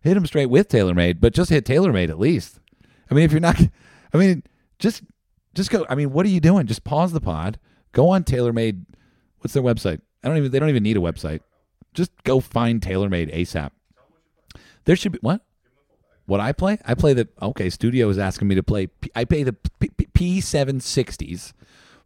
[0.00, 2.58] Hit them straight with TaylorMade, but just hit TaylorMade at least.
[3.10, 3.60] I mean, if you're not,
[4.14, 4.42] I mean,
[4.78, 5.02] just
[5.54, 5.84] just go.
[5.88, 6.66] I mean, what are you doing?
[6.66, 7.58] Just pause the pod.
[7.92, 8.84] Go on TaylorMade.
[9.40, 10.00] What's their website?
[10.22, 10.50] I don't even.
[10.50, 11.40] They don't even need a website.
[11.92, 13.70] Just go find TaylorMade ASAP.
[14.84, 15.42] There should be what?
[16.26, 16.78] What I play?
[16.86, 17.68] I play the okay.
[17.68, 18.88] Studio is asking me to play.
[19.14, 19.56] I play the
[20.14, 21.52] P seven sixties,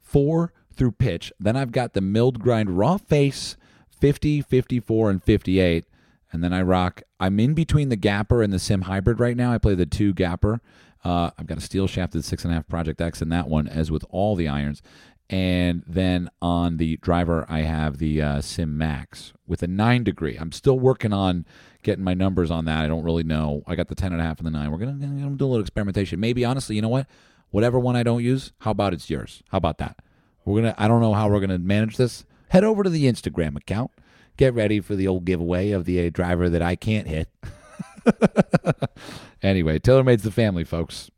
[0.01, 1.33] four through pitch.
[1.39, 3.57] Then I've got the milled grind raw face
[4.01, 5.85] 50, 54, and 58.
[6.31, 7.03] And then I rock.
[7.19, 9.53] I'm in between the GAPR and the Sim Hybrid right now.
[9.53, 10.61] I play the two GAPR.
[11.05, 13.69] Uh, I've got a steel shafted six and a half Project X in that one,
[13.69, 14.83] as with all the irons.
[15.31, 20.37] And then on the driver, I have the uh, Sim Max with a nine degree.
[20.37, 21.45] I'm still working on
[21.83, 22.83] getting my numbers on that.
[22.83, 23.63] I don't really know.
[23.67, 24.71] I got the ten and a half and the nine.
[24.71, 26.19] We're gonna, gonna do a little experimentation.
[26.19, 27.07] Maybe honestly, you know what?
[27.51, 29.43] Whatever one I don't use, how about it's yours?
[29.51, 29.99] How about that?
[30.45, 30.75] We're gonna.
[30.79, 32.25] I don't know how we're gonna manage this.
[32.49, 33.91] Head over to the Instagram account.
[34.39, 37.29] Get ready for the old giveaway of the uh, driver that I can't hit.
[39.43, 41.11] anyway, TaylorMade's the family, folks.